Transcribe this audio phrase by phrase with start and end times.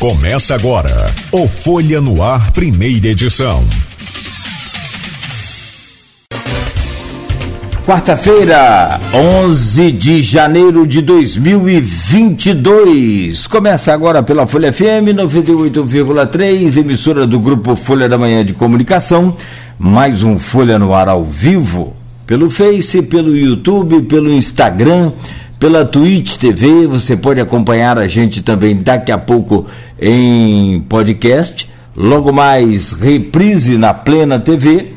[0.00, 3.62] Começa agora o Folha no Ar, primeira edição.
[7.84, 8.98] Quarta-feira,
[9.44, 13.46] 11 de janeiro de 2022.
[13.46, 19.36] Começa agora pela Folha FM 98,3, emissora do grupo Folha da Manhã de Comunicação.
[19.78, 21.94] Mais um Folha no Ar ao vivo,
[22.26, 25.12] pelo Face, pelo YouTube, pelo Instagram
[25.60, 29.66] pela Twitch TV, você pode acompanhar a gente também daqui a pouco
[30.00, 34.94] em podcast, logo mais reprise na Plena TV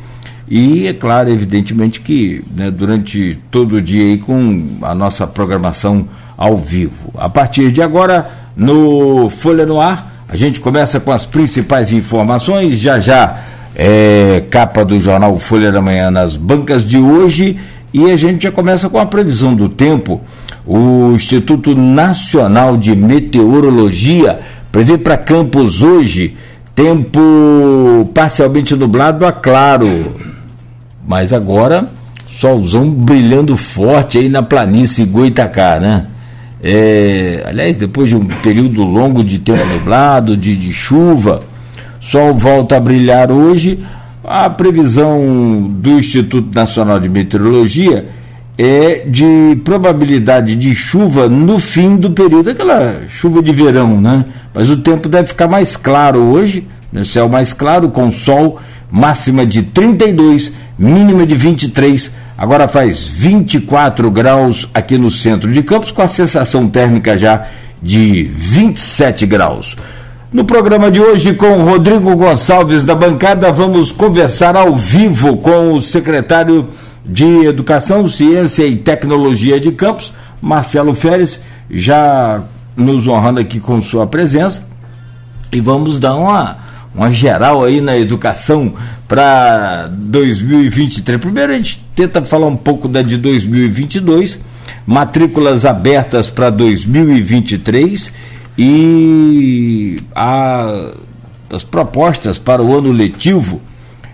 [0.47, 6.07] e é claro, evidentemente que né, durante todo o dia aí com a nossa programação
[6.37, 7.13] ao vivo.
[7.17, 12.79] A partir de agora, no Folha no Ar, a gente começa com as principais informações,
[12.79, 13.37] já já
[13.75, 17.59] é, capa do jornal Folha da Manhã nas bancas de hoje
[17.93, 20.21] e a gente já começa com a previsão do tempo
[20.65, 24.39] o Instituto Nacional de Meteorologia
[24.71, 26.35] prevê para Campos hoje
[26.75, 30.15] tempo parcialmente nublado a claro,
[31.07, 31.87] mas agora
[32.27, 36.07] solzão brilhando forte aí na planície Goitacá, né?
[36.61, 41.41] É, aliás, depois de um período longo de tempo nublado, de, de chuva,
[41.99, 43.83] sol volta a brilhar hoje.
[44.23, 48.05] A previsão do Instituto Nacional de Meteorologia
[48.57, 54.23] é de probabilidade de chuva no fim do período, aquela chuva de verão, né?
[54.53, 57.03] Mas o tempo deve ficar mais claro hoje, né?
[57.03, 62.13] céu mais claro, com sol, máxima de 32, mínima de 23.
[62.37, 67.47] Agora faz 24 graus aqui no centro de Campos, com a sensação térmica já
[67.81, 69.75] de 27 graus.
[70.33, 75.79] No programa de hoje, com Rodrigo Gonçalves da bancada, vamos conversar ao vivo com o
[75.79, 76.69] secretário
[77.05, 82.41] de Educação, Ciência e Tecnologia de Campos, Marcelo Férez, já
[82.75, 84.67] nos honrando aqui com sua presença.
[85.51, 86.57] E vamos dar uma,
[86.95, 88.73] uma geral aí na educação
[89.07, 91.21] para 2023.
[91.21, 94.39] Primeiro a gente tenta falar um pouco da de 2022,
[94.87, 100.91] matrículas abertas para 2023 e a,
[101.49, 103.61] as propostas para o ano letivo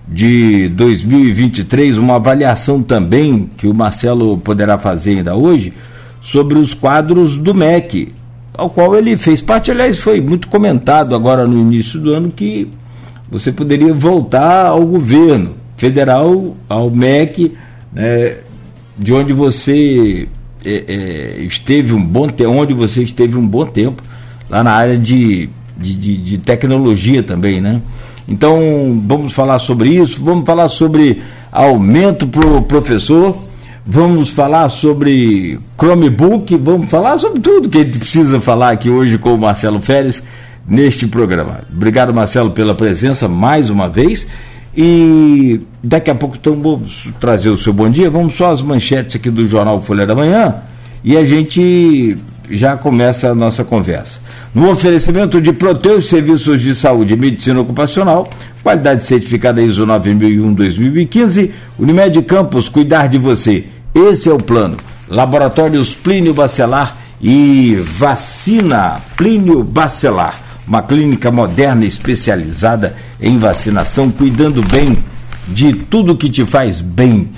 [0.08, 5.74] de 2023, uma avaliação também que o Marcelo poderá fazer ainda hoje
[6.22, 8.14] sobre os quadros do MEC,
[8.54, 12.70] ao qual ele fez parte, aliás, foi muito comentado agora no início do ano que
[13.32, 17.56] você poderia voltar ao governo federal, ao MEC,
[17.94, 18.38] né,
[18.98, 20.28] de onde você
[20.66, 24.04] é, é, esteve um bom onde você esteve um bom tempo,
[24.50, 27.82] lá na área de, de, de, de tecnologia também, né?
[28.28, 31.22] Então, vamos falar sobre isso, vamos falar sobre
[31.52, 33.36] aumento para o professor,
[33.86, 39.18] vamos falar sobre Chromebook, vamos falar sobre tudo que a gente precisa falar aqui hoje
[39.18, 40.22] com o Marcelo Férez
[40.68, 41.62] neste programa.
[41.74, 44.28] Obrigado, Marcelo, pela presença mais uma vez.
[44.78, 48.10] E daqui a pouco então vamos trazer o seu bom dia.
[48.10, 50.56] Vamos só as manchetes aqui do Jornal Folha da Manhã
[51.04, 52.16] e a gente
[52.50, 54.20] já começa a nossa conversa.
[54.54, 58.30] No oferecimento de Proteus Serviços de Saúde e Medicina Ocupacional,
[58.64, 63.66] qualidade certificada ISO 9001-2015, Unimed Campos, cuidar de você.
[63.94, 64.78] Esse é o plano.
[65.08, 74.98] Laboratórios Plínio Bacelar e Vacina Plínio Bacelar, uma clínica moderna especializada em vacinação, cuidando bem
[75.48, 77.30] de tudo que te faz bem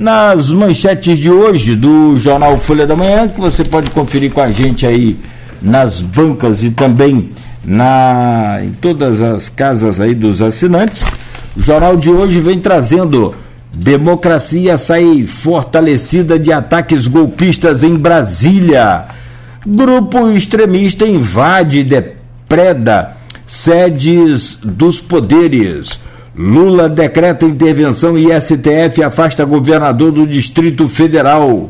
[0.00, 4.50] nas manchetes de hoje do jornal Folha da Manhã, que você pode conferir com a
[4.50, 5.14] gente aí
[5.60, 7.28] nas bancas e também
[7.62, 11.04] na em todas as casas aí dos assinantes.
[11.54, 13.34] O jornal de hoje vem trazendo
[13.70, 19.04] democracia sai fortalecida de ataques golpistas em Brasília.
[19.66, 26.00] Grupo extremista invade e depreda sedes dos poderes.
[26.40, 31.68] Lula decreta intervenção e STF afasta governador do Distrito Federal.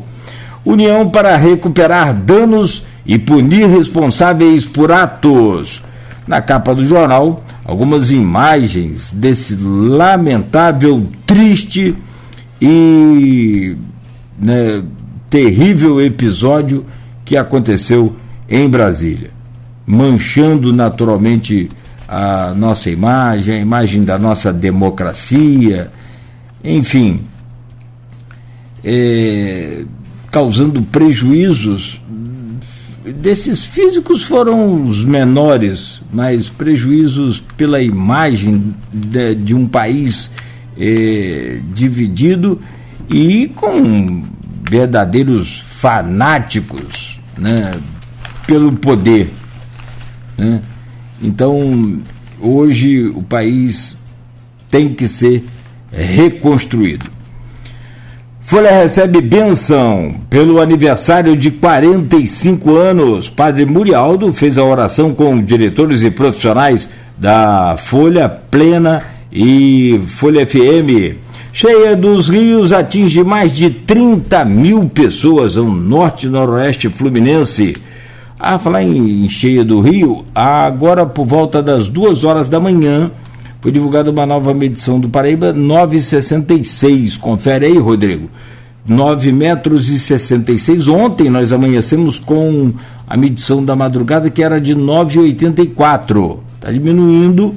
[0.63, 5.83] União para recuperar danos e punir responsáveis por atos.
[6.25, 11.93] Na capa do jornal, algumas imagens desse lamentável, triste
[12.61, 13.75] e
[14.39, 14.81] né,
[15.29, 16.85] terrível episódio
[17.25, 18.15] que aconteceu
[18.49, 19.31] em Brasília,
[19.85, 21.67] manchando naturalmente
[22.11, 25.89] a nossa imagem, a imagem da nossa democracia,
[26.61, 27.21] enfim,
[28.83, 29.85] é,
[30.29, 32.01] causando prejuízos.
[33.15, 40.29] Desses físicos foram os menores, mas prejuízos pela imagem de, de um país
[40.77, 42.59] é, dividido
[43.09, 44.21] e com
[44.69, 47.71] verdadeiros fanáticos né,
[48.45, 49.31] pelo poder.
[50.37, 50.61] Né?
[51.21, 51.99] Então,
[52.39, 53.97] hoje o país
[54.69, 55.43] tem que ser
[55.91, 57.05] reconstruído.
[58.51, 63.29] Folha recebe benção pelo aniversário de 45 anos.
[63.29, 71.15] Padre Murialdo fez a oração com diretores e profissionais da Folha Plena e Folha FM.
[71.53, 77.75] Cheia dos Rios atinge mais de 30 mil pessoas no norte noroeste fluminense.
[78.43, 83.11] A falar em, Cheia do Rio, agora por volta das duas horas da manhã,
[83.61, 87.17] foi divulgada uma nova medição do Paraíba 966.
[87.17, 88.31] Confere aí, Rodrigo.
[88.87, 90.87] 9 metros e 66.
[90.87, 92.73] Ontem nós amanhecemos com
[93.07, 96.39] a medição da madrugada que era de 9,84.
[96.55, 97.55] Está diminuindo,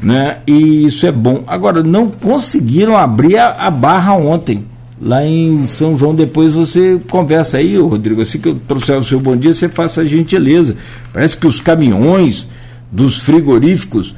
[0.00, 0.38] né?
[0.46, 1.42] E isso é bom.
[1.44, 4.64] Agora, não conseguiram abrir a, a, barra ontem.
[5.00, 8.20] Lá em São João, depois você conversa aí, Rodrigo.
[8.20, 10.76] Assim que eu trouxer o seu bom dia, você faça a gentileza.
[11.12, 12.46] Parece que os caminhões
[12.92, 14.14] dos frigoríficos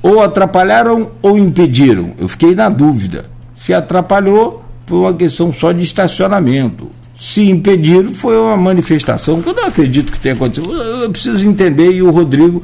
[0.00, 2.12] ou atrapalharam ou impediram.
[2.16, 3.26] Eu fiquei na dúvida.
[3.56, 6.88] Se atrapalhou, foi uma questão só de estacionamento.
[7.18, 10.72] Se impediram, foi uma manifestação que eu não acredito que tenha acontecido.
[10.72, 12.62] Eu preciso entender e o Rodrigo,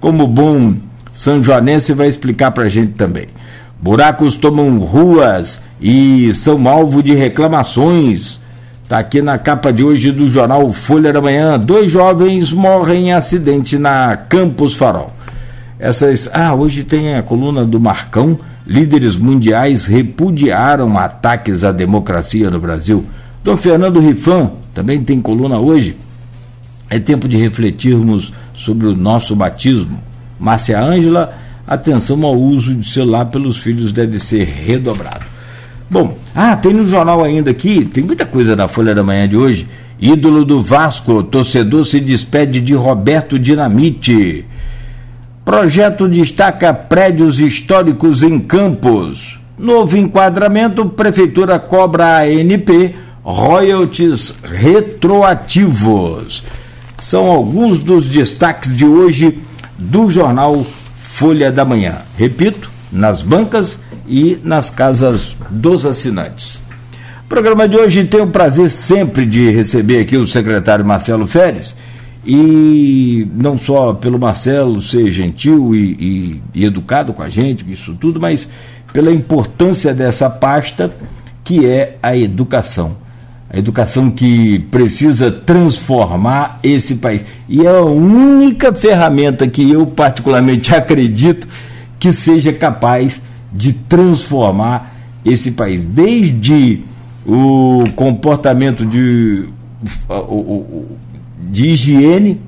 [0.00, 0.74] como bom
[1.12, 3.26] São Joanense, vai explicar para a gente também.
[3.82, 8.38] Buracos tomam ruas e são alvo de reclamações.
[8.84, 11.58] Está aqui na capa de hoje do jornal Folha da Manhã.
[11.58, 15.12] Dois jovens morrem em acidente na Campos Farol.
[15.80, 16.30] Essas.
[16.32, 18.38] Ah, hoje tem a coluna do Marcão.
[18.64, 23.04] Líderes mundiais repudiaram ataques à democracia no Brasil.
[23.42, 25.96] Dom Fernando Rifan também tem coluna hoje.
[26.88, 29.98] É tempo de refletirmos sobre o nosso batismo.
[30.38, 31.36] Márcia Ângela,
[31.66, 35.24] atenção ao uso de celular pelos filhos deve ser redobrado.
[35.90, 39.36] Bom, ah, tem no jornal ainda aqui, tem muita coisa da Folha da Manhã de
[39.36, 39.68] hoje.
[40.00, 44.44] Ídolo do Vasco, torcedor se despede de Roberto Dinamite.
[45.44, 49.38] Projeto destaca prédios históricos em Campos.
[49.58, 56.42] Novo enquadramento, Prefeitura cobra a ANP royalties retroativos.
[56.98, 59.38] São alguns dos destaques de hoje
[59.78, 60.66] do jornal
[61.22, 61.98] Folha da Manhã.
[62.18, 63.78] Repito, nas bancas
[64.08, 66.60] e nas casas dos assinantes.
[67.24, 71.76] O programa de hoje tem o prazer sempre de receber aqui o secretário Marcelo Férez
[72.26, 77.94] e não só pelo Marcelo ser gentil e, e, e, educado com a gente, isso
[77.94, 78.48] tudo, mas
[78.92, 80.92] pela importância dessa pasta
[81.44, 82.96] que é a educação.
[83.52, 87.24] A educação que precisa transformar esse país.
[87.48, 91.46] E é a única ferramenta que eu, particularmente, acredito
[92.00, 93.20] que seja capaz
[93.52, 94.94] de transformar
[95.24, 95.84] esse país.
[95.84, 96.80] Desde
[97.26, 99.48] o comportamento de.
[101.50, 102.40] De higiene,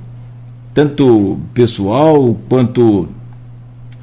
[0.73, 3.09] tanto pessoal quanto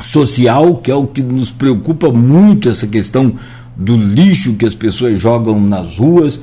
[0.04, 3.34] social, que é o que nos preocupa muito essa questão
[3.76, 6.42] do lixo que as pessoas jogam nas ruas,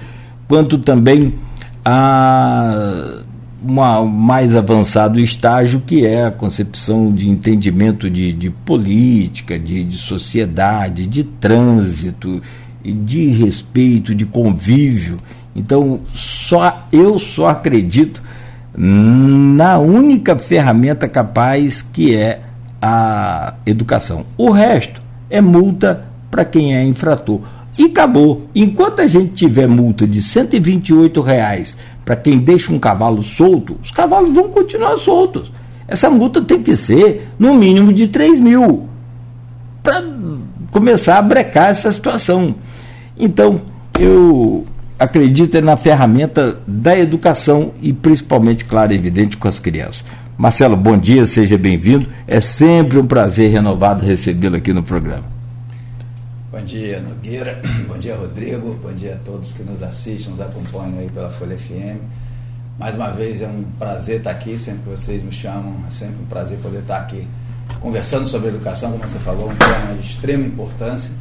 [0.48, 1.34] quanto também
[1.84, 3.22] a
[3.62, 9.98] um mais avançado estágio que é a concepção de entendimento de, de política, de, de
[9.98, 12.40] sociedade, de trânsito,
[12.84, 15.18] de respeito, de convívio.
[15.54, 18.22] Então, só eu só acredito
[18.76, 22.40] na única ferramenta capaz que é
[22.80, 24.24] a educação.
[24.36, 27.40] O resto é multa para quem é infrator.
[27.78, 28.48] E acabou.
[28.52, 33.92] Enquanto a gente tiver multa de 128 reais para quem deixa um cavalo solto, os
[33.92, 35.52] cavalos vão continuar soltos.
[35.86, 38.88] Essa multa tem que ser no mínimo de 3 mil
[39.82, 40.04] para
[40.72, 42.56] começar a brecar essa situação.
[43.16, 43.62] Então,
[43.98, 44.66] eu
[44.98, 50.04] acredita na ferramenta da educação e principalmente, claro, evidente, com as crianças.
[50.36, 52.06] Marcelo, bom dia, seja bem-vindo.
[52.26, 55.37] É sempre um prazer renovado recebê-lo aqui no programa.
[56.50, 57.60] Bom dia, Nogueira.
[57.86, 58.72] Bom dia, Rodrigo.
[58.82, 62.00] Bom dia a todos que nos assistem, nos acompanham aí pela Folha FM.
[62.78, 66.22] Mais uma vez é um prazer estar aqui, sempre que vocês me chamam, é sempre
[66.22, 67.28] um prazer poder estar aqui
[67.80, 71.12] conversando sobre educação, como você falou, um tema de extrema importância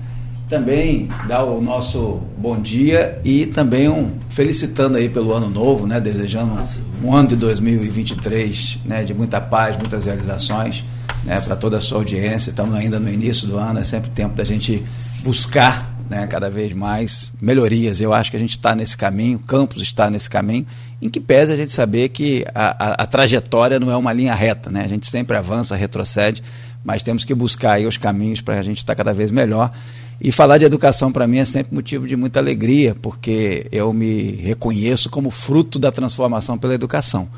[0.50, 6.00] também dar o nosso bom dia e também um felicitando aí pelo ano novo, né,
[6.00, 10.86] desejando um, um ano de 2023, né, de muita paz, muitas realizações,
[11.26, 12.50] né, para toda a sua audiência.
[12.50, 14.86] Estamos ainda no início do ano, é sempre tempo da gente
[15.22, 18.00] buscar, né, cada vez mais melhorias.
[18.02, 20.66] Eu acho que a gente está nesse caminho, Campos está nesse caminho,
[21.02, 24.34] em que pese a gente saber que a, a, a trajetória não é uma linha
[24.34, 24.84] reta, né?
[24.84, 26.42] A gente sempre avança, retrocede,
[26.84, 29.72] mas temos que buscar aí os caminhos para a gente estar tá cada vez melhor
[30.20, 34.32] e falar de educação para mim é sempre motivo de muita alegria, porque eu me
[34.38, 37.30] reconheço como fruto da transformação pela educação.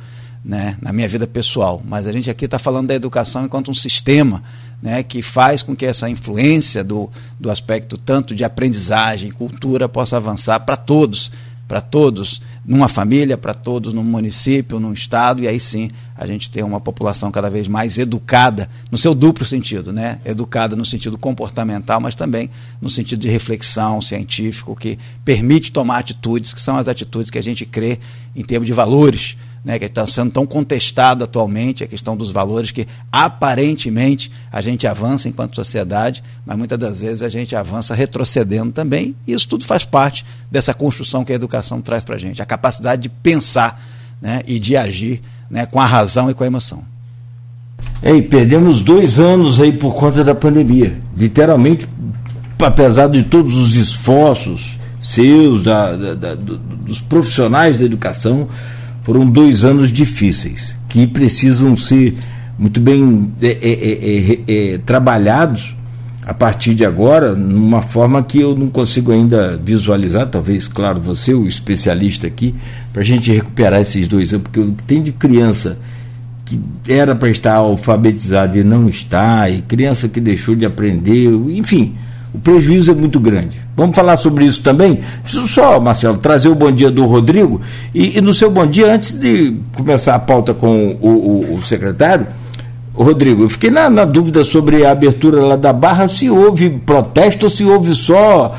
[0.44, 3.74] né, na minha vida pessoal, mas a gente aqui está falando da educação enquanto um
[3.74, 4.42] sistema
[4.82, 7.10] né, que faz com que essa influência do,
[7.40, 11.32] do aspecto tanto de aprendizagem, cultura, possa avançar para todos,
[11.68, 16.50] para todos, numa família, para todos, num município, num estado, e aí sim a gente
[16.50, 20.20] ter uma população cada vez mais educada, no seu duplo sentido, né?
[20.26, 22.50] Educada no sentido comportamental, mas também
[22.82, 27.44] no sentido de reflexão científico, que permite tomar atitudes, que são as atitudes que a
[27.44, 28.00] gente crê
[28.36, 32.72] em termos de valores né, que está sendo tão contestado atualmente, a questão dos valores
[32.72, 38.72] que aparentemente a gente avança enquanto sociedade, mas muitas das vezes a gente avança retrocedendo
[38.72, 42.42] também, e isso tudo faz parte dessa construção que a educação traz para a gente,
[42.42, 43.82] a capacidade de pensar
[44.22, 46.84] né, e de agir né, com a razão e com a emoção.
[48.02, 51.00] Ei, perdemos dois anos aí por conta da pandemia.
[51.16, 51.88] Literalmente,
[52.60, 58.50] apesar de todos os esforços seus, da, da, da, dos profissionais da educação,
[59.10, 62.14] foram dois anos difíceis, que precisam ser
[62.60, 65.76] muito bem é é, é, é, é, trabalhados
[66.28, 71.34] a partir de agora, numa forma que eu não consigo ainda visualizar, talvez, claro, você,
[71.34, 72.54] o especialista aqui,
[72.94, 75.80] para a gente recuperar esses dois anos, porque tem de criança
[76.46, 81.96] que era para estar alfabetizada e não está, e criança que deixou de aprender, enfim,
[82.34, 83.58] o prejuízo é muito grande.
[83.76, 85.00] Vamos falar sobre isso também?
[85.24, 87.60] Preciso só, Marcelo, trazer o bom dia do Rodrigo.
[87.94, 91.62] E, e no seu bom dia, antes de começar a pauta com o, o, o
[91.64, 92.28] secretário,
[92.94, 97.46] Rodrigo, eu fiquei na, na, dúvida sobre a abertura lá da Barra, se houve protesto
[97.46, 98.56] ou se houve só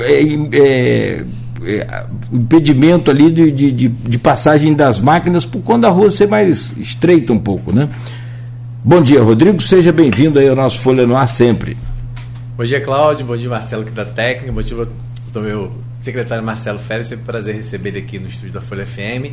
[0.00, 0.22] é,
[0.56, 1.24] é,
[1.64, 6.74] é, impedimento ali de, de, de, passagem das máquinas por conta da rua ser mais
[6.78, 7.88] estreita um pouco, né?
[8.84, 11.76] Bom dia, Rodrigo, seja bem-vindo aí ao nosso Folha no Ar sempre.
[12.54, 13.24] Bom dia, Cláudio.
[13.24, 14.52] Bom dia, Marcelo, que da técnica.
[14.52, 14.86] Bom dia
[15.32, 17.08] do meu secretário Marcelo Félix.
[17.08, 19.32] Sempre um prazer receber ele aqui no estúdio da Folha FM.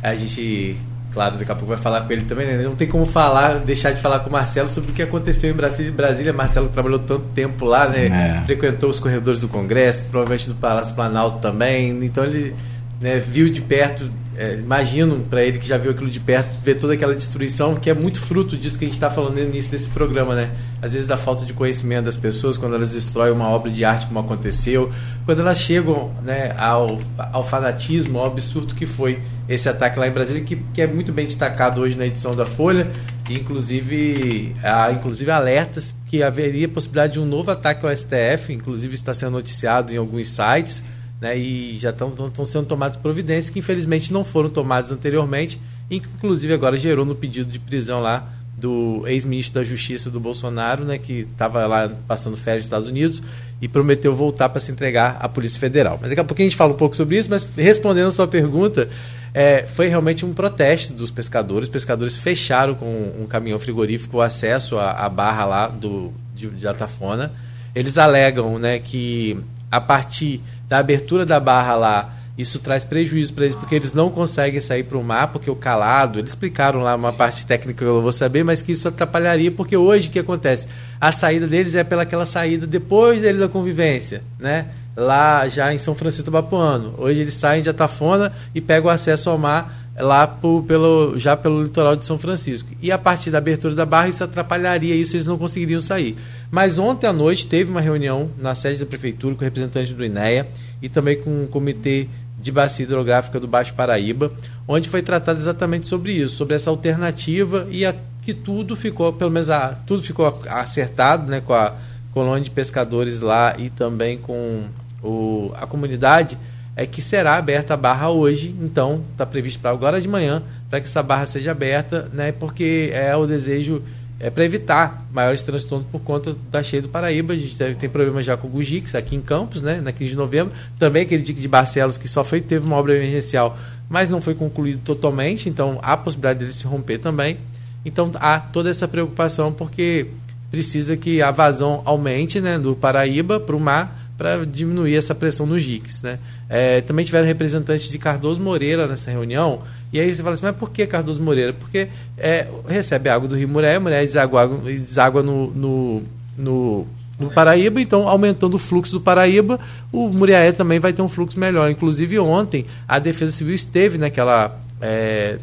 [0.00, 0.76] A gente,
[1.12, 2.46] claro, daqui a pouco vai falar com ele também.
[2.46, 2.62] Né?
[2.62, 5.52] Não tem como falar, deixar de falar com o Marcelo sobre o que aconteceu em
[5.52, 5.90] Brasília.
[5.90, 8.06] Brasília, Marcelo trabalhou tanto tempo lá, né?
[8.40, 8.46] É.
[8.46, 12.04] Frequentou os corredores do Congresso, provavelmente do Palácio Planalto também.
[12.04, 12.54] Então ele
[13.00, 14.08] né, viu de perto
[14.40, 17.90] é, imagino para ele que já viu aquilo de perto, ver toda aquela destruição, que
[17.90, 20.50] é muito fruto disso que a gente está falando no início desse programa, né?
[20.80, 24.06] Às vezes da falta de conhecimento das pessoas, quando elas destroem uma obra de arte
[24.06, 24.90] como aconteceu,
[25.26, 27.02] quando elas chegam né, ao,
[27.32, 31.12] ao fanatismo, ao absurdo que foi esse ataque lá em Brasília, que, que é muito
[31.12, 32.90] bem destacado hoje na edição da Folha,
[33.28, 38.94] e inclusive, há inclusive alertas que haveria possibilidade de um novo ataque ao STF, inclusive
[38.94, 40.82] está sendo noticiado em alguns sites,
[41.20, 45.60] né, e já estão sendo tomadas providências que infelizmente não foram tomadas anteriormente,
[45.90, 50.98] inclusive agora gerou no pedido de prisão lá do ex-ministro da Justiça do Bolsonaro, né,
[50.98, 53.22] que estava lá passando férias nos Estados Unidos
[53.60, 55.98] e prometeu voltar para se entregar à Polícia Federal.
[56.00, 58.26] Mas daqui a pouquinho a gente fala um pouco sobre isso, mas respondendo a sua
[58.26, 58.88] pergunta,
[59.32, 61.68] é, foi realmente um protesto dos pescadores.
[61.68, 66.48] Os pescadores fecharam com um caminhão frigorífico o acesso à, à barra lá do, de,
[66.48, 67.32] de Atafona.
[67.74, 69.38] Eles alegam né, que
[69.70, 74.08] a partir da abertura da barra lá, isso traz prejuízo para eles, porque eles não
[74.08, 77.84] conseguem sair para o mar, porque o calado, eles explicaram lá uma parte técnica que
[77.84, 80.68] eu não vou saber, mas que isso atrapalharia, porque hoje o que acontece?
[81.00, 84.68] A saída deles é pelaquela saída depois deles da convivência, né?
[84.96, 86.94] Lá já em São Francisco do Bapuano.
[86.98, 90.26] Hoje eles saem de Atafona e pegam acesso ao mar lá
[90.66, 92.68] pelo, já pelo litoral de São Francisco.
[92.80, 96.16] E a partir da abertura da barra, isso atrapalharia isso, eles não conseguiriam sair.
[96.50, 100.48] Mas ontem à noite teve uma reunião na sede da prefeitura com representantes do INEA
[100.82, 102.08] e também com o comitê
[102.40, 104.32] de bacia hidrográfica do Baixo Paraíba,
[104.66, 109.30] onde foi tratado exatamente sobre isso, sobre essa alternativa e a, que tudo ficou, pelo
[109.30, 111.74] menos a, tudo ficou acertado, né, com a
[112.12, 114.64] colônia de pescadores lá e também com
[115.02, 116.38] o, a comunidade
[116.74, 120.80] é que será aberta a barra hoje, então está previsto para agora de manhã, para
[120.80, 123.82] que essa barra seja aberta, né, porque é o desejo
[124.20, 127.32] é para evitar maiores transtornos por conta da cheia do Paraíba.
[127.32, 130.10] A gente deve, tem problema já com o Gugix aqui em Campos, né, na 15
[130.10, 130.52] de novembro.
[130.78, 133.58] Também aquele dique de Barcelos que só foi teve uma obra emergencial,
[133.88, 137.38] mas não foi concluído totalmente, então há a possibilidade dele se romper também.
[137.82, 140.08] Então há toda essa preocupação porque
[140.50, 145.46] precisa que a vazão aumente, né, do Paraíba para o mar para diminuir essa pressão
[145.46, 146.02] nos diques.
[146.02, 146.18] Né?
[146.46, 149.62] É, também tiveram representantes de Cardoso Moreira nessa reunião.
[149.92, 151.52] E aí você fala assim, mas por que Cardoso Moreira?
[151.52, 156.02] Porque é, recebe água do Rio Muré, Muré deságua, deságua no, no,
[156.38, 156.86] no,
[157.18, 159.58] no, Paraíba, então aumentando o fluxo do Paraíba,
[159.90, 161.68] o Muriaé também vai ter um fluxo melhor.
[161.68, 165.38] Inclusive ontem a Defesa Civil esteve naquela é,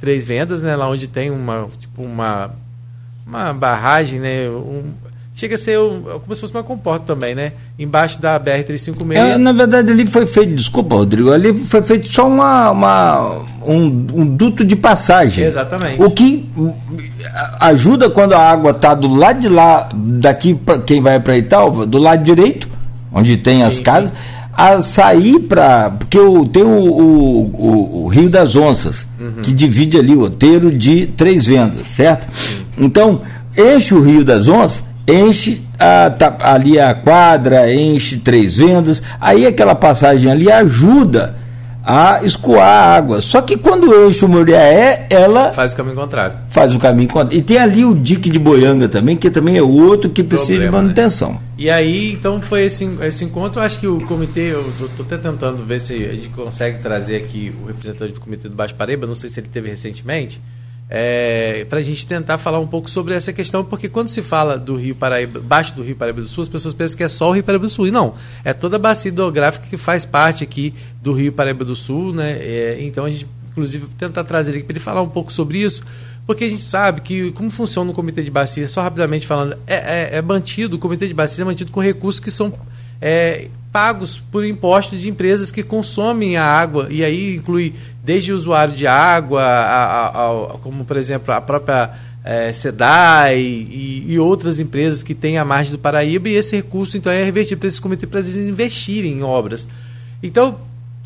[0.00, 2.50] três vendas, né, lá onde tem uma, tipo, uma,
[3.24, 4.92] uma barragem, né, um,
[5.34, 7.52] chega a ser um, como se fosse uma comporta também, né?
[7.78, 9.16] Embaixo da BR-356.
[9.16, 14.06] É, na verdade, ali foi feito, desculpa, Rodrigo, ali foi feito só uma, uma um,
[14.14, 15.44] um, duto de passagem.
[15.44, 16.02] Exatamente.
[16.02, 16.48] O que
[17.60, 21.86] ajuda quando a água está do lado de lá, daqui para quem vai para Italva,
[21.86, 22.68] do lado direito,
[23.10, 24.10] onde tem sim, as casas.
[24.10, 25.90] Sim a sair para.
[25.90, 29.40] Porque o, tem o, o, o, Rio das Onças, uhum.
[29.42, 32.28] que divide ali o roteiro de três vendas, certo?
[32.76, 33.22] Então,
[33.56, 39.46] enche o Rio das Onças enche a, tá, ali a quadra, enche três vendas, aí
[39.46, 41.42] aquela passagem ali ajuda
[41.84, 43.20] a escoar a água.
[43.20, 45.52] Só que quando enche o Muriaé, ela.
[45.52, 46.36] Faz o caminho contrário.
[46.48, 47.36] Faz o caminho contrário.
[47.36, 50.70] E tem ali o dique de Boianga também, que também é outro que precisa Problema,
[50.70, 50.82] de né?
[50.82, 51.32] manutenção.
[51.32, 51.38] Né?
[51.58, 53.60] E aí, então, foi esse, esse encontro.
[53.60, 57.52] Acho que o comitê, eu estou até tentando ver se a gente consegue trazer aqui
[57.62, 60.40] o representante do comitê do Baixo Pareba, não sei se ele teve recentemente
[60.94, 64.58] é, para a gente tentar falar um pouco sobre essa questão, porque quando se fala
[64.58, 67.30] do Rio Paraíba, baixo do Rio Paraíba do Sul, as pessoas pensam que é só
[67.30, 67.86] o Rio Paraíba do Sul.
[67.86, 71.74] E não, é toda a bacia hidrográfica que faz parte aqui do Rio Paraíba do
[71.74, 72.32] Sul, né?
[72.32, 75.82] É, então a gente, inclusive, tentar trazer ele para ele falar um pouco sobre isso,
[76.26, 79.76] porque a gente sabe que como funciona o comitê de bacia, só rapidamente falando, é,
[79.76, 82.52] é, é mantido, o comitê de bacia é mantido com recursos que são
[83.00, 87.72] é, pagos por impostos de empresas que consomem a água, e aí inclui
[88.02, 91.90] desde o usuário de água, a, a, a, como por exemplo a própria
[92.24, 96.96] é, SEDAI e, e, outras empresas que têm a margem do Paraíba, e esse recurso
[96.96, 99.68] então é revertido para esses comitês para eles investirem em obras.
[100.22, 100.58] Então,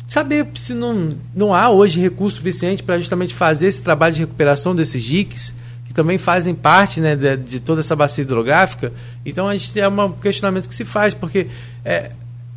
[0.07, 4.75] saber se não, não há hoje recurso suficiente para justamente fazer esse trabalho de recuperação
[4.75, 5.53] desses diques,
[5.85, 8.93] que também fazem parte né, de, de toda essa bacia hidrográfica.
[9.25, 11.47] Então, a gente é um questionamento que se faz, porque
[11.83, 12.11] é,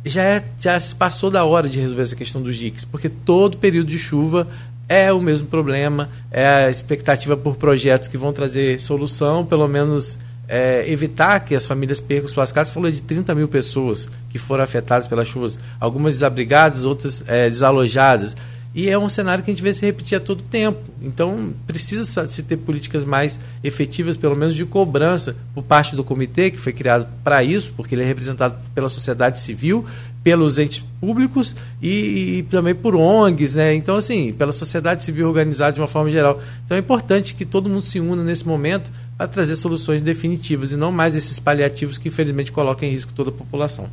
[0.05, 3.57] já, é, já se passou da hora de resolver essa questão dos diques, porque todo
[3.57, 4.47] período de chuva
[4.89, 10.17] é o mesmo problema, é a expectativa por projetos que vão trazer solução, pelo menos
[10.47, 12.73] é, evitar que as famílias percam suas casas.
[12.73, 18.35] Falou de 30 mil pessoas que foram afetadas pelas chuvas, algumas desabrigadas, outras é, desalojadas.
[18.73, 20.79] E é um cenário que a gente vê se repetir a todo tempo.
[21.01, 26.49] Então, precisa se ter políticas mais efetivas, pelo menos de cobrança, por parte do comitê,
[26.49, 29.85] que foi criado para isso, porque ele é representado pela sociedade civil,
[30.23, 33.73] pelos entes públicos e, e, também por ONGs, né?
[33.73, 36.41] Então, assim, pela sociedade civil organizada de uma forma geral.
[36.63, 40.77] Então, é importante que todo mundo se una nesse momento para trazer soluções definitivas e
[40.77, 43.89] não mais esses paliativos que, infelizmente, colocam em risco toda a população.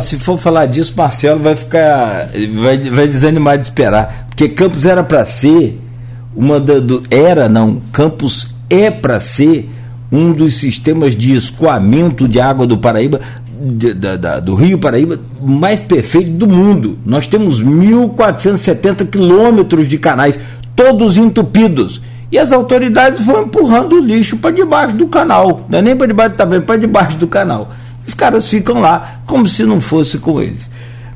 [0.00, 2.28] Se for falar disso, Marcelo vai ficar.
[2.54, 4.26] vai, vai desanimar de esperar.
[4.28, 5.80] Porque Campos era para ser
[6.34, 9.70] uma da, do, era não, Campos é para ser
[10.10, 13.20] um dos sistemas de escoamento de água do Paraíba,
[13.60, 16.98] de, da, da, do Rio Paraíba, mais perfeito do mundo.
[17.04, 20.38] Nós temos 1.470 quilômetros de canais,
[20.74, 22.00] todos entupidos.
[22.32, 25.64] E as autoridades vão empurrando o lixo para debaixo do canal.
[25.68, 27.70] Não é nem para debaixo também, para debaixo do canal.
[28.06, 30.70] Os caras ficam lá como se não fosse com eles.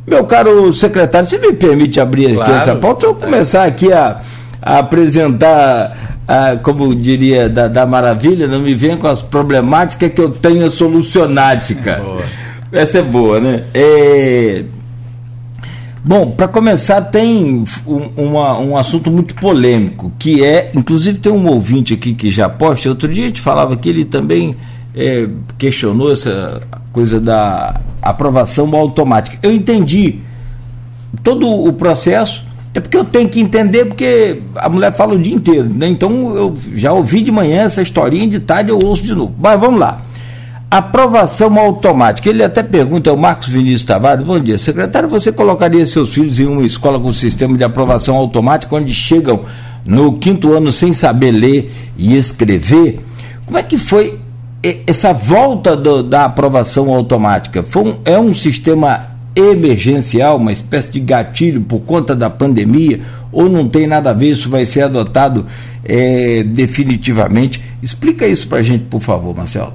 [0.07, 4.23] Meu caro secretário, se me permite abrir claro, aqui essa pauta, eu começar aqui a,
[4.63, 10.21] a apresentar, a, como diria da, da Maravilha, não me venha com as problemáticas que
[10.21, 11.97] eu tenho solucionática.
[11.97, 12.25] Boa.
[12.73, 13.65] Essa é boa, né?
[13.75, 14.65] É...
[16.03, 21.47] Bom, para começar, tem um, uma, um assunto muito polêmico, que é, inclusive tem um
[21.49, 24.57] ouvinte aqui que já posta, outro dia a gente falava que ele também
[24.95, 29.39] é, questionou essa coisa da aprovação automática.
[29.43, 30.21] Eu entendi
[31.23, 35.35] todo o processo, é porque eu tenho que entender, porque a mulher fala o dia
[35.35, 35.89] inteiro, né?
[35.89, 39.35] Então eu já ouvi de manhã essa historinha, de tarde eu ouço de novo.
[39.39, 40.03] Mas vamos lá.
[40.71, 42.29] Aprovação automática.
[42.29, 46.39] Ele até pergunta, é o Marcos Vinícius Tavares, bom dia, secretário, você colocaria seus filhos
[46.39, 49.41] em uma escola com sistema de aprovação automática, onde chegam
[49.85, 53.01] no quinto ano sem saber ler e escrever?
[53.47, 54.19] Como é que foi
[54.87, 61.61] essa volta do, da aprovação automática um, é um sistema emergencial, uma espécie de gatilho
[61.61, 65.47] por conta da pandemia, ou não tem nada a ver, isso vai ser adotado
[65.85, 67.63] é, definitivamente?
[67.83, 69.73] Explica isso para a gente, por favor, Marcelo.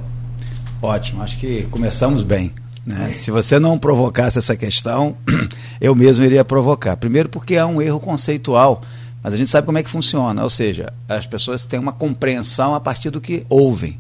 [0.82, 2.52] Ótimo, acho que começamos bem.
[2.86, 3.12] Né?
[3.14, 5.16] Se você não provocasse essa questão,
[5.80, 6.98] eu mesmo iria provocar.
[6.98, 8.82] Primeiro, porque há um erro conceitual,
[9.24, 12.76] mas a gente sabe como é que funciona, ou seja, as pessoas têm uma compreensão
[12.76, 13.98] a partir do que ouvem.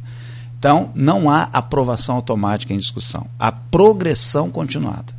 [0.63, 3.27] Então, não há aprovação automática em discussão.
[3.37, 5.11] Há progressão continuada.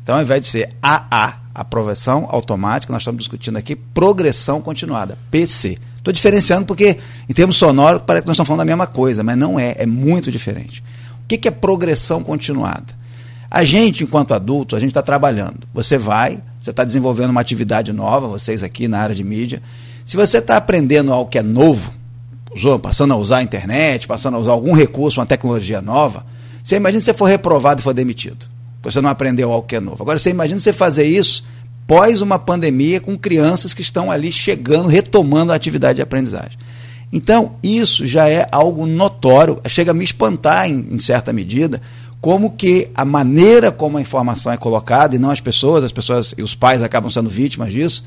[0.00, 5.76] Então, ao invés de ser AA, aprovação automática, nós estamos discutindo aqui progressão continuada, PC.
[5.96, 9.36] Estou diferenciando porque, em termos sonoros, parece que nós estamos falando da mesma coisa, mas
[9.36, 10.84] não é, é muito diferente.
[11.24, 12.94] O que, que é progressão continuada?
[13.50, 15.66] A gente, enquanto adulto, a gente está trabalhando.
[15.74, 19.60] Você vai, você está desenvolvendo uma atividade nova, vocês aqui na área de mídia.
[20.04, 21.92] Se você está aprendendo algo que é novo,
[22.82, 26.24] passando a usar a internet, passando a usar algum recurso, uma tecnologia nova,
[26.62, 28.46] você imagina se você for reprovado e for demitido.
[28.82, 30.02] Você não aprendeu algo que é novo.
[30.02, 31.44] Agora, você imagina você fazer isso
[31.86, 36.58] pós uma pandemia com crianças que estão ali chegando, retomando a atividade de aprendizagem.
[37.12, 41.80] Então, isso já é algo notório, chega a me espantar em, em certa medida,
[42.20, 46.34] como que a maneira como a informação é colocada, e não as pessoas, as pessoas
[46.36, 48.04] e os pais acabam sendo vítimas disso,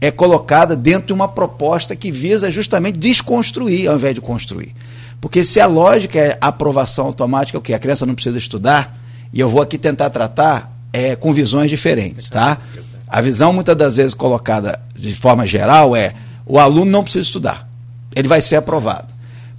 [0.00, 4.74] é colocada dentro de uma proposta que visa justamente desconstruir ao invés de construir.
[5.20, 8.98] Porque se a lógica é aprovação automática, o que a criança não precisa estudar,
[9.32, 12.58] e eu vou aqui tentar tratar é, com visões diferentes, tá?
[13.06, 16.14] A visão muitas das vezes colocada de forma geral é
[16.46, 17.68] o aluno não precisa estudar,
[18.14, 19.12] ele vai ser aprovado.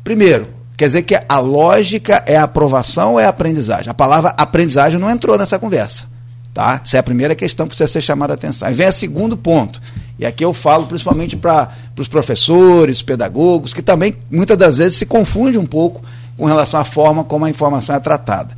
[0.04, 0.48] Primeiro,
[0.78, 3.90] quer dizer que a lógica é aprovação ou é aprendizagem?
[3.90, 6.08] A palavra aprendizagem não entrou nessa conversa,
[6.54, 6.82] tá?
[6.84, 8.68] Essa é a primeira questão que precisa ser chamada a atenção.
[8.68, 9.82] Aí vem o segundo ponto,
[10.20, 15.06] e aqui eu falo principalmente para os professores, pedagogos, que também muitas das vezes se
[15.06, 16.02] confunde um pouco
[16.36, 18.56] com relação à forma como a informação é tratada.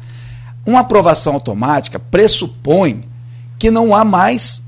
[0.65, 3.03] Uma aprovação automática pressupõe
[3.59, 4.63] que não há mais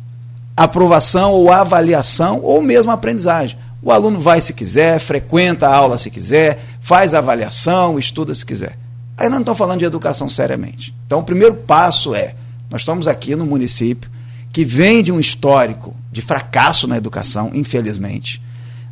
[0.56, 3.58] aprovação ou avaliação ou mesmo aprendizagem.
[3.82, 8.46] O aluno vai se quiser, frequenta a aula se quiser, faz a avaliação, estuda se
[8.46, 8.78] quiser.
[9.18, 10.94] Aí não estou falando de educação seriamente.
[11.08, 12.36] Então, o primeiro passo é:
[12.70, 14.12] nós estamos aqui no município
[14.52, 18.42] que vem de um histórico de fracasso na educação, infelizmente.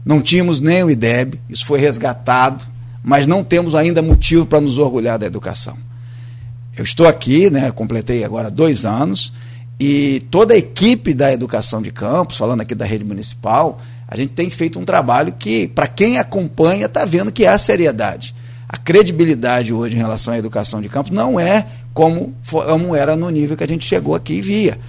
[0.03, 2.65] Não tínhamos nem o IDEB, isso foi resgatado,
[3.03, 5.77] mas não temos ainda motivo para nos orgulhar da educação.
[6.75, 9.31] Eu estou aqui, né, completei agora dois anos,
[9.79, 14.33] e toda a equipe da educação de campos, falando aqui da rede municipal, a gente
[14.33, 18.33] tem feito um trabalho que, para quem acompanha, está vendo que há seriedade.
[18.67, 23.29] A credibilidade hoje em relação à educação de campos não é como, como era no
[23.29, 24.79] nível que a gente chegou aqui e via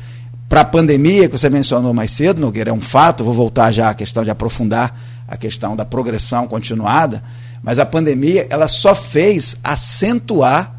[0.53, 3.89] para a pandemia, que você mencionou mais cedo, Nogueira, é um fato, vou voltar já
[3.89, 4.95] à questão de aprofundar
[5.27, 7.25] a questão da progressão continuada,
[7.63, 10.77] mas a pandemia ela só fez acentuar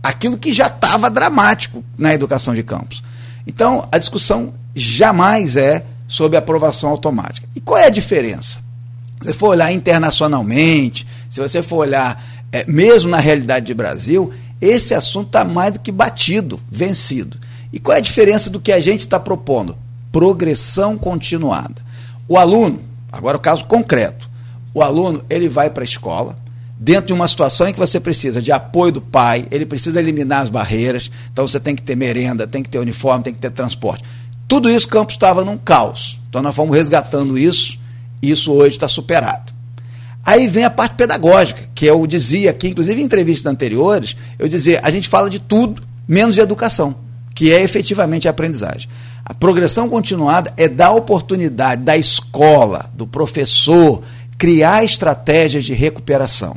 [0.00, 3.02] aquilo que já estava dramático na educação de campos.
[3.48, 7.48] Então, a discussão jamais é sobre aprovação automática.
[7.56, 8.60] E qual é a diferença?
[9.20, 14.32] Se você for olhar internacionalmente, se você for olhar é, mesmo na realidade de Brasil,
[14.60, 17.49] esse assunto está mais do que batido, vencido.
[17.72, 19.76] E qual é a diferença do que a gente está propondo?
[20.10, 21.82] Progressão continuada.
[22.26, 22.80] O aluno,
[23.10, 24.28] agora o caso concreto,
[24.74, 26.36] o aluno ele vai para a escola,
[26.78, 30.42] dentro de uma situação em que você precisa de apoio do pai, ele precisa eliminar
[30.42, 33.50] as barreiras, então você tem que ter merenda, tem que ter uniforme, tem que ter
[33.50, 34.04] transporte.
[34.48, 36.20] Tudo isso o campus estava num caos.
[36.28, 37.78] Então nós fomos resgatando isso,
[38.20, 39.52] e isso hoje está superado.
[40.24, 44.80] Aí vem a parte pedagógica, que eu dizia aqui, inclusive em entrevistas anteriores, eu dizia,
[44.82, 47.09] a gente fala de tudo, menos de educação
[47.40, 48.86] que é efetivamente a aprendizagem.
[49.24, 54.02] A progressão continuada é dar oportunidade da escola, do professor,
[54.36, 56.54] criar estratégias de recuperação.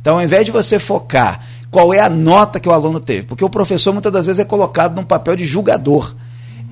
[0.00, 3.44] Então, ao invés de você focar qual é a nota que o aluno teve, porque
[3.44, 6.16] o professor muitas das vezes é colocado num papel de julgador.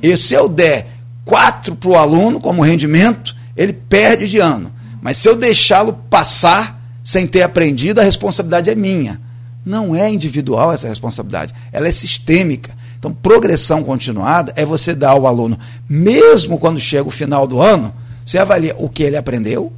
[0.02, 0.88] E se eu der
[1.24, 4.72] quatro para o aluno como rendimento, ele perde de ano.
[5.00, 9.20] Mas se eu deixá-lo passar sem ter aprendido, a responsabilidade é minha.
[9.64, 12.81] Não é individual essa responsabilidade, ela é sistêmica.
[13.02, 17.92] Então, progressão continuada é você dar ao aluno, mesmo quando chega o final do ano,
[18.24, 19.72] você avalia o que ele aprendeu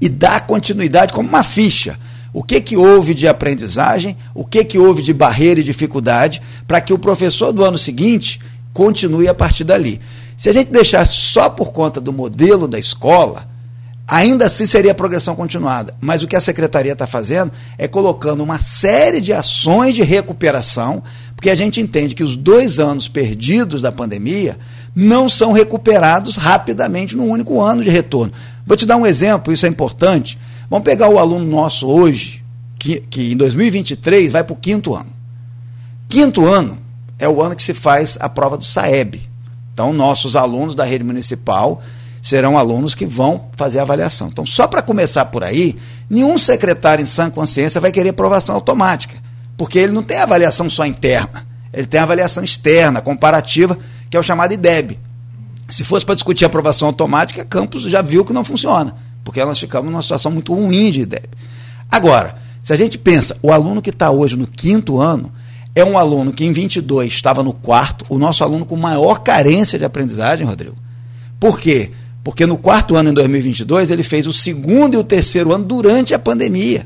[0.00, 1.98] e dá continuidade como uma ficha.
[2.32, 6.80] O que, que houve de aprendizagem, o que, que houve de barreira e dificuldade, para
[6.80, 8.40] que o professor do ano seguinte
[8.72, 10.00] continue a partir dali.
[10.34, 13.46] Se a gente deixar só por conta do modelo da escola,
[14.08, 15.94] ainda assim seria progressão continuada.
[16.00, 21.02] Mas o que a secretaria está fazendo é colocando uma série de ações de recuperação
[21.42, 24.56] porque a gente entende que os dois anos perdidos da pandemia
[24.94, 28.32] não são recuperados rapidamente num único ano de retorno.
[28.64, 30.38] Vou te dar um exemplo, isso é importante.
[30.70, 32.44] Vamos pegar o aluno nosso hoje,
[32.78, 35.10] que, que em 2023 vai para o quinto ano.
[36.08, 36.78] Quinto ano
[37.18, 39.28] é o ano que se faz a prova do SAEB.
[39.74, 41.82] Então, nossos alunos da rede municipal
[42.22, 44.28] serão alunos que vão fazer a avaliação.
[44.28, 45.74] Então, só para começar por aí,
[46.08, 49.31] nenhum secretário em sã consciência vai querer aprovação automática.
[49.62, 53.78] Porque ele não tem avaliação só interna, ele tem avaliação externa, comparativa,
[54.10, 54.98] que é o chamado IDEB.
[55.68, 59.88] Se fosse para discutir aprovação automática, Campos já viu que não funciona, porque nós ficamos
[59.88, 61.28] numa situação muito ruim de IDEB.
[61.88, 65.32] Agora, se a gente pensa, o aluno que está hoje no quinto ano
[65.76, 69.78] é um aluno que em 22 estava no quarto, o nosso aluno com maior carência
[69.78, 70.76] de aprendizagem, Rodrigo.
[71.38, 71.92] Por quê?
[72.24, 76.14] Porque no quarto ano, em 2022, ele fez o segundo e o terceiro ano durante
[76.14, 76.84] a pandemia.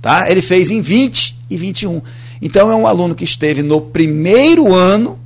[0.00, 0.30] Tá?
[0.30, 2.00] Ele fez em 20 e 21.
[2.40, 5.18] Então é um aluno que esteve no primeiro ano,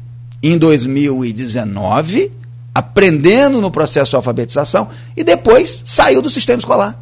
[0.42, 2.32] em 2019,
[2.74, 6.98] aprendendo no processo de alfabetização e depois saiu do sistema escolar.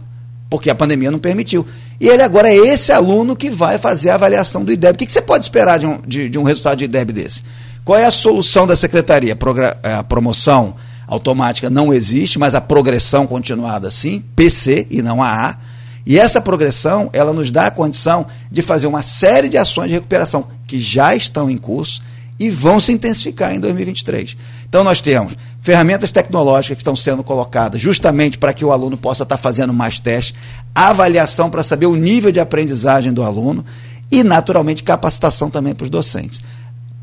[0.51, 1.67] porque a pandemia não permitiu.
[1.99, 4.97] E ele agora é esse aluno que vai fazer a avaliação do IDEB.
[4.97, 7.43] O que, que você pode esperar de um, de, de um resultado de IDEB desse?
[7.83, 9.39] Qual é a solução da secretaria?
[9.83, 10.75] É, a promoção
[11.07, 15.57] automática não existe, mas a progressão continuada sim, PC e não AA.
[16.05, 19.95] E essa progressão, ela nos dá a condição de fazer uma série de ações de
[19.95, 22.03] recuperação que já estão em curso
[22.39, 24.37] e vão se intensificar em 2023.
[24.69, 29.23] Então nós temos ferramentas tecnológicas que estão sendo colocadas justamente para que o aluno possa
[29.23, 30.35] estar fazendo mais testes,
[30.75, 33.65] avaliação para saber o nível de aprendizagem do aluno
[34.11, 36.41] e, naturalmente, capacitação também para os docentes.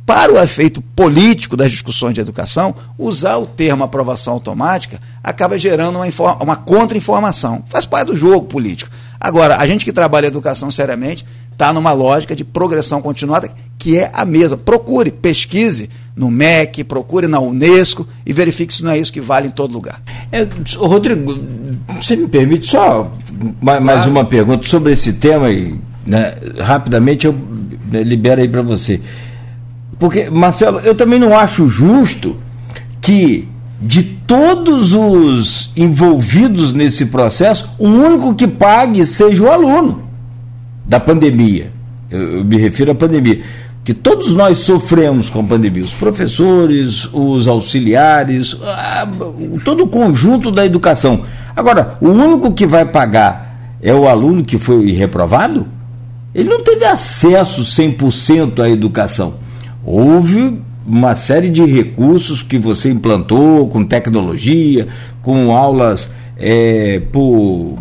[0.10, 6.00] Para o efeito político das discussões de educação, usar o termo aprovação automática acaba gerando
[6.00, 7.64] uma, uma contra-informação.
[7.68, 8.90] Faz parte do jogo político.
[9.20, 14.10] Agora, a gente que trabalha educação seriamente está numa lógica de progressão continuada, que é
[14.12, 14.58] a mesma.
[14.58, 19.50] Procure, pesquise no MEC, procure na Unesco e verifique se não é isso que vale
[19.50, 20.02] em todo lugar.
[20.32, 20.44] É,
[20.76, 21.38] Rodrigo,
[22.02, 23.12] você me permite só
[23.62, 24.10] mais, claro.
[24.10, 27.36] uma pergunta sobre esse tema e né, rapidamente eu
[27.92, 29.00] né, libero aí para você.
[30.00, 32.38] Porque, Marcelo, eu também não acho justo
[33.02, 33.48] que
[33.82, 40.04] de todos os envolvidos nesse processo, o único que pague seja o aluno
[40.86, 41.72] da pandemia.
[42.10, 43.42] Eu, eu me refiro à pandemia.
[43.84, 48.56] Que todos nós sofremos com a pandemia, os professores, os auxiliares,
[49.64, 51.24] todo o conjunto da educação.
[51.56, 55.68] Agora, o único que vai pagar é o aluno que foi reprovado?
[56.36, 59.36] Ele não teve acesso 100% à educação.
[59.92, 64.88] Houve uma série de recursos que você implantou com tecnologia,
[65.24, 67.80] com aulas é, por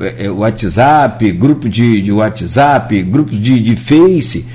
[0.00, 4.46] é, é, WhatsApp, grupo de, de WhatsApp, grupos de, de Face,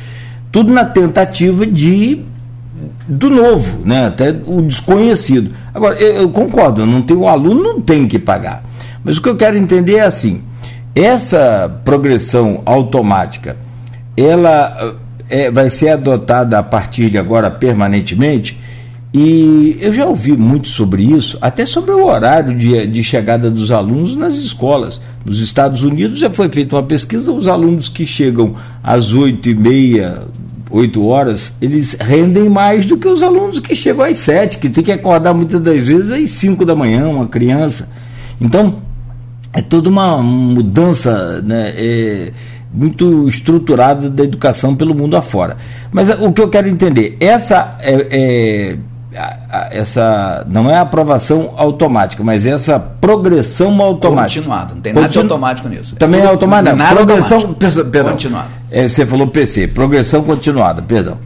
[0.51, 2.23] tudo na tentativa de
[3.07, 4.07] do novo, né?
[4.07, 5.53] até o desconhecido.
[5.75, 8.63] Agora, eu, eu concordo, não tem, o aluno não tem que pagar.
[9.03, 10.41] Mas o que eu quero entender é assim:
[10.95, 13.55] essa progressão automática,
[14.17, 14.97] ela
[15.29, 18.57] é, vai ser adotada a partir de agora permanentemente?
[19.13, 23.71] E eu já ouvi muito sobre isso, até sobre o horário de, de chegada dos
[23.71, 25.01] alunos nas escolas.
[25.25, 29.55] Nos Estados Unidos já foi feita uma pesquisa, os alunos que chegam às oito e
[29.55, 30.23] meia,
[30.69, 34.83] oito horas, eles rendem mais do que os alunos que chegam às sete, que tem
[34.83, 37.89] que acordar muitas das vezes às cinco da manhã, uma criança.
[38.39, 38.81] Então,
[39.53, 42.33] é toda uma mudança né, é,
[42.73, 45.57] muito estruturada da educação pelo mundo afora.
[45.91, 48.77] Mas o que eu quero entender, essa é, é
[49.71, 54.41] essa não é aprovação automática, mas essa progressão automática.
[54.41, 55.95] Continuada, não tem nada de automático nisso.
[55.95, 56.75] Também é, é automático.
[56.75, 57.85] Não, nada progressão, automático.
[57.85, 58.49] Perdão, continuada.
[58.69, 61.17] É, você falou PC, progressão continuada, perdão.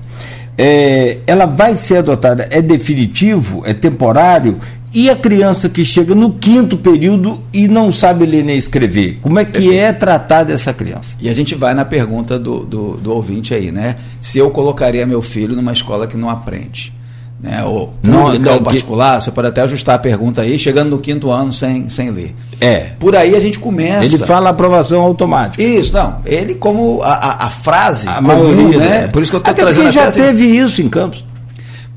[0.58, 4.60] É, ela vai ser adotada, é definitivo, é temporário,
[4.93, 9.39] e a criança que chega no quinto período e não sabe ler nem escrever, como
[9.39, 9.75] é que Perfeito.
[9.75, 11.15] é tratada essa criança?
[11.19, 13.95] E a gente vai na pergunta do, do, do ouvinte aí, né?
[14.19, 16.93] Se eu colocaria meu filho numa escola que não aprende
[17.41, 21.32] né, ou pública ou particular, você pode até ajustar a pergunta aí, chegando no quinto
[21.32, 22.36] ano sem, sem ler.
[22.60, 22.91] É.
[22.99, 24.06] Por aí a gente começa.
[24.06, 25.62] Ele fala aprovação automática.
[25.62, 26.17] Isso, não.
[26.23, 28.08] Ele, como a, a, a frase.
[28.08, 28.89] A comum, maioria, né?
[28.89, 29.08] né?
[29.08, 31.25] Por isso que eu estou trazendo a já teve isso em Campos.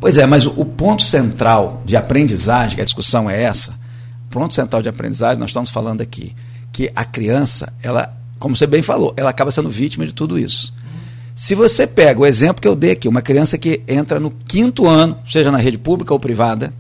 [0.05, 3.71] Pois é, mas o, ponto central de aprendizagem, a discussão é essa,
[4.27, 6.37] o ponto central de aprendizagem, nós estamos falando aqui,
[6.71, 10.75] que a criança, ela, como você bem falou, ela acaba sendo vítima de tudo isso.
[11.35, 14.87] Se você pega o exemplo que eu dei aqui, uma criança que entra no quinto
[14.87, 16.75] ano, seja na rede pública ou privada,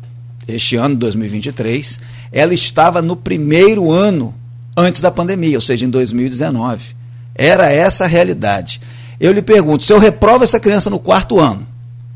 [0.47, 4.35] este ano, 2023, ela estava no primeiro ano
[4.77, 6.95] antes da pandemia, ou seja, em 2019.
[7.35, 8.83] Era essa a realidade.
[9.19, 11.73] Eu lhe pergunto, se eu reprovo essa criança no quarto ano,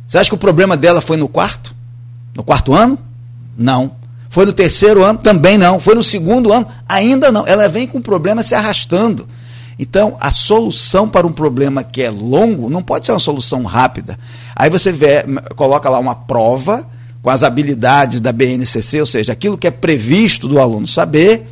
[0.08, 1.74] você acha que o problema dela foi no quarto?
[2.34, 2.98] No quarto ano?
[3.58, 3.92] Não.
[4.30, 5.18] Foi no terceiro ano?
[5.18, 5.78] Também não.
[5.78, 6.66] Foi no segundo ano?
[6.88, 7.46] Ainda não.
[7.46, 9.28] Ela vem com o problema se arrastando.
[9.78, 14.18] Então, a solução para um problema que é longo não pode ser uma solução rápida.
[14.56, 16.86] Aí você vê, coloca lá uma prova
[17.20, 21.46] com as habilidades da BNCC, ou seja, aquilo que é previsto do aluno saber.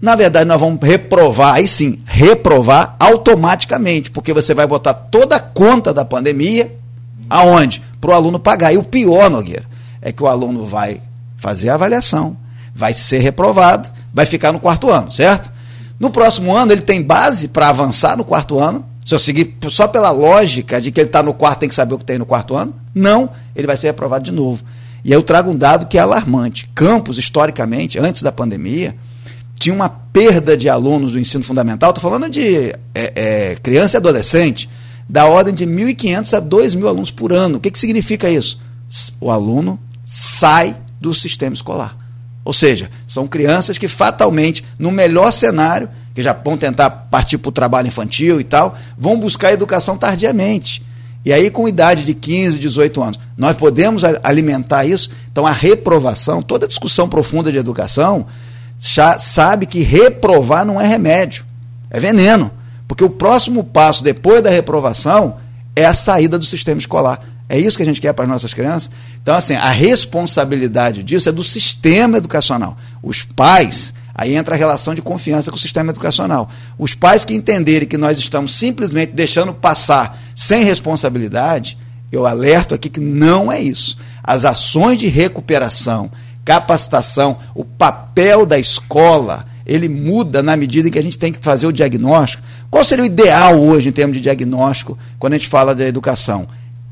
[0.00, 5.40] Na verdade, nós vamos reprovar, aí sim, reprovar automaticamente, porque você vai botar toda a
[5.40, 6.85] conta da pandemia
[7.28, 7.82] aonde?
[8.00, 8.72] Para o aluno pagar.
[8.72, 9.64] E o pior, Nogueira,
[10.00, 11.00] é que o aluno vai
[11.36, 12.36] fazer a avaliação,
[12.74, 15.50] vai ser reprovado, vai ficar no quarto ano, certo?
[15.98, 18.84] No próximo ano, ele tem base para avançar no quarto ano.
[19.04, 21.94] Se eu seguir só pela lógica de que ele está no quarto, tem que saber
[21.94, 22.74] o que tem no quarto ano.
[22.94, 24.62] Não, ele vai ser aprovado de novo.
[25.04, 26.68] E eu trago um dado que é alarmante.
[26.74, 28.96] Campos, historicamente, antes da pandemia,
[29.58, 33.98] tinha uma perda de alunos do ensino fundamental, estou falando de é, é, criança e
[33.98, 34.68] adolescente,
[35.08, 37.58] da ordem de 1.500 a 2.000 alunos por ano.
[37.58, 38.60] O que, que significa isso?
[39.20, 41.96] O aluno sai do sistema escolar.
[42.44, 47.48] Ou seja, são crianças que fatalmente, no melhor cenário, que já vão tentar partir para
[47.48, 50.82] o trabalho infantil e tal, vão buscar educação tardiamente.
[51.24, 55.10] E aí, com idade de 15, 18 anos, nós podemos alimentar isso.
[55.30, 58.26] Então, a reprovação, toda discussão profunda de educação,
[58.78, 61.44] já sabe que reprovar não é remédio,
[61.90, 62.50] é veneno.
[62.86, 65.36] Porque o próximo passo depois da reprovação
[65.74, 67.20] é a saída do sistema escolar.
[67.48, 68.90] É isso que a gente quer para as nossas crianças?
[69.22, 72.76] Então, assim, a responsabilidade disso é do sistema educacional.
[73.02, 76.50] Os pais, aí entra a relação de confiança com o sistema educacional.
[76.76, 81.78] Os pais que entenderem que nós estamos simplesmente deixando passar sem responsabilidade,
[82.10, 83.96] eu alerto aqui que não é isso.
[84.24, 86.10] As ações de recuperação,
[86.44, 91.38] capacitação, o papel da escola, ele muda na medida em que a gente tem que
[91.40, 92.42] fazer o diagnóstico.
[92.70, 96.46] Qual seria o ideal hoje em termos de diagnóstico quando a gente fala da educação?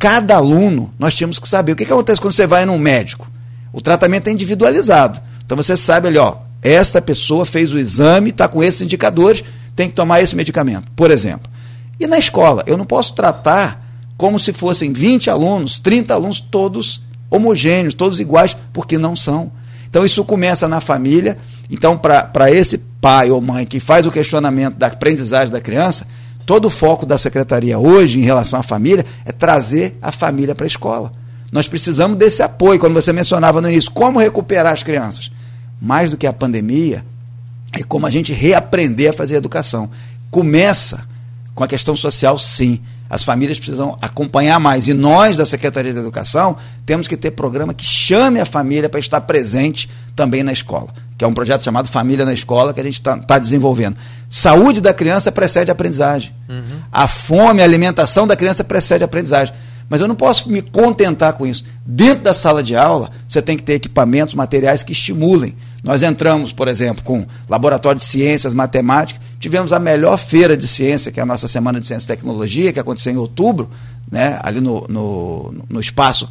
[0.04, 1.72] cada aluno, nós tínhamos que saber.
[1.72, 3.30] O que, que acontece quando você vai num médico?
[3.72, 5.18] O tratamento é individualizado.
[5.44, 9.42] Então você sabe ali, ó, esta pessoa fez o exame, está com esses indicadores,
[9.74, 11.50] tem que tomar esse medicamento, por exemplo.
[11.98, 13.82] E na escola, eu não posso tratar
[14.14, 19.50] como se fossem 20 alunos, 30 alunos, todos homogêneos, todos iguais, porque não são.
[19.94, 21.38] Então isso começa na família.
[21.70, 26.04] Então, para esse pai ou mãe que faz o questionamento da aprendizagem da criança,
[26.46, 30.66] Todo o foco da secretaria hoje em relação à família é trazer a família para
[30.66, 31.12] a escola.
[31.50, 35.30] Nós precisamos desse apoio, quando você mencionava no início, como recuperar as crianças.
[35.80, 37.04] Mais do que a pandemia,
[37.72, 39.88] é como a gente reaprender a fazer educação.
[40.30, 41.04] Começa
[41.54, 42.80] com a questão social, sim.
[43.14, 44.88] As famílias precisam acompanhar mais.
[44.88, 48.98] E nós, da Secretaria de Educação, temos que ter programa que chame a família para
[48.98, 52.84] estar presente também na escola que é um projeto chamado Família na Escola, que a
[52.84, 53.96] gente está tá desenvolvendo.
[54.28, 56.34] Saúde da criança precede a aprendizagem.
[56.48, 56.80] Uhum.
[56.90, 59.54] A fome, a alimentação da criança precede a aprendizagem.
[59.88, 61.64] Mas eu não posso me contentar com isso.
[61.86, 65.54] Dentro da sala de aula, você tem que ter equipamentos, materiais que estimulem.
[65.84, 71.12] Nós entramos, por exemplo, com laboratório de ciências, matemática, tivemos a melhor feira de ciência,
[71.12, 73.68] que é a nossa Semana de Ciência e Tecnologia, que aconteceu em outubro,
[74.10, 76.30] né, ali no, no, no espaço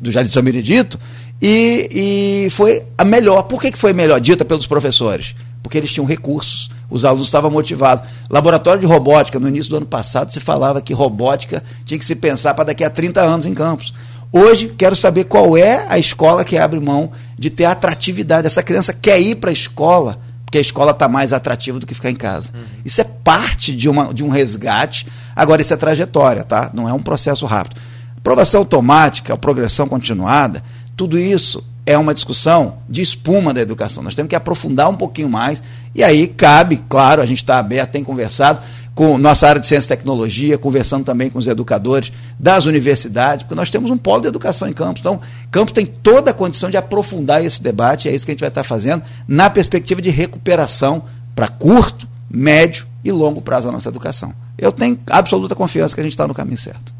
[0.00, 0.98] do Jardim São Benedito,
[1.40, 3.44] e, e foi a melhor.
[3.44, 4.20] Por que, que foi melhor?
[4.20, 5.36] Dita pelos professores.
[5.62, 8.08] Porque eles tinham recursos, os alunos estavam motivados.
[8.28, 12.16] Laboratório de robótica, no início do ano passado, se falava que robótica tinha que se
[12.16, 13.94] pensar para daqui a 30 anos em campos.
[14.32, 18.48] Hoje, quero saber qual é a escola que abre mão de ter atratividade.
[18.48, 20.18] Essa criança quer ir para a escola,
[20.52, 22.50] porque a escola está mais atrativa do que ficar em casa.
[22.54, 22.60] Uhum.
[22.84, 25.06] Isso é parte de, uma, de um resgate.
[25.34, 26.70] Agora, isso é trajetória, tá?
[26.74, 27.80] Não é um processo rápido.
[28.18, 30.62] Aprovação automática, progressão continuada,
[30.94, 34.02] tudo isso é uma discussão de espuma da educação.
[34.02, 35.62] Nós temos que aprofundar um pouquinho mais.
[35.94, 38.60] E aí cabe, claro, a gente está aberto, tem conversado
[38.94, 43.54] com nossa área de ciência e tecnologia, conversando também com os educadores das universidades, porque
[43.54, 45.00] nós temos um polo de educação em Campos.
[45.00, 48.40] Então, Campos tem toda a condição de aprofundar esse debate, é isso que a gente
[48.40, 53.88] vai estar fazendo, na perspectiva de recuperação para curto, médio e longo prazo da nossa
[53.88, 54.34] educação.
[54.58, 56.92] Eu tenho absoluta confiança que a gente está no caminho certo.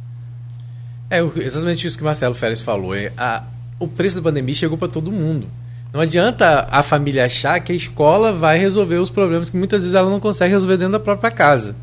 [1.11, 2.95] É exatamente isso que Marcelo Férez falou.
[2.95, 3.43] É, a,
[3.79, 5.47] o preço da pandemia chegou para todo mundo.
[5.93, 9.95] Não adianta a família achar que a escola vai resolver os problemas que muitas vezes
[9.95, 11.77] ela não consegue resolver dentro da própria casa.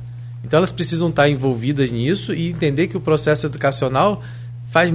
[0.44, 4.24] Então elas precisam estar envolvidas nisso e entender que o processo educacional
[4.72, 4.92] faz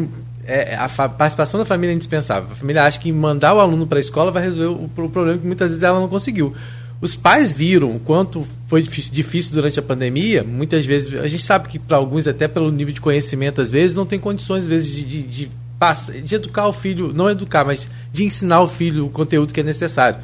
[0.47, 2.51] é, a participação da família é indispensável.
[2.53, 5.39] A família acha que mandar o aluno para a escola vai resolver o, o, problema
[5.39, 6.53] que muitas vezes ela não conseguiu.
[7.01, 10.43] Os pais viram o quanto foi difícil durante a pandemia.
[10.43, 13.97] Muitas vezes, a gente sabe que para alguns, até pelo nível de conhecimento, às vezes,
[13.97, 15.51] não tem condições, às vezes, de, de, de
[15.93, 19.63] de educar o filho, não educar, mas de ensinar o filho o conteúdo que é
[19.63, 20.19] necessário.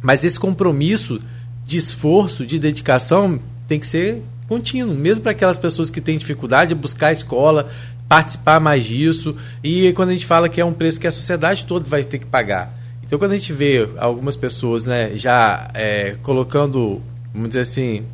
[0.00, 1.20] Mas esse compromisso
[1.64, 6.68] de esforço, de dedicação, tem que ser contínuo, mesmo para aquelas pessoas que têm dificuldade
[6.68, 7.68] de buscar a escola,
[8.08, 9.34] participar mais disso.
[9.62, 12.18] E quando a gente fala que é um preço que a sociedade toda vai ter
[12.18, 12.72] que pagar.
[13.02, 17.00] Então, quando a gente vê algumas pessoas né, já é, colocando,
[17.32, 18.04] vamos dizer assim,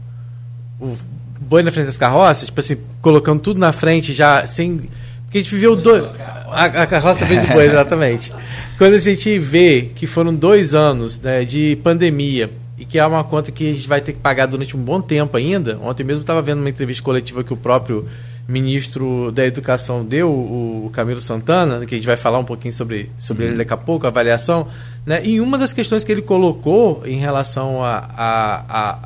[0.80, 0.96] o
[1.40, 4.88] boi na frente das carroças, tipo assim, colocando tudo na frente já sem
[5.32, 6.04] porque a gente viveu dois.
[6.50, 8.30] A, a carroça vem depois, exatamente.
[8.76, 13.24] Quando a gente vê que foram dois anos né, de pandemia e que é uma
[13.24, 15.78] conta que a gente vai ter que pagar durante um bom tempo ainda.
[15.82, 18.06] Ontem mesmo estava vendo uma entrevista coletiva que o próprio
[18.46, 23.08] ministro da Educação deu, o Camilo Santana, que a gente vai falar um pouquinho sobre,
[23.18, 24.68] sobre ele daqui a pouco, a avaliação.
[25.06, 25.24] Né?
[25.24, 28.98] E uma das questões que ele colocou em relação a, a, a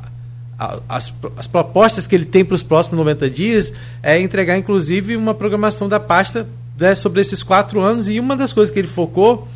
[0.57, 5.33] as, as propostas que ele tem para os próximos 90 dias é entregar, inclusive, uma
[5.33, 6.47] programação da pasta
[6.79, 8.07] né, sobre esses quatro anos.
[8.07, 9.47] E uma das coisas que ele focou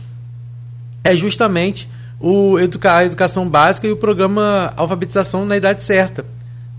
[1.03, 1.89] é justamente
[2.19, 6.23] o educa a educação básica e o programa Alfabetização na Idade Certa,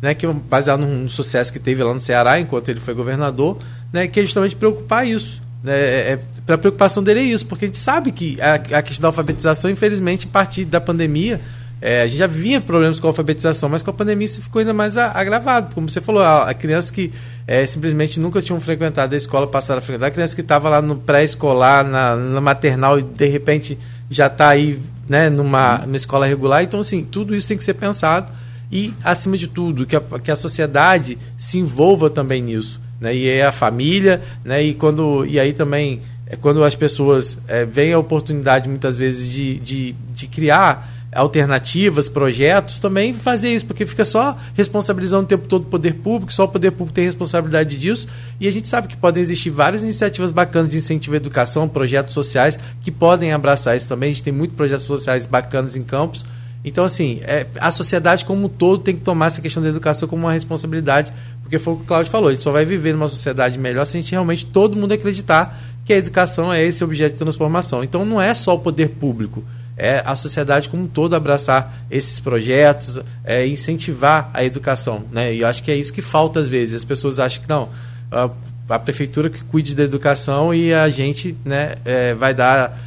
[0.01, 3.59] né, que é baseado num sucesso que teve lá no Ceará, enquanto ele foi governador,
[3.93, 5.43] né, que é justamente preocupar isso.
[5.64, 8.83] Né, é, é a preocupação dele é isso, porque a gente sabe que a, a
[8.83, 11.41] questão da alfabetização, infelizmente, a partir da pandemia,
[11.85, 14.61] é, a gente já vinha problemas com a alfabetização, mas com a pandemia isso ficou
[14.61, 15.74] ainda mais agravado.
[15.74, 17.12] Como você falou, a, a criança que
[17.45, 20.80] é, simplesmente nunca tinham frequentado a escola passaram a frequentar, a criança que estava lá
[20.80, 23.76] no pré-escolar, na, na, maternal e de repente
[24.09, 24.78] já está aí
[25.09, 26.62] né, numa, numa escola regular.
[26.62, 28.30] Então, assim, tudo isso tem que ser pensado
[28.70, 32.80] e, acima de tudo, que a, que a sociedade se envolva também nisso.
[33.01, 37.37] Né, e é a família, né, e, quando, e aí também é quando as pessoas
[37.49, 43.67] é, veem a oportunidade muitas vezes de, de, de criar alternativas, projetos, também fazer isso,
[43.67, 47.05] porque fica só responsabilizando o tempo todo o poder público, só o poder público tem
[47.05, 48.09] responsabilidade disso,
[48.41, 52.15] e a gente sabe que podem existir várias iniciativas bacanas de incentivo à educação, projetos
[52.15, 56.25] sociais que podem abraçar isso também, a gente tem muitos projetos sociais bacanas em campos,
[56.65, 60.09] então assim, é, a sociedade como um todo tem que tomar essa questão da educação
[60.09, 62.93] como uma responsabilidade, porque foi o que o Claudio falou, a gente só vai viver
[62.93, 66.83] numa sociedade melhor se a gente realmente, todo mundo acreditar que a educação é esse
[66.83, 67.83] objeto de transformação.
[67.83, 69.45] Então não é só o poder público,
[69.77, 75.05] é a sociedade como um todo abraçar esses projetos, é, incentivar a educação.
[75.11, 75.35] Né?
[75.35, 76.77] E eu acho que é isso que falta às vezes.
[76.77, 77.68] As pessoas acham que não,
[78.11, 78.31] a,
[78.68, 82.79] a prefeitura que cuide da educação e a gente né, é, vai dar.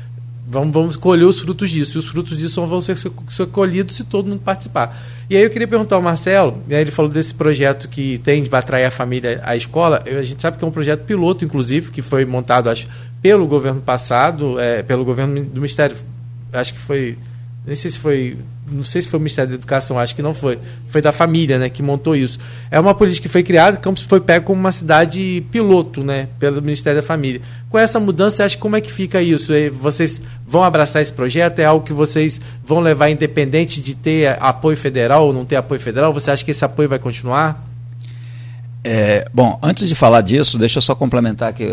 [0.48, 1.98] Vamos, vamos colher os frutos disso.
[1.98, 4.96] E os frutos disso vão ser, ser colhidos se todo mundo participar.
[5.28, 8.56] E aí eu queria perguntar ao Marcelo, né, ele falou desse projeto que tem de
[8.56, 10.04] atrair a família à escola.
[10.06, 12.88] A gente sabe que é um projeto piloto, inclusive, que foi montado, acho,
[13.24, 15.98] pelo governo passado, é, pelo governo do Ministério
[16.56, 17.18] acho que foi,
[17.66, 18.38] nem sei se foi,
[18.72, 21.58] não sei se foi o Ministério da Educação, acho que não foi, foi da família,
[21.60, 22.40] né, que montou isso.
[22.72, 26.62] É uma política que foi criada, Campos foi pego como uma cidade piloto, né, pelo
[26.62, 27.42] Ministério da Família.
[27.70, 29.52] Com essa mudança, acho como é que fica isso?
[29.82, 31.60] Vocês vão abraçar esse projeto?
[31.60, 35.80] É algo que vocês vão levar independente de ter apoio federal ou não ter apoio
[35.80, 36.14] federal?
[36.14, 37.64] Você acha que esse apoio vai continuar?
[38.84, 41.72] É, bom, antes de falar disso, deixa eu só complementar que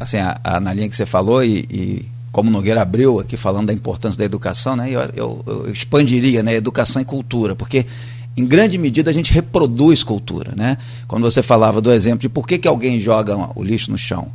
[0.00, 3.68] assim, a, a, na linha que você falou e, e como Nogueira abriu aqui falando
[3.68, 7.86] da importância da educação, né, eu, eu, eu expandiria né, educação e cultura, porque
[8.36, 10.52] em grande medida a gente reproduz cultura.
[10.54, 10.76] Né?
[11.08, 14.28] Quando você falava do exemplo de por que, que alguém joga o lixo no chão.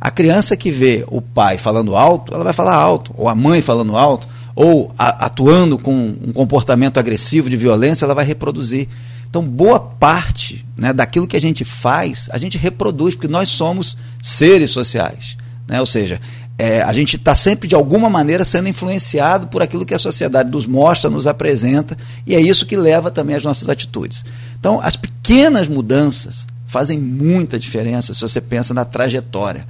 [0.00, 3.60] A criança que vê o pai falando alto, ela vai falar alto, ou a mãe
[3.60, 8.86] falando alto, ou a, atuando com um comportamento agressivo de violência, ela vai reproduzir.
[9.28, 13.98] Então, boa parte né, daquilo que a gente faz, a gente reproduz, porque nós somos
[14.22, 15.36] seres sociais.
[15.68, 15.80] Né?
[15.80, 16.20] Ou seja,
[16.58, 20.50] é, a gente está sempre, de alguma maneira, sendo influenciado por aquilo que a sociedade
[20.50, 21.96] nos mostra, nos apresenta,
[22.26, 24.24] e é isso que leva também as nossas atitudes.
[24.58, 29.66] Então, as pequenas mudanças fazem muita diferença se você pensa na trajetória.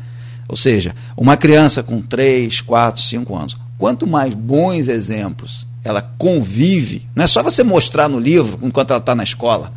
[0.49, 7.09] Ou seja, uma criança com 3, 4, 5 anos, quanto mais bons exemplos ela convive,
[7.15, 9.73] não é só você mostrar no livro enquanto ela está na escola.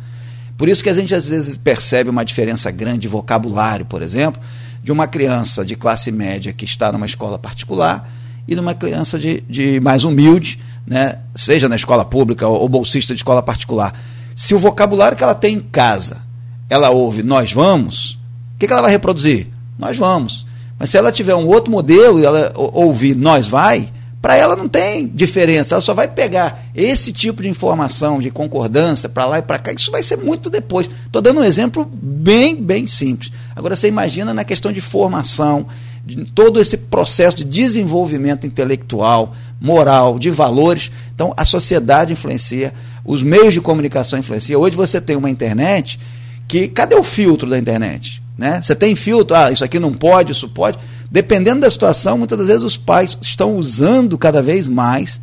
[0.56, 4.40] Por isso que a gente às vezes percebe uma diferença grande de vocabulário, por exemplo,
[4.86, 8.08] de uma criança de classe média que está numa escola particular
[8.46, 13.12] e de uma criança de, de mais humilde, né, seja na escola pública ou, bolsista
[13.12, 13.92] de escola particular.
[14.36, 16.24] Se o vocabulário que ela tem em casa,
[16.70, 18.12] ela ouve nós vamos,
[18.54, 19.48] o que, que ela vai reproduzir?
[19.76, 20.46] Nós vamos.
[20.78, 23.90] Mas se ela tiver um outro modelo e ela ouvir nós vai,
[24.22, 29.08] para ela não tem diferença, ela só vai pegar esse tipo de informação de concordância
[29.08, 30.88] para lá e para cá, isso vai ser muito depois.
[31.06, 33.32] Estou dando um exemplo bem, bem simples.
[33.56, 35.66] Agora você imagina na questão de formação,
[36.04, 40.92] de todo esse processo de desenvolvimento intelectual, moral, de valores.
[41.14, 44.60] Então a sociedade influencia, os meios de comunicação influenciam.
[44.60, 45.98] Hoje você tem uma internet
[46.46, 48.22] que cadê o filtro da internet?
[48.36, 48.60] Né?
[48.62, 50.78] Você tem filtro, ah, isso aqui não pode, isso pode.
[51.10, 55.18] Dependendo da situação, muitas das vezes os pais estão usando cada vez mais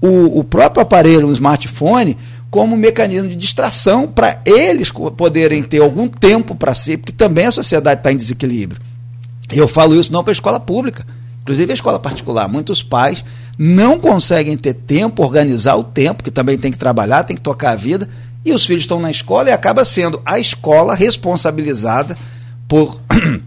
[0.00, 2.16] o, o próprio aparelho, o smartphone,
[2.50, 7.52] como mecanismo de distração para eles poderem ter algum tempo para si, porque também a
[7.52, 8.80] sociedade está em desequilíbrio.
[9.50, 11.06] Eu falo isso não para a escola pública,
[11.42, 12.48] inclusive a escola particular.
[12.48, 13.24] Muitos pais
[13.58, 17.72] não conseguem ter tempo, organizar o tempo, que também tem que trabalhar, tem que tocar
[17.72, 18.08] a vida,
[18.44, 22.16] e os filhos estão na escola e acaba sendo a escola responsabilizada
[22.66, 23.00] por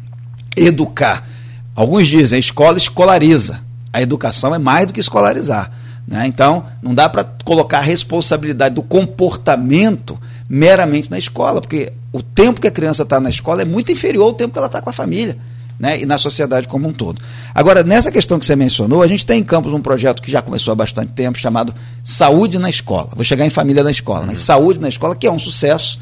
[0.55, 1.27] educar.
[1.75, 3.61] Alguns dizem, a escola escolariza.
[3.93, 5.71] A educação é mais do que escolarizar.
[6.07, 6.27] Né?
[6.27, 12.59] Então, não dá para colocar a responsabilidade do comportamento meramente na escola, porque o tempo
[12.59, 14.89] que a criança está na escola é muito inferior ao tempo que ela está com
[14.89, 15.37] a família.
[15.79, 17.19] Né, e na sociedade como um todo.
[17.55, 20.39] Agora, nessa questão que você mencionou, a gente tem em Campos um projeto que já
[20.39, 21.73] começou há bastante tempo, chamado
[22.03, 23.09] Saúde na Escola.
[23.15, 25.99] Vou chegar em família na escola, mas Saúde na Escola, que é um sucesso,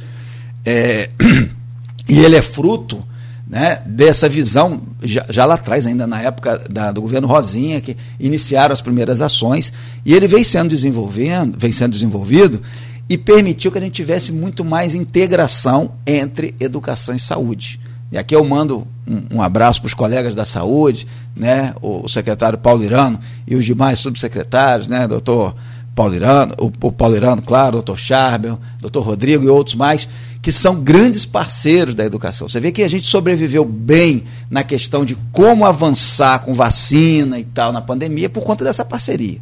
[0.66, 1.10] é,
[2.10, 3.08] e ele é fruto
[3.50, 7.97] né, dessa visão, já, já, lá atrás, ainda na época da, do governo Rosinha, que
[8.20, 9.74] iniciaram as primeiras ações,
[10.06, 12.62] e ele vem sendo, desenvolvendo, vem sendo desenvolvido
[13.10, 17.80] e permitiu que a gente tivesse muito mais integração entre educação e saúde.
[18.12, 22.10] E aqui eu mando um, um abraço para os colegas da saúde, né, o, o,
[22.10, 25.56] secretário Paulo Irano e os demais subsecretários, né, doutor
[26.00, 30.08] Paulo Irano, o, o Paulo Irano, claro, doutor Charbel, doutor Rodrigo e outros mais,
[30.41, 32.47] que são grandes parceiros da educação.
[32.47, 37.43] Você vê que a gente sobreviveu bem na questão de como avançar com vacina e
[37.43, 39.39] tal na pandemia por conta dessa parceria.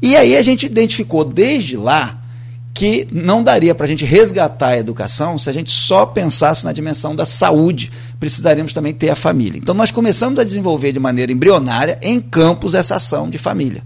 [0.00, 2.18] E aí a gente identificou desde lá
[2.72, 6.72] que não daria para a gente resgatar a educação se a gente só pensasse na
[6.72, 7.92] dimensão da saúde.
[8.18, 9.58] Precisaríamos também ter a família.
[9.58, 13.82] Então nós começamos a desenvolver de maneira embrionária em campos essa ação de família.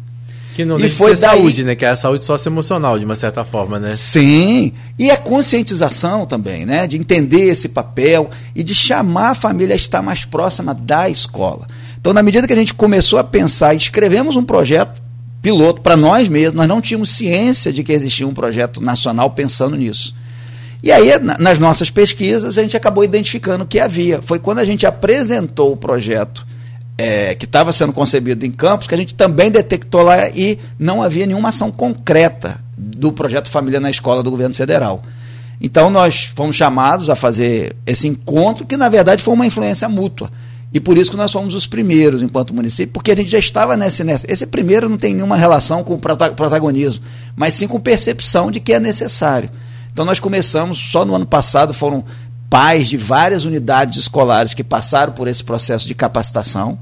[0.58, 1.38] Que não e foi daí...
[1.38, 1.76] saúde, né?
[1.76, 3.94] Que é a saúde socioemocional, de uma certa forma, né?
[3.94, 4.72] Sim.
[4.98, 6.84] E a conscientização também, né?
[6.88, 11.64] De entender esse papel e de chamar a família a estar mais próxima da escola.
[12.00, 15.00] Então, na medida que a gente começou a pensar, escrevemos um projeto
[15.40, 19.76] piloto para nós mesmos, nós não tínhamos ciência de que existia um projeto nacional pensando
[19.76, 20.12] nisso.
[20.82, 24.20] E aí, nas nossas pesquisas, a gente acabou identificando que havia.
[24.22, 26.44] Foi quando a gente apresentou o projeto
[26.98, 31.00] é, que estava sendo concebido em Campos, que a gente também detectou lá e não
[31.00, 35.04] havia nenhuma ação concreta do projeto Família na Escola do governo federal.
[35.60, 40.30] Então nós fomos chamados a fazer esse encontro, que na verdade foi uma influência mútua.
[40.72, 43.76] E por isso que nós fomos os primeiros enquanto município, porque a gente já estava
[43.76, 44.30] nesse, nessa.
[44.30, 47.02] Esse primeiro não tem nenhuma relação com o protagonismo,
[47.34, 49.50] mas sim com percepção de que é necessário.
[49.92, 52.04] Então nós começamos, só no ano passado foram
[52.50, 56.78] pais de várias unidades escolares que passaram por esse processo de capacitação.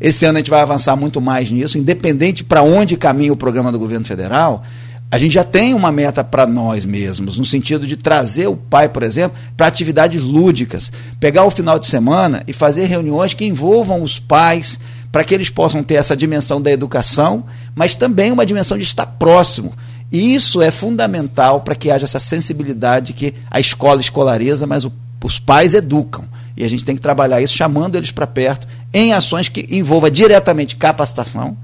[0.00, 3.70] Esse ano a gente vai avançar muito mais nisso, independente para onde caminha o programa
[3.70, 4.64] do governo federal.
[5.10, 8.88] A gente já tem uma meta para nós mesmos, no sentido de trazer o pai,
[8.88, 10.90] por exemplo, para atividades lúdicas.
[11.20, 14.80] Pegar o final de semana e fazer reuniões que envolvam os pais,
[15.12, 17.44] para que eles possam ter essa dimensão da educação,
[17.76, 19.72] mas também uma dimensão de estar próximo.
[20.10, 24.92] E isso é fundamental para que haja essa sensibilidade que a escola escolariza, mas o
[25.24, 26.26] os pais educam.
[26.54, 30.10] E a gente tem que trabalhar isso chamando eles para perto em ações que envolva
[30.10, 31.56] diretamente capacitação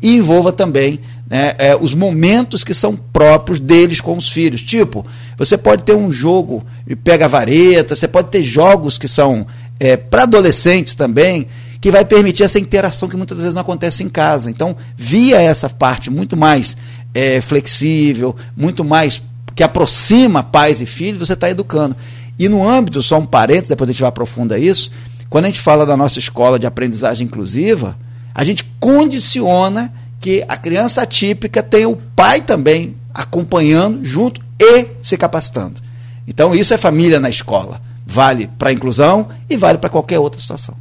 [0.00, 4.60] e envolva também né, é, os momentos que são próprios deles com os filhos.
[4.60, 5.04] Tipo,
[5.38, 6.64] você pode ter um jogo
[7.02, 9.46] pega vareta, você pode ter jogos que são
[9.80, 11.48] é, para adolescentes também,
[11.80, 14.50] que vai permitir essa interação que muitas vezes não acontece em casa.
[14.50, 16.76] Então, via essa parte muito mais
[17.14, 19.22] é, flexível, muito mais
[19.58, 21.96] que aproxima pais e filhos, você está educando.
[22.38, 24.90] E no âmbito, só um parênteses, depois a gente vai aprofunda isso,
[25.28, 27.96] quando a gente fala da nossa escola de aprendizagem inclusiva,
[28.34, 35.16] a gente condiciona que a criança atípica tenha o pai também acompanhando junto e se
[35.16, 35.80] capacitando.
[36.26, 37.80] Então isso é família na escola.
[38.06, 40.76] Vale para a inclusão e vale para qualquer outra situação.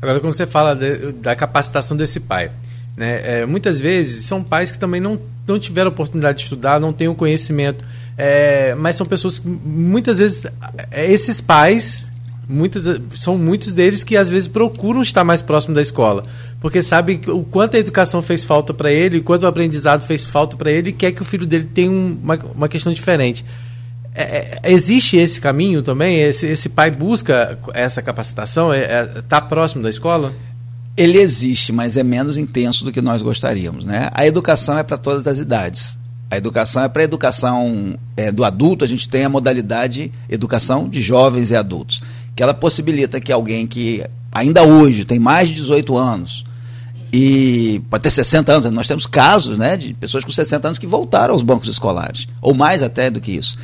[0.00, 2.50] Agora, quando você fala de, da capacitação desse pai,
[2.96, 6.92] né, é, muitas vezes são pais que também não, não tiveram oportunidade de estudar, não
[6.92, 7.84] têm o conhecimento
[8.16, 10.44] é, mas são pessoas que muitas vezes
[10.90, 12.10] é, esses pais
[12.48, 16.22] muitas, são muitos deles que às vezes procuram estar mais próximo da escola,
[16.60, 20.24] porque sabem o quanto a educação fez falta para ele, o quanto o aprendizado fez
[20.24, 23.44] falta para ele e quer que o filho dele tenha uma, uma questão diferente.
[24.14, 24.22] É,
[24.62, 26.20] é, existe esse caminho também?
[26.20, 28.74] Esse, esse pai busca essa capacitação?
[28.74, 30.34] Está é, tá próximo da escola?
[30.94, 33.86] Ele existe, mas é menos intenso do que nós gostaríamos.
[33.86, 34.10] Né?
[34.12, 35.98] A educação é para todas as idades.
[36.32, 40.88] A educação é para a educação é, do adulto, a gente tem a modalidade educação
[40.88, 42.00] de jovens e adultos,
[42.34, 44.02] que ela possibilita que alguém que
[44.32, 46.46] ainda hoje tem mais de 18 anos
[47.12, 50.86] e pode ter 60 anos, nós temos casos né, de pessoas com 60 anos que
[50.86, 53.58] voltaram aos bancos escolares, ou mais até do que isso.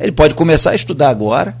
[0.00, 1.54] Ele pode começar a estudar agora,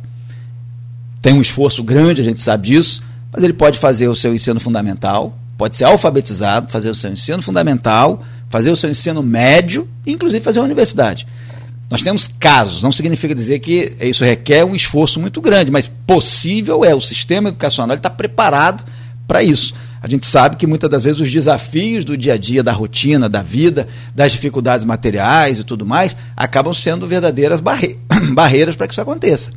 [1.20, 4.58] tem um esforço grande, a gente sabe disso, mas ele pode fazer o seu ensino
[4.58, 8.24] fundamental, pode ser alfabetizado, fazer o seu ensino fundamental,
[8.54, 11.26] fazer o seu ensino médio inclusive, fazer a universidade.
[11.90, 16.84] Nós temos casos, não significa dizer que isso requer um esforço muito grande, mas possível
[16.84, 16.94] é.
[16.94, 18.84] O sistema educacional está preparado
[19.26, 19.74] para isso.
[20.00, 23.28] A gente sabe que muitas das vezes os desafios do dia a dia, da rotina,
[23.28, 27.98] da vida, das dificuldades materiais e tudo mais, acabam sendo verdadeiras barre
[28.34, 29.50] barreiras para que isso aconteça.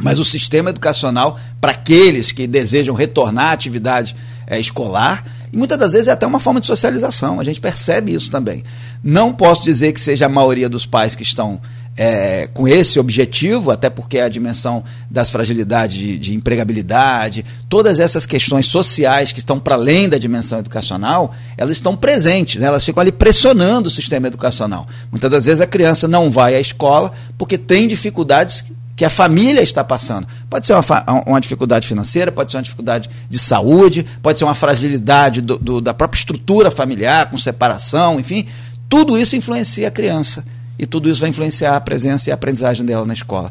[0.00, 4.14] Mas o sistema educacional, para aqueles que desejam retornar à atividade
[4.46, 8.14] é, escolar, e muitas das vezes é até uma forma de socialização, a gente percebe
[8.14, 8.62] isso também.
[9.02, 11.60] Não posso dizer que seja a maioria dos pais que estão
[11.96, 18.24] é, com esse objetivo, até porque a dimensão das fragilidades de, de empregabilidade, todas essas
[18.24, 22.68] questões sociais que estão para além da dimensão educacional, elas estão presentes, né?
[22.68, 24.86] elas ficam ali pressionando o sistema educacional.
[25.10, 28.64] Muitas das vezes a criança não vai à escola porque tem dificuldades
[29.00, 30.28] que a família está passando.
[30.50, 30.84] Pode ser uma,
[31.26, 35.80] uma dificuldade financeira, pode ser uma dificuldade de saúde, pode ser uma fragilidade do, do,
[35.80, 38.44] da própria estrutura familiar, com separação, enfim.
[38.90, 40.44] Tudo isso influencia a criança.
[40.78, 43.50] E tudo isso vai influenciar a presença e a aprendizagem dela na escola.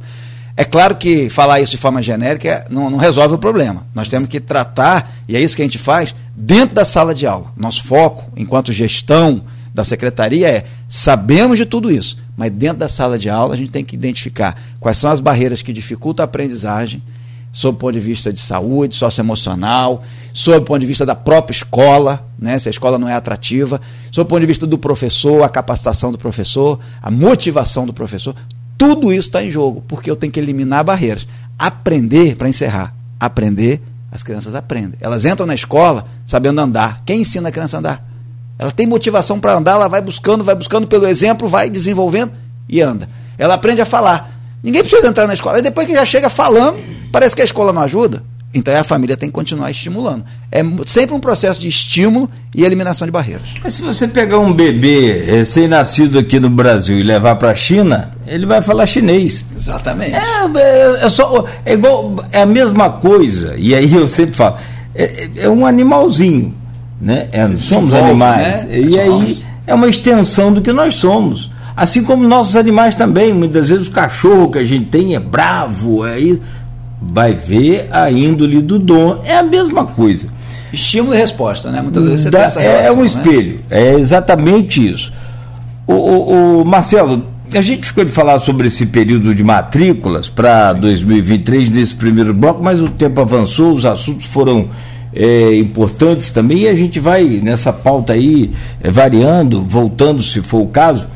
[0.56, 3.88] É claro que falar isso de forma genérica não, não, resolve o problema.
[3.96, 7.26] Nós temos que tratar, e é isso que a gente faz, dentro da sala de
[7.26, 7.52] aula.
[7.58, 9.42] Nosso foco, enquanto gestão
[9.74, 13.72] da secretaria, é sabemos de tudo isso, mas dentro da sala de aula a gente
[13.72, 17.02] tem que identificar quais são as barreiras que dificultam a aprendizagem,
[17.52, 20.04] sob o ponto de vista de saúde, socioemocional,
[20.34, 23.82] sob o ponto de vista da própria escola, né, se a escola não é atrativa,
[24.12, 28.36] sob o ponto de vista do professor, a capacitação do professor, a motivação do professor,
[28.78, 31.28] tudo isso está em jogo, porque eu tenho que eliminar barreiras.
[31.58, 34.98] Aprender, para encerrar, aprender, as crianças aprendem.
[35.02, 37.02] Elas entram na escola sabendo andar.
[37.06, 38.10] Quem ensina a criança a andar?
[38.60, 42.34] Ela tem motivação para andar, ela vai buscando, vai buscando pelo exemplo, vai desenvolvendo
[42.68, 43.10] e anda.
[43.38, 44.38] Ela aprende a falar.
[44.62, 45.60] Ninguém precisa entrar na escola.
[45.60, 46.78] E depois que já chega falando,
[47.10, 48.22] parece que a escola não ajuda.
[48.54, 50.26] Então a família tem que continuar estimulando.
[50.52, 53.48] É sempre um processo de estímulo e eliminação de barreiras.
[53.64, 58.12] Mas se você pegar um bebê recém-nascido aqui no Brasil e levar para a China,
[58.28, 59.46] ele vai falar chinês.
[59.56, 60.16] Exatamente.
[60.16, 63.54] É, é, é, só, é igual, é a mesma coisa.
[63.56, 64.58] E aí eu sempre falo,
[64.96, 66.54] é, é um animalzinho,
[67.02, 67.28] né?
[67.32, 68.66] É, somos animais.
[68.66, 68.80] Né?
[68.80, 69.26] E somos.
[69.26, 71.52] aí é uma extensão do que nós somos.
[71.76, 76.06] Assim como nossos animais também, muitas vezes o cachorro que a gente tem é bravo,
[76.06, 76.42] é isso
[77.02, 79.22] vai ver a índole do dom.
[79.24, 80.28] É a mesma coisa.
[80.72, 81.82] Estímulo e resposta, né?
[81.82, 83.06] Muitas vezes você da, tem essa relação, É um né?
[83.06, 83.60] espelho, né?
[83.70, 85.12] é exatamente isso.
[85.88, 90.74] O, o, o, Marcelo, a gente ficou de falar sobre esse período de matrículas para
[90.74, 94.68] 2023 nesse primeiro bloco, mas o tempo avançou, os assuntos foram
[95.14, 98.52] é, importantes também e a gente vai nessa pauta aí
[98.82, 101.08] é, variando, voltando se for o caso.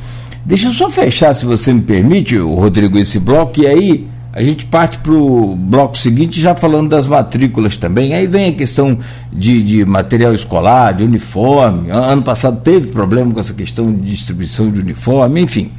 [0.46, 4.66] Deixa eu só fechar, se você me permite, Rodrigo, esse bloco, e aí a gente
[4.66, 8.16] parte para o bloco seguinte já falando das matrículas também.
[8.16, 8.98] Aí vem a questão
[9.32, 11.91] de, de, material escolar, de uniforme.
[11.91, 15.70] Ano passado teve problema com essa questão de distribuição de uniforme, enfim.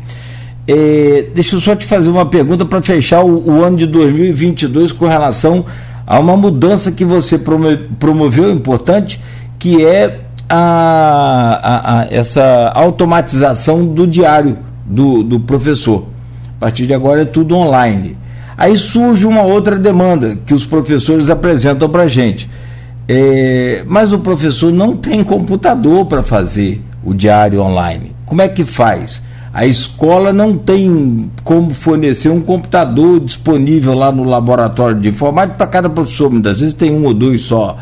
[0.69, 4.93] É, deixa eu só te fazer uma pergunta para fechar o, o, ano de 2022
[4.93, 5.67] com relação
[6.07, 9.21] a uma mudança que você promoveu importante,
[9.59, 16.07] que é a, a, a essa automatização do diário do, do professor.
[16.59, 18.17] A partir de agora é tudo online.
[18.57, 22.49] Aí surge uma outra demanda que os professores apresentam para a gente.
[23.09, 28.13] É, mas o professor não tem computador para fazer o diário online.
[28.25, 29.23] Como é que faz?
[29.55, 35.67] A escola não tem como fornecer um computador disponível lá no laboratório de informática para
[35.69, 37.77] cada professor, muitas vezes tem um ou dois só.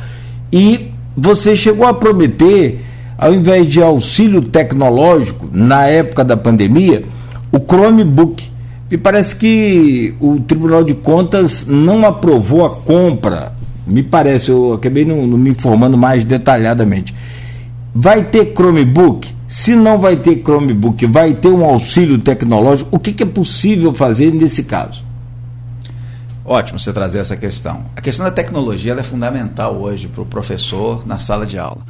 [0.52, 2.84] E você chegou a prometer,
[3.16, 7.04] ao invés de auxílio tecnológico, na época da pandemia,
[7.50, 8.44] o Chromebook
[8.90, 13.54] me parece que o Tribunal de Contas não aprovou a compra.
[13.86, 17.14] Me parece, eu acabei não, não me informando mais detalhadamente.
[17.94, 19.34] Vai ter Chromebook?
[19.46, 22.88] Se não vai ter Chromebook, vai ter um auxílio tecnológico.
[22.90, 25.04] O que, que é possível fazer nesse caso?
[26.42, 27.84] Ótimo você trazer essa questão.
[27.94, 31.84] A questão da tecnologia é fundamental hoje para o professor na sala de aula.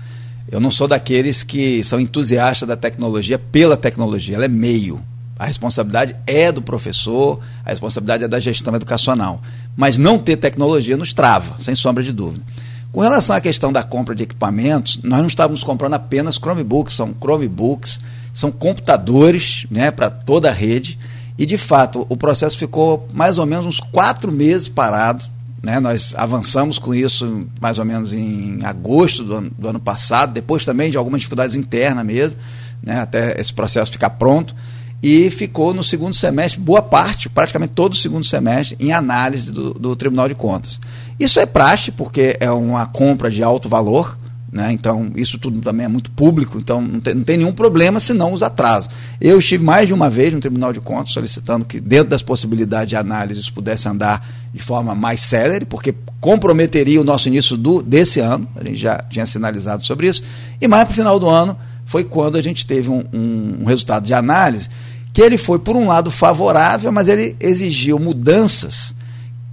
[0.51, 5.01] Eu não sou daqueles que são entusiastas da tecnologia pela tecnologia, ela é meio.
[5.39, 9.41] A responsabilidade é do professor, a responsabilidade é da gestão educacional.
[9.77, 12.45] Mas não ter tecnologia nos trava, sem sombra de dúvida.
[12.93, 17.15] Com relação à questão da compra de equipamentos, nós não estávamos comprando apenas Chromebooks, são
[17.19, 17.99] Chromebooks,
[18.35, 20.99] são computadores né, para toda a rede.
[21.39, 25.25] E, de fato, o processo ficou mais ou menos uns quatro meses parado.
[25.63, 25.81] Né?
[25.81, 30.63] Nós avançamos com isso mais ou menos em agosto do ano, do ano passado, depois
[30.63, 32.37] também de algumas dificuldades internas mesmo,
[32.83, 33.01] né?
[33.01, 34.55] até esse processo ficar pronto
[35.03, 39.75] e ficou no segundo semestre, boa parte, praticamente todo o segundo semestre, em análise do,
[39.75, 40.81] do Tribunal de Contas.
[41.19, 44.17] Isso é praxe, porque é uma compra de alto valor,
[44.53, 44.71] né?
[44.71, 48.13] então isso tudo também é muito público, então não tem, não tem nenhum problema se
[48.13, 48.89] não os atrasos.
[49.21, 52.91] Eu estive mais de uma vez no Tribunal de Contas solicitando que, dentro das possibilidades
[52.91, 54.25] de análise, isso pudesse andar
[54.55, 58.99] de forma mais célere, porque comprometeria o nosso início do, desse ano, a gente já
[59.11, 60.23] tinha sinalizado sobre isso,
[60.61, 64.05] e mais para o final do ano foi quando a gente teve um, um resultado
[64.05, 64.69] de análise
[65.13, 68.95] que ele foi, por um lado, favorável, mas ele exigiu mudanças,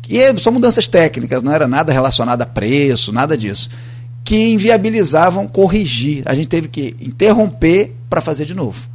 [0.10, 3.70] e são mudanças técnicas, não era nada relacionado a preço, nada disso,
[4.24, 6.24] que inviabilizavam corrigir.
[6.26, 8.90] A gente teve que interromper para fazer de novo.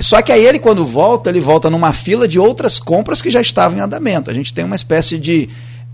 [0.00, 3.42] Só que aí ele, quando volta, ele volta numa fila de outras compras que já
[3.42, 4.30] estavam em andamento.
[4.30, 5.50] A gente tem uma espécie de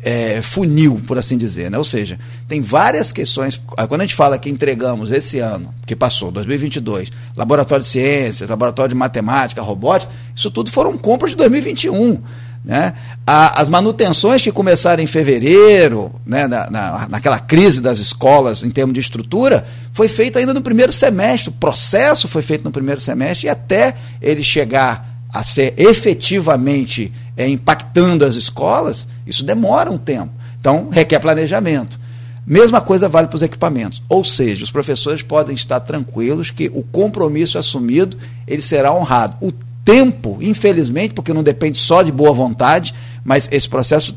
[0.08, 1.70] é, funil, por assim dizer.
[1.70, 1.76] Né?
[1.76, 3.60] Ou seja, tem várias questões.
[3.76, 8.48] Ah, quando a gente fala que entregamos esse ano, que passou, 2022, laboratório de ciências,
[8.48, 12.22] laboratório de matemática, robótica, isso tudo foram compras de 2021.
[12.64, 12.92] Né?
[13.24, 18.92] as manutenções que começaram em fevereiro, né, na, na, naquela crise das escolas em termos
[18.92, 21.50] de estrutura, foi feita ainda no primeiro semestre.
[21.50, 27.48] O processo foi feito no primeiro semestre e até ele chegar a ser efetivamente é,
[27.48, 30.32] impactando as escolas, isso demora um tempo.
[30.58, 31.98] Então, requer planejamento.
[32.44, 34.02] Mesma coisa vale para os equipamentos.
[34.08, 39.36] Ou seja, os professores podem estar tranquilos que o compromisso assumido ele será honrado.
[39.40, 39.52] O
[39.84, 44.16] tempo, infelizmente, porque não depende só de boa vontade, mas esse processo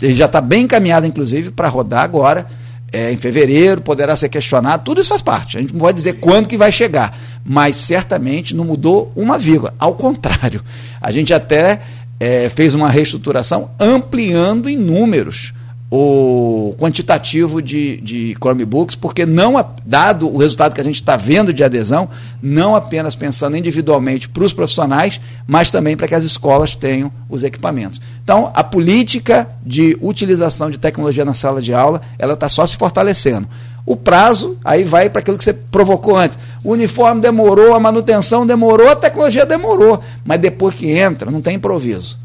[0.00, 2.46] já está bem encaminhado, inclusive, para rodar agora
[2.92, 5.56] é, em fevereiro, poderá ser questionado, tudo isso faz parte.
[5.56, 9.74] A gente não pode dizer quando que vai chegar, mas certamente não mudou uma vírgula.
[9.78, 10.62] Ao contrário,
[11.00, 11.80] a gente até
[12.22, 15.52] é, fez uma reestruturação ampliando em números
[15.90, 19.54] o quantitativo de, de Chromebooks, porque não,
[19.84, 22.08] dado o resultado que a gente está vendo de adesão,
[22.40, 27.42] não apenas pensando individualmente para os profissionais, mas também para que as escolas tenham os
[27.42, 28.00] equipamentos.
[28.22, 32.76] Então, a política de utilização de tecnologia na sala de aula, ela está só se
[32.76, 33.48] fortalecendo.
[33.84, 36.38] O prazo, aí vai para aquilo que você provocou antes.
[36.62, 40.02] O uniforme demorou, a manutenção demorou, a tecnologia demorou.
[40.24, 42.18] Mas depois que entra, não tem improviso.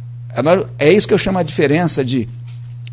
[0.80, 2.30] É, é isso que eu chamo a diferença de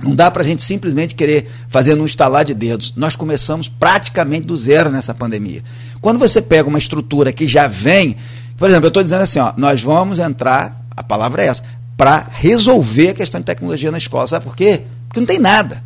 [0.03, 2.93] não dá para a gente simplesmente querer fazer num estalar de dedos.
[2.97, 5.63] Nós começamos praticamente do zero nessa pandemia.
[6.01, 8.17] Quando você pega uma estrutura que já vem,
[8.57, 11.63] por exemplo, eu estou dizendo assim, ó, nós vamos entrar, a palavra é essa,
[11.97, 14.27] para resolver a questão de tecnologia na escola.
[14.27, 14.83] Sabe por quê?
[15.09, 15.83] Porque não tem nada.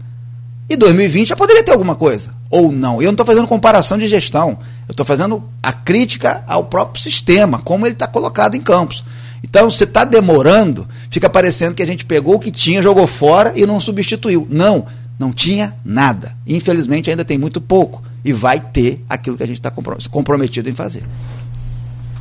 [0.69, 2.33] E 2020 já poderia ter alguma coisa.
[2.51, 3.01] Ou não.
[3.03, 4.59] Eu não estou fazendo comparação de gestão.
[4.89, 9.05] Eu estou fazendo a crítica ao próprio sistema, como ele está colocado em campos.
[9.43, 13.53] Então, você está demorando, fica parecendo que a gente pegou o que tinha, jogou fora
[13.55, 14.47] e não substituiu.
[14.51, 14.87] Não,
[15.19, 16.33] não tinha nada.
[16.47, 18.03] Infelizmente, ainda tem muito pouco.
[18.25, 19.71] E vai ter aquilo que a gente está
[20.11, 21.05] comprometido em fazer.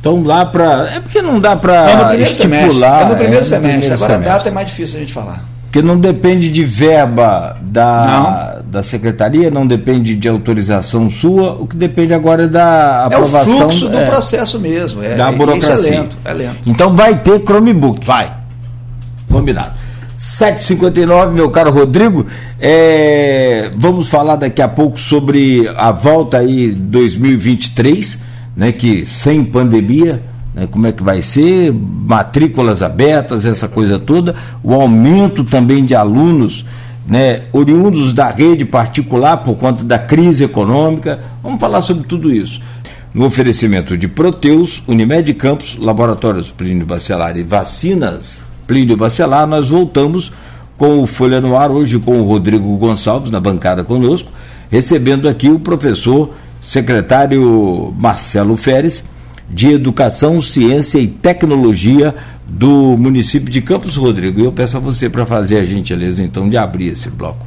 [0.00, 0.90] Então lá para.
[0.94, 1.90] É porque não dá para.
[1.90, 2.82] É no primeiro semestre.
[2.82, 3.58] É no primeiro é semestre.
[3.58, 4.14] Primeiro Agora semestre.
[4.14, 5.44] a data é mais difícil a gente falar.
[5.68, 11.76] Porque não depende de verba da, da secretaria, não depende de autorização sua, o que
[11.76, 13.52] depende agora é da aprovação.
[13.52, 15.02] É o fluxo do é, processo mesmo.
[15.02, 15.74] É, da burocracia.
[15.74, 16.58] Isso é lento, é lento.
[16.70, 18.06] Então vai ter Chromebook.
[18.06, 18.32] Vai.
[19.30, 19.72] Combinado.
[20.18, 22.24] 7h59, meu caro Rodrigo.
[22.58, 28.18] É, vamos falar daqui a pouco sobre a volta aí 2023,
[28.56, 28.72] né?
[28.72, 30.18] Que sem pandemia
[30.58, 35.94] né, como é que vai ser, matrículas abertas, essa coisa toda, o aumento também de
[35.94, 36.64] alunos
[37.06, 41.20] né, oriundos da rede particular por conta da crise econômica.
[41.42, 42.60] Vamos falar sobre tudo isso.
[43.14, 50.30] No oferecimento de Proteus, Unimed Campos, Laboratórios Plínio Bacelar e Vacinas Plínio Bacelar, nós voltamos
[50.76, 54.30] com o Folha no Ar, hoje com o Rodrigo Gonçalves na bancada conosco,
[54.70, 59.04] recebendo aqui o professor secretário Marcelo Feres
[59.48, 62.14] de Educação, Ciência e Tecnologia
[62.46, 64.40] do município de Campos Rodrigo.
[64.40, 67.46] E eu peço a você para fazer a gentileza, então, de abrir esse bloco.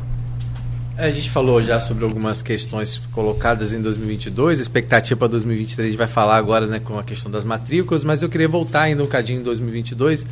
[0.97, 5.87] É, a gente falou já sobre algumas questões colocadas em 2022, a expectativa para 2023
[5.87, 8.83] a gente vai falar agora né, com a questão das matrículas, mas eu queria voltar
[8.83, 10.27] ainda um bocadinho em 2022,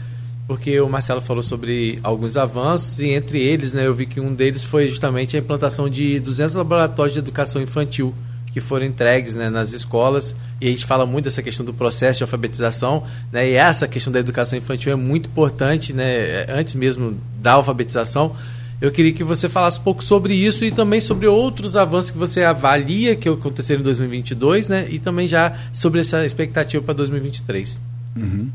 [0.47, 4.31] porque o Marcelo falou sobre alguns avanços e entre eles né, eu vi que um
[4.31, 8.13] deles foi justamente a implantação de 200 laboratórios de educação infantil
[8.51, 10.35] que foram entregues né, nas escolas.
[10.59, 14.11] E a gente fala muito dessa questão do processo de alfabetização, né, e essa questão
[14.11, 18.35] da educação infantil é muito importante, né, antes mesmo da alfabetização.
[18.81, 22.17] Eu queria que você falasse um pouco sobre isso e também sobre outros avanços que
[22.17, 24.87] você avalia que aconteceram em 2022, né?
[24.89, 27.79] E também já sobre essa expectativa para 2023.
[28.15, 28.49] Uhum.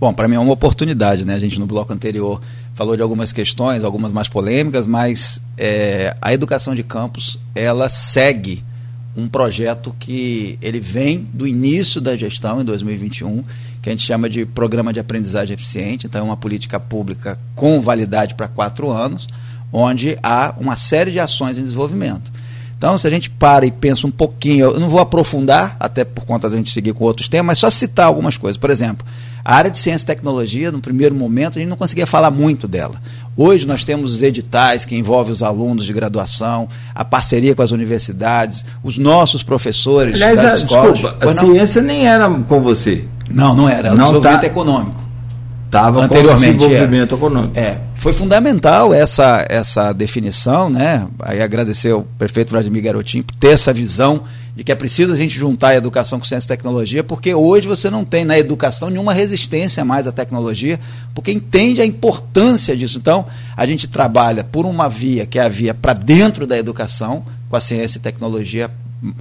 [0.00, 1.34] Bom, para mim é uma oportunidade, né?
[1.34, 2.40] A gente no bloco anterior
[2.74, 8.64] falou de algumas questões, algumas mais polêmicas, mas é, a educação de campus ela segue
[9.18, 13.42] um projeto que ele vem do início da gestão, em 2021,
[13.82, 16.06] que a gente chama de Programa de Aprendizagem Eficiente.
[16.06, 19.26] Então, é uma política pública com validade para quatro anos,
[19.72, 22.30] onde há uma série de ações em desenvolvimento.
[22.76, 26.24] Então, se a gente para e pensa um pouquinho, eu não vou aprofundar, até por
[26.24, 28.56] conta da gente seguir com outros temas, mas só citar algumas coisas.
[28.56, 29.04] Por exemplo,
[29.44, 32.68] a área de ciência e tecnologia, no primeiro momento, a gente não conseguia falar muito
[32.68, 32.94] dela.
[33.36, 37.70] Hoje nós temos os editais que envolvem os alunos de graduação, a parceria com as
[37.70, 40.98] universidades, os nossos professores Aliás, das a, escolas.
[40.98, 43.04] Desculpa, a ciência nem era com você.
[43.30, 43.88] Não, não era.
[43.88, 44.46] Era não desenvolvimento tá...
[44.46, 45.08] econômico.
[45.66, 46.56] Estava anteriormente.
[46.56, 47.18] Desenvolvimento é.
[47.18, 47.58] econômico.
[47.58, 51.06] É, foi fundamental essa, essa definição, né?
[51.20, 54.22] Aí agradecer ao prefeito Vladimir Garotinho por ter essa visão
[54.58, 57.68] de que é preciso a gente juntar a educação com ciência e tecnologia, porque hoje
[57.68, 60.80] você não tem na educação nenhuma resistência mais à tecnologia,
[61.14, 62.98] porque entende a importância disso.
[62.98, 63.24] Então,
[63.56, 67.54] a gente trabalha por uma via que é a via para dentro da educação, com
[67.54, 68.68] a ciência e tecnologia.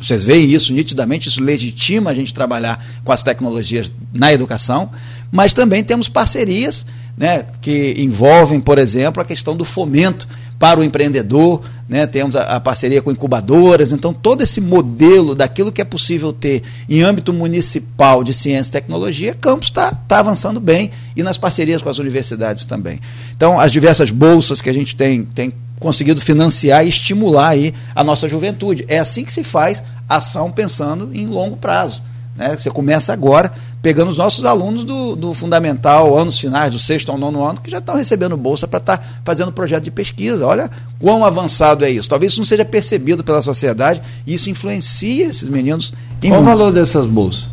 [0.01, 4.89] Vocês veem isso nitidamente, isso legitima a gente trabalhar com as tecnologias na educação,
[5.31, 6.83] mas também temos parcerias
[7.15, 10.27] né, que envolvem, por exemplo, a questão do fomento
[10.59, 12.07] para o empreendedor, né?
[12.07, 16.63] temos a, a, parceria com incubadoras, então todo esse modelo daquilo que é possível ter
[16.89, 21.81] em âmbito municipal de ciência e tecnologia, Campos está tá avançando bem e nas parcerias
[21.81, 22.99] com as universidades também.
[23.35, 28.03] Então, as diversas bolsas que a gente tem, tem conseguido financiar e estimular aí a
[28.03, 28.85] nossa juventude.
[28.87, 32.01] É assim que se faz ação pensando em longo prazo.
[32.37, 32.55] Né?
[32.55, 37.17] Você começa agora pegando os nossos alunos do, do fundamental, anos finais, do sexto ao
[37.17, 40.45] nono ano, que já estão recebendo bolsa para estar tá fazendo projeto de pesquisa.
[40.45, 40.69] Olha
[40.99, 42.07] quão avançado é isso.
[42.07, 45.93] Talvez isso não seja percebido pela sociedade e isso influencia esses meninos.
[46.21, 47.47] Qual o valor dessas bolsas?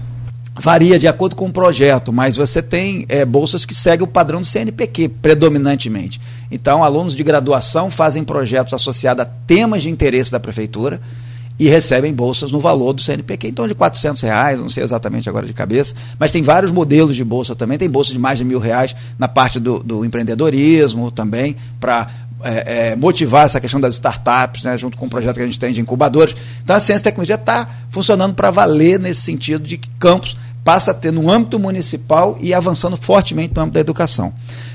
[0.56, 4.40] Varia de acordo com o projeto, mas você tem é, bolsas que seguem o padrão
[4.40, 6.20] do CNPq, predominantemente.
[6.48, 11.00] Então, alunos de graduação fazem projetos associados a temas de interesse da prefeitura
[11.58, 15.46] e recebem bolsas no valor do CNPq, então de 400 reais, não sei exatamente agora
[15.46, 18.58] de cabeça, mas tem vários modelos de bolsa também, tem bolsa de mais de mil
[18.58, 22.10] reais na parte do, do empreendedorismo também, para
[22.42, 25.58] é, é, motivar essa questão das startups, né, junto com o projeto que a gente
[25.58, 26.34] tem de incubadores.
[26.62, 30.90] Então a ciência e tecnologia está funcionando para valer nesse sentido de que Campos passa
[30.90, 34.32] a ter no âmbito municipal e avançando fortemente no âmbito da educação.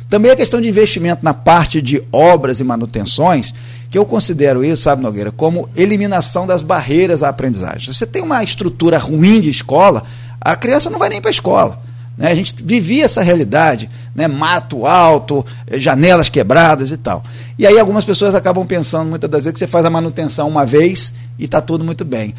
[0.09, 3.53] Também a questão de investimento na parte de obras e manutenções,
[3.91, 7.93] que eu considero isso, sabe, Nogueira, como eliminação das barreiras à aprendizagem.
[7.93, 10.03] Você tem uma estrutura ruim de escola,
[10.41, 11.79] a criança não vai nem para a escola.
[12.17, 12.31] Né?
[12.31, 14.27] A gente vivia essa realidade, né?
[14.27, 17.23] mato alto, janelas quebradas e tal.
[17.57, 20.65] E aí algumas pessoas acabam pensando muitas das vezes que você faz a manutenção uma
[20.65, 22.33] vez e está tudo muito bem.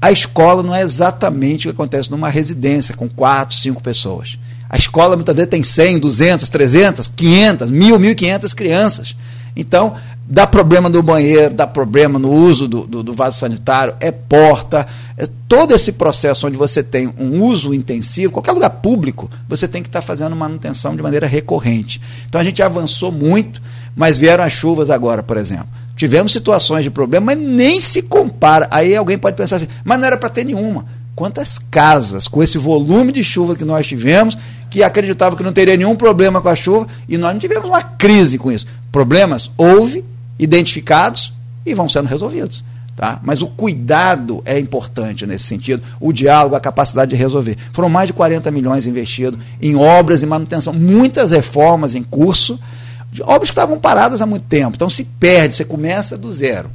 [0.00, 4.36] A escola não é exatamente o que acontece numa residência com quatro, cinco pessoas.
[4.72, 9.16] A escola muitas vezes tem 100, 200, 300, 500, 1.000, 1.500 crianças.
[9.54, 9.94] Então,
[10.26, 14.86] dá problema no banheiro, dá problema no uso do, do, do, vaso sanitário, é porta.
[15.14, 19.82] É todo esse processo onde você tem um uso intensivo, qualquer lugar público, você tem
[19.82, 22.00] que estar tá fazendo manutenção de maneira recorrente.
[22.26, 23.60] Então a gente avançou muito,
[23.94, 25.68] mas vieram as chuvas agora, por exemplo.
[25.94, 28.66] Tivemos situações de problema, mas nem se compara.
[28.70, 30.86] Aí alguém pode pensar assim, mas não era para ter nenhuma.
[31.14, 34.36] Quantas casas, com esse volume de chuva que nós tivemos,
[34.70, 37.82] que acreditava que não teria nenhum problema com a chuva e nós não tivemos uma
[37.82, 38.66] crise com isso.
[38.90, 40.04] Problemas houve,
[40.38, 41.32] identificados
[41.64, 42.64] e vão sendo resolvidos.
[42.96, 43.20] Tá?
[43.22, 47.56] Mas o cuidado é importante nesse sentido, o diálogo, a capacidade de resolver.
[47.72, 52.60] Foram mais de 40 milhões investidos em obras e manutenção, muitas reformas em curso,
[53.22, 54.76] obras que estavam paradas há muito tempo.
[54.76, 56.70] Então se perde, você começa do zero.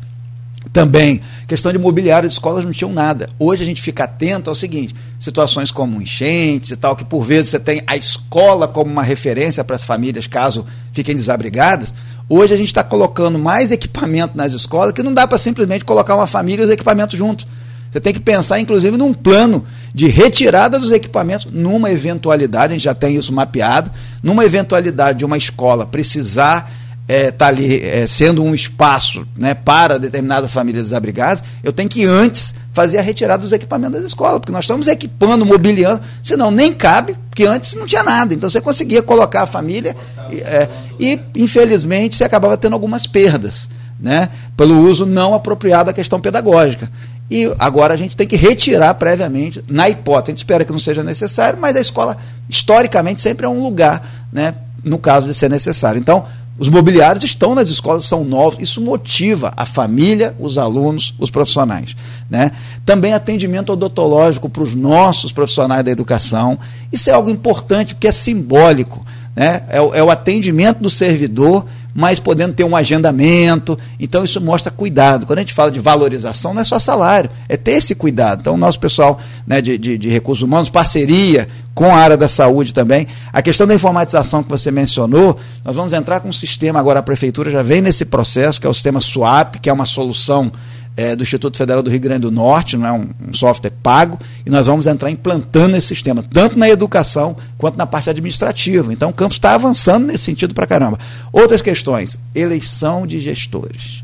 [0.73, 3.29] Também, questão de mobiliário de escolas não tinham nada.
[3.39, 7.51] Hoje a gente fica atento ao seguinte: situações como enchentes e tal, que por vezes
[7.51, 11.95] você tem a escola como uma referência para as famílias caso fiquem desabrigadas.
[12.29, 16.13] Hoje a gente está colocando mais equipamento nas escolas que não dá para simplesmente colocar
[16.13, 17.47] uma família e os equipamentos juntos.
[17.89, 22.83] Você tem que pensar, inclusive, num plano de retirada dos equipamentos numa eventualidade, a gente
[22.83, 23.89] já tem isso mapeado,
[24.21, 26.69] numa eventualidade de uma escola precisar
[27.07, 31.87] está é, tá ali é, sendo um espaço né, para determinadas famílias desabrigadas, eu tenho
[31.87, 36.51] que antes fazer a retirada dos equipamentos da escola, porque nós estamos equipando, mobiliando, senão
[36.51, 38.33] nem cabe, porque antes não tinha nada.
[38.33, 39.95] Então você conseguia colocar a família
[40.31, 40.67] é,
[40.99, 46.91] e, infelizmente, você acabava tendo algumas perdas, né, pelo uso não apropriado da questão pedagógica.
[47.31, 50.79] E agora a gente tem que retirar previamente, na hipótese, a gente espera que não
[50.79, 52.17] seja necessário, mas a escola,
[52.49, 55.99] historicamente, sempre é um lugar, né, no caso de ser necessário.
[55.99, 56.25] Então,
[56.59, 58.59] os mobiliários estão nas escolas, são novos.
[58.59, 61.95] Isso motiva a família, os alunos, os profissionais.
[62.29, 62.51] Né?
[62.85, 66.57] Também atendimento odontológico para os nossos profissionais da educação.
[66.91, 69.05] Isso é algo importante, porque é simbólico.
[69.35, 69.63] Né?
[69.69, 71.65] É, é o atendimento do servidor
[71.97, 73.75] mas podendo ter um agendamento.
[73.99, 75.25] Então, isso mostra cuidado.
[75.25, 78.41] Quando a gente fala de valorização, não é só salário, é ter esse cuidado.
[78.41, 82.27] Então, o nosso pessoal né, de, de, de recursos humanos, parceria com a área da
[82.27, 83.07] saúde também.
[83.33, 87.03] A questão da informatização que você mencionou, nós vamos entrar com um sistema, agora a
[87.03, 90.51] prefeitura já vem nesse processo, que é o sistema SWAP, que é uma solução
[90.97, 94.19] é, do Instituto Federal do Rio Grande do Norte, não é um, um, software pago,
[94.43, 98.91] e nós vamos entrar implantando esse sistema, tanto na educação quanto na parte administrativa.
[98.91, 100.97] Então o campus está avançando nesse sentido para caramba.
[101.31, 104.03] Outras questões, eleição de gestores.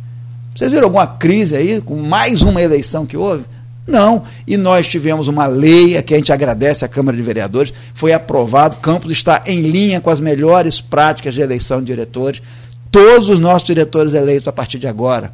[0.55, 3.43] Vocês viram alguma crise aí, com mais uma eleição que houve?
[3.87, 4.23] Não.
[4.45, 8.75] E nós tivemos uma lei, que a gente agradece à Câmara de Vereadores, foi aprovado,
[8.75, 12.39] o campus está em linha com as melhores práticas de eleição de diretores.
[12.91, 15.33] Todos os nossos diretores eleitos a partir de agora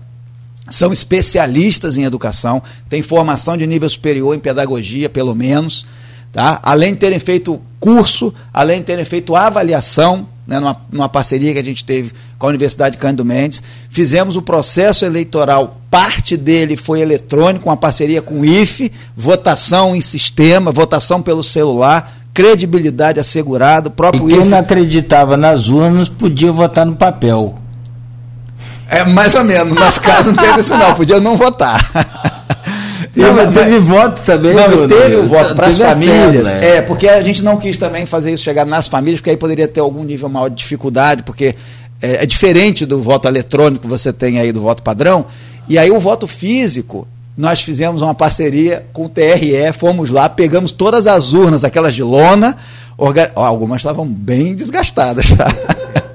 [0.70, 5.86] são especialistas em educação, têm formação de nível superior em pedagogia, pelo menos,
[6.32, 6.60] tá?
[6.64, 11.60] além de terem feito curso, além de terem feito avaliação, né, numa, numa parceria que
[11.60, 17.02] a gente teve com a Universidade Cândido Mendes, fizemos o processo eleitoral, parte dele foi
[17.02, 23.92] eletrônico, uma parceria com o IFE, votação em sistema, votação pelo celular, credibilidade assegurada, o
[23.92, 24.50] próprio e quem IFE...
[24.50, 27.56] não acreditava nas urnas podia votar no papel.
[28.90, 29.74] É mais ou menos.
[29.74, 31.90] No nosso caso não teve isso não, podia não votar.
[33.16, 34.54] Não, mas teve voto também.
[34.54, 36.48] Não, teve o voto para as famílias.
[36.48, 39.68] É, porque a gente não quis também fazer isso chegar nas famílias, porque aí poderia
[39.68, 41.56] ter algum nível maior de dificuldade, porque
[42.02, 45.26] é, é diferente do voto eletrônico que você tem aí do voto padrão.
[45.68, 50.72] E aí o voto físico, nós fizemos uma parceria com o TRE, fomos lá, pegamos
[50.72, 52.58] todas as urnas, aquelas de lona,
[52.98, 53.32] orga...
[53.36, 55.48] algumas estavam bem desgastadas, tá?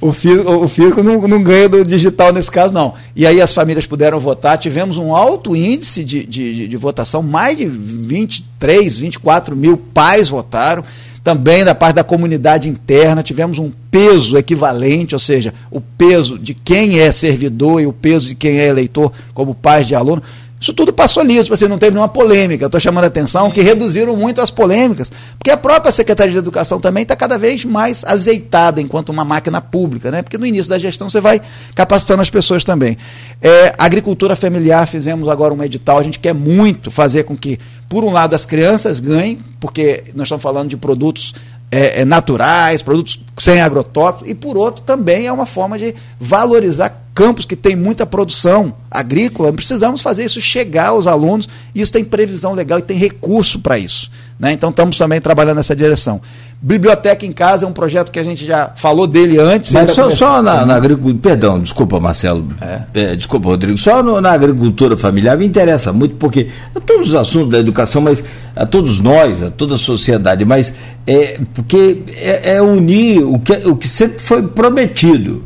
[0.00, 2.94] o físico, o físico não, não, ganha do digital nesse caso, não.
[3.16, 7.58] E aí as famílias puderam votar, tivemos um alto índice de, de, de votação, mais
[7.58, 10.84] de 23, 24 mil pais votaram.
[11.24, 16.54] Também da parte da comunidade interna, tivemos um peso equivalente, ou seja, o peso de
[16.54, 20.22] quem é servidor e o peso de quem é eleitor como pais de aluno.
[20.60, 22.66] Isso tudo passou liso, você tipo não teve nenhuma polêmica.
[22.66, 26.80] Estou chamando a atenção que reduziram muito as polêmicas, porque a própria Secretaria de Educação
[26.80, 30.22] também está cada vez mais azeitada enquanto uma máquina pública, né?
[30.22, 31.40] Porque no início da gestão você vai
[31.74, 32.96] capacitando as pessoas também.
[33.40, 38.04] É, agricultura familiar, fizemos agora um edital, a gente quer muito fazer com que, por
[38.04, 41.34] um lado, as crianças ganhem, porque nós estamos falando de produtos
[41.70, 47.04] é, é, naturais, produtos sem agrotóxicos, e por outro também é uma forma de valorizar
[47.14, 52.04] campos que tem muita produção agrícola, precisamos fazer isso chegar aos alunos, e isso tem
[52.04, 54.10] previsão legal e tem recurso para isso.
[54.38, 54.52] Né?
[54.52, 56.20] Então estamos também trabalhando nessa direção.
[56.60, 59.72] Biblioteca em Casa é um projeto que a gente já falou dele antes.
[59.72, 61.16] Mas só, só na, na, agricultura.
[61.22, 62.48] Perdão, desculpa, Marcelo.
[62.60, 62.80] É.
[62.94, 63.78] É, desculpa, Rodrigo.
[63.78, 68.02] Só no, na agricultura familiar me interessa muito, porque a todos os assuntos da educação,
[68.02, 68.24] mas
[68.56, 70.74] a todos nós, a toda a sociedade, mas
[71.06, 75.44] é, porque é, é unir o que, o que sempre foi prometido.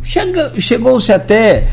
[0.58, 1.68] Chegou-se até.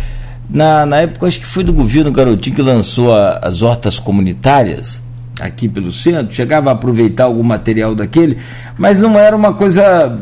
[0.49, 4.99] Na, na época, acho que foi do governo Garotinho que lançou a, as hortas comunitárias
[5.39, 8.37] aqui pelo centro, chegava a aproveitar algum material daquele,
[8.77, 10.17] mas não era uma coisa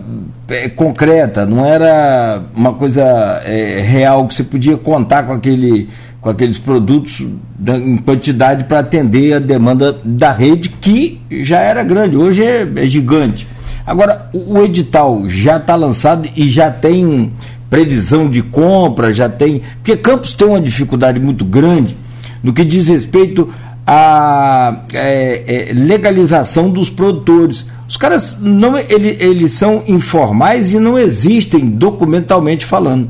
[0.49, 3.03] é, concreta, não era uma coisa
[3.45, 5.89] é, real que você podia contar com aquele
[6.19, 7.25] com aqueles produtos
[7.67, 12.85] em quantidade para atender a demanda da rede que já era grande, hoje é, é
[12.85, 13.47] gigante.
[13.85, 17.31] Agora, o, edital já está lançado e já tem
[17.69, 19.61] previsão de compra, já tem.
[19.77, 21.95] Porque Campos tem uma dificuldade muito grande
[22.43, 23.49] no que diz respeito
[23.89, 27.65] a é, é, legalização dos produtores.
[27.87, 33.09] Os caras não ele, eles são informais e não existem documentalmente falando.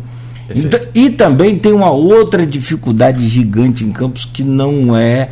[0.54, 5.30] Então, e também tem uma outra dificuldade gigante em Campos que não é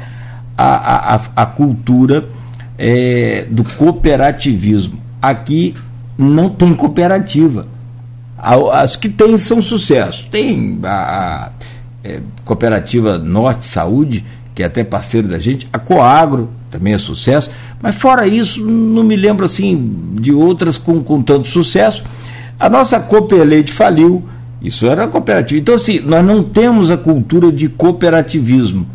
[0.58, 2.28] a, a, a cultura
[2.76, 5.00] é, do cooperativismo.
[5.22, 5.76] Aqui
[6.18, 7.68] não tem cooperativa.
[8.38, 10.28] As que tem são sucesso.
[10.30, 11.52] Tem a, a
[12.04, 14.26] é, cooperativa Norte Saúde,
[14.56, 17.50] que é até parceiro da gente, a Coagro também é sucesso,
[17.82, 22.04] mas fora isso, não me lembro assim de outras com, com tanto sucesso.
[22.58, 24.24] A nossa Cooperleite faliu,
[24.62, 25.60] isso era cooperativa.
[25.60, 28.88] Então, assim, nós não temos a cultura de cooperativismo.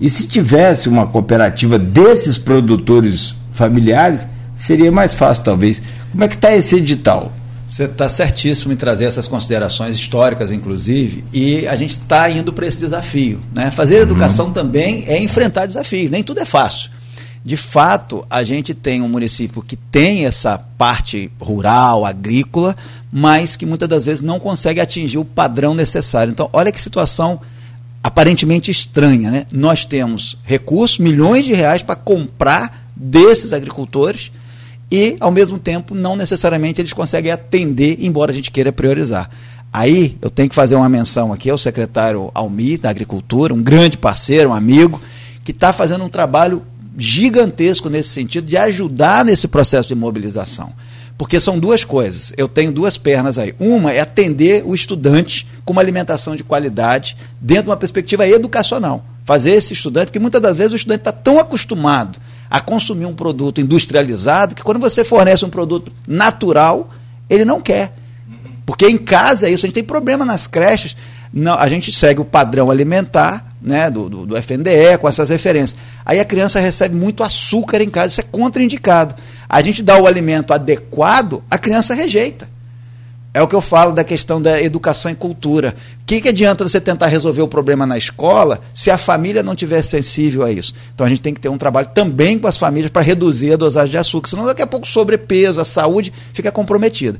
[0.00, 5.80] E se tivesse uma cooperativa desses produtores familiares, seria mais fácil, talvez.
[6.10, 7.32] Como é que está esse edital?
[7.72, 12.66] Você está certíssimo em trazer essas considerações históricas, inclusive, e a gente está indo para
[12.66, 13.40] esse desafio.
[13.50, 13.70] Né?
[13.70, 14.02] Fazer uhum.
[14.02, 16.90] educação também é enfrentar desafios, nem tudo é fácil.
[17.42, 22.76] De fato, a gente tem um município que tem essa parte rural, agrícola,
[23.10, 26.30] mas que muitas das vezes não consegue atingir o padrão necessário.
[26.30, 27.40] Então, olha que situação
[28.02, 29.30] aparentemente estranha.
[29.30, 29.46] Né?
[29.50, 34.30] Nós temos recursos, milhões de reais para comprar desses agricultores
[34.92, 39.30] e, ao mesmo tempo, não necessariamente eles conseguem atender, embora a gente queira priorizar.
[39.72, 43.96] Aí eu tenho que fazer uma menção aqui ao secretário Almi, da Agricultura, um grande
[43.96, 45.00] parceiro, um amigo,
[45.46, 46.62] que está fazendo um trabalho
[46.98, 50.74] gigantesco nesse sentido de ajudar nesse processo de mobilização.
[51.16, 52.34] Porque são duas coisas.
[52.36, 53.54] Eu tenho duas pernas aí.
[53.58, 59.02] Uma é atender o estudante com uma alimentação de qualidade dentro de uma perspectiva educacional.
[59.24, 62.18] Fazer esse estudante, porque muitas das vezes o estudante está tão acostumado
[62.52, 66.90] a consumir um produto industrializado que quando você fornece um produto natural,
[67.30, 67.94] ele não quer.
[68.66, 70.94] Porque em casa é isso, a gente tem problema nas creches.
[71.32, 75.80] Não, a gente segue o padrão alimentar né, do, do, do, FNDE, com essas referências.
[76.04, 79.14] Aí a criança recebe muito açúcar em casa, isso é contraindicado.
[79.48, 82.50] A gente dá o alimento adequado, a criança rejeita.
[83.34, 85.74] É o que eu falo da questão da educação e cultura.
[86.02, 89.54] O que, que adianta você tentar resolver o problema na escola se a família não
[89.54, 90.74] tiver sensível a isso?
[90.94, 93.56] Então a gente tem que ter um trabalho também com as famílias para reduzir a
[93.56, 97.18] dosagem de açúcar, senão daqui a pouco o sobrepeso, a saúde fica comprometida.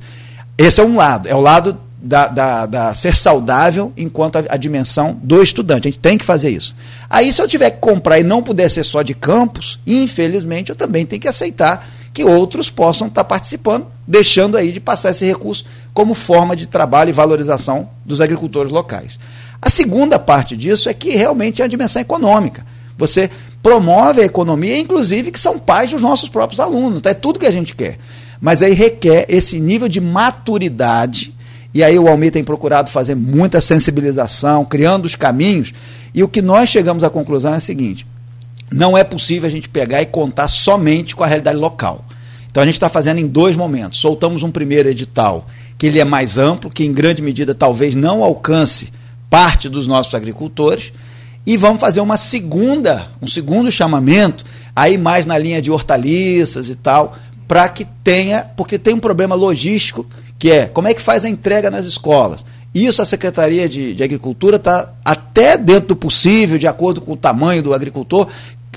[0.58, 4.56] Esse é um lado, é o lado da, da, da ser saudável enquanto a, a,
[4.56, 5.88] dimensão do estudante.
[5.88, 6.74] A gente tem que fazer isso.
[7.08, 10.76] Aí, se eu tiver que comprar e não puder ser só de campus, infelizmente eu
[10.76, 15.64] também tenho que aceitar que outros possam estar participando, deixando aí de passar esse recurso
[15.94, 19.18] como forma de trabalho e valorização dos agricultores locais.
[19.60, 22.66] A segunda parte disso é que realmente é a dimensão econômica.
[22.98, 23.30] Você
[23.62, 27.00] promove a economia, inclusive que são pais dos nossos próprios alunos.
[27.00, 27.10] Tá?
[27.10, 27.98] É tudo que a gente quer.
[28.40, 31.32] Mas aí requer esse nível de maturidade.
[31.72, 35.72] E aí o Almir tem procurado fazer muita sensibilização, criando os caminhos.
[36.12, 38.04] E o que nós chegamos à conclusão é o seguinte:
[38.72, 42.04] não é possível a gente pegar e contar somente com a realidade local.
[42.50, 43.98] Então a gente está fazendo em dois momentos.
[43.98, 45.46] Soltamos um primeiro edital,
[45.78, 48.92] que ele é mais amplo, que em grande medida talvez não alcance
[49.30, 50.92] parte dos nossos agricultores,
[51.46, 54.44] e vamos fazer uma segunda, um segundo chamamento,
[54.76, 57.16] aí mais na linha de hortaliças e tal,
[57.48, 60.06] para que tenha, porque tem um problema logístico,
[60.38, 62.44] que é como é que faz a entrega nas escolas.
[62.74, 67.16] Isso a Secretaria de, de Agricultura está até dentro do possível, de acordo com o
[67.16, 68.28] tamanho do agricultor,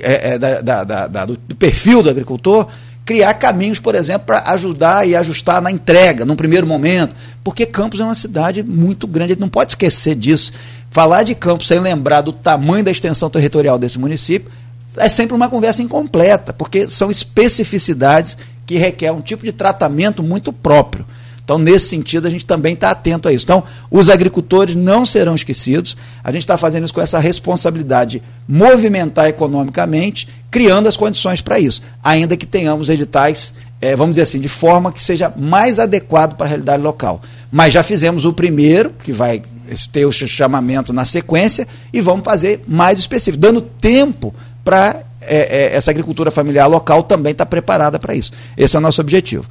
[0.01, 2.67] é, é, da, da, da, do, do perfil do agricultor,
[3.05, 7.99] criar caminhos, por exemplo, para ajudar e ajustar na entrega, num primeiro momento, porque Campos
[7.99, 10.51] é uma cidade muito grande, a gente não pode esquecer disso.
[10.89, 14.51] Falar de Campos sem lembrar do tamanho da extensão territorial desse município
[14.97, 20.51] é sempre uma conversa incompleta, porque são especificidades que requerem um tipo de tratamento muito
[20.51, 21.05] próprio.
[21.45, 23.45] Então, nesse sentido, a gente também está atento a isso.
[23.45, 25.95] Então, os agricultores não serão esquecidos.
[26.23, 31.59] A gente está fazendo isso com essa responsabilidade de movimentar economicamente, criando as condições para
[31.59, 31.83] isso.
[32.03, 36.47] Ainda que tenhamos editais, é, vamos dizer assim, de forma que seja mais adequado para
[36.47, 37.21] a realidade local.
[37.51, 39.43] Mas já fizemos o primeiro, que vai
[39.91, 44.33] ter o chamamento na sequência, e vamos fazer mais específico, dando tempo
[44.63, 48.31] para é, é, essa agricultura familiar local também estar tá preparada para isso.
[48.57, 49.45] Esse é o nosso objetivo.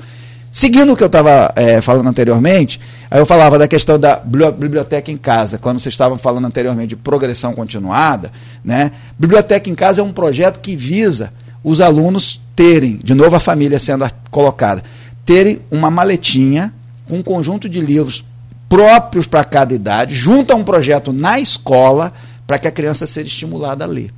[0.54, 2.80] Seguindo o que eu estava é, falando anteriormente,
[3.10, 6.96] aí eu falava da questão da biblioteca em casa, quando vocês estavam falando anteriormente de
[6.96, 8.30] progressão continuada,
[8.64, 8.92] né?
[9.18, 11.32] Biblioteca em casa é um projeto que visa
[11.64, 14.84] os alunos terem, de novo a família sendo colocada,
[15.24, 16.72] terem uma maletinha
[17.08, 18.24] com um conjunto de livros
[18.68, 22.12] próprios para cada idade, junto a um projeto na escola,
[22.46, 24.12] para que a criança seja estimulada a ler.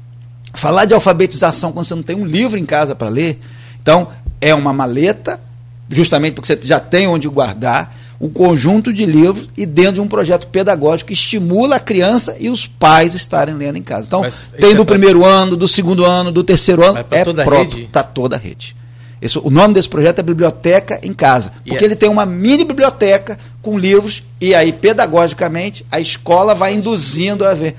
[0.52, 3.40] Falar de alfabetização quando você não tem um livro em casa para ler,
[3.80, 4.08] então
[4.38, 5.45] é uma maleta
[5.88, 10.08] justamente porque você já tem onde guardar um conjunto de livros e dentro de um
[10.08, 14.06] projeto pedagógico que estimula a criança e os pais estarem lendo em casa.
[14.06, 15.28] Então, Mas tem do é primeiro pra...
[15.28, 18.74] ano, do segundo ano, do terceiro ano, é toda próprio, para toda a rede.
[19.20, 21.86] Esse, o nome desse projeto é Biblioteca em Casa, porque é...
[21.86, 27.54] ele tem uma mini biblioteca com livros e aí, pedagogicamente, a escola vai induzindo a
[27.54, 27.76] ver.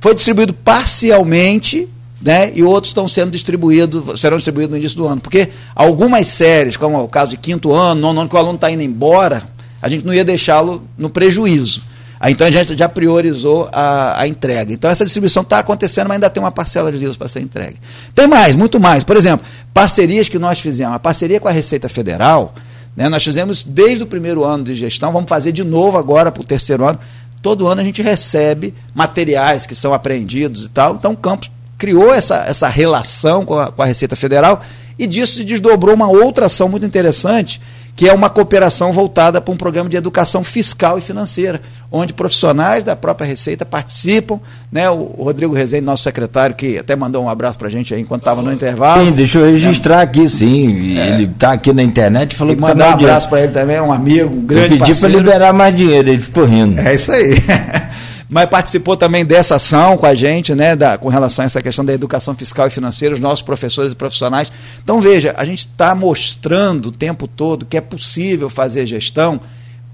[0.00, 1.88] Foi distribuído parcialmente
[2.26, 2.50] né?
[2.52, 5.20] e outros estão sendo distribuídos, serão distribuídos no início do ano.
[5.20, 8.68] Porque algumas séries, como o caso de quinto ano, nono ano, que o aluno está
[8.68, 9.44] indo embora,
[9.80, 11.82] a gente não ia deixá-lo no prejuízo.
[12.28, 14.72] Então a gente já priorizou a, a entrega.
[14.72, 17.76] Então essa distribuição está acontecendo, mas ainda tem uma parcela de livros para ser entregue.
[18.12, 19.04] Tem mais, muito mais.
[19.04, 20.96] Por exemplo, parcerias que nós fizemos.
[20.96, 22.54] A parceria com a Receita Federal,
[22.96, 26.40] né, nós fizemos desde o primeiro ano de gestão, vamos fazer de novo agora para
[26.40, 26.98] o terceiro ano.
[27.40, 30.96] Todo ano a gente recebe materiais que são apreendidos e tal.
[30.96, 34.62] Então o campus criou essa, essa relação com a, com a Receita Federal
[34.98, 37.60] e disso se desdobrou uma outra ação muito interessante,
[37.94, 41.60] que é uma cooperação voltada para um programa de educação fiscal e financeira,
[41.90, 44.38] onde profissionais da própria Receita participam.
[44.70, 44.88] Né?
[44.90, 48.22] O Rodrigo Rezende, nosso secretário, que até mandou um abraço para a gente aí enquanto
[48.22, 49.04] estava no intervalo.
[49.04, 50.02] Sim, deixa eu registrar é.
[50.02, 50.98] aqui, sim.
[50.98, 51.08] É.
[51.08, 53.52] Ele está aqui na internet e falou e que mandar tá um abraço para ele
[53.52, 56.78] também, um amigo, um grande eu pedi para liberar mais dinheiro, ele ficou rindo.
[56.78, 57.34] É isso aí.
[58.28, 61.84] mas participou também dessa ação com a gente, né, da, com relação a essa questão
[61.84, 64.50] da educação fiscal e financeira, os nossos professores e profissionais.
[64.82, 69.40] Então, veja, a gente está mostrando o tempo todo que é possível fazer gestão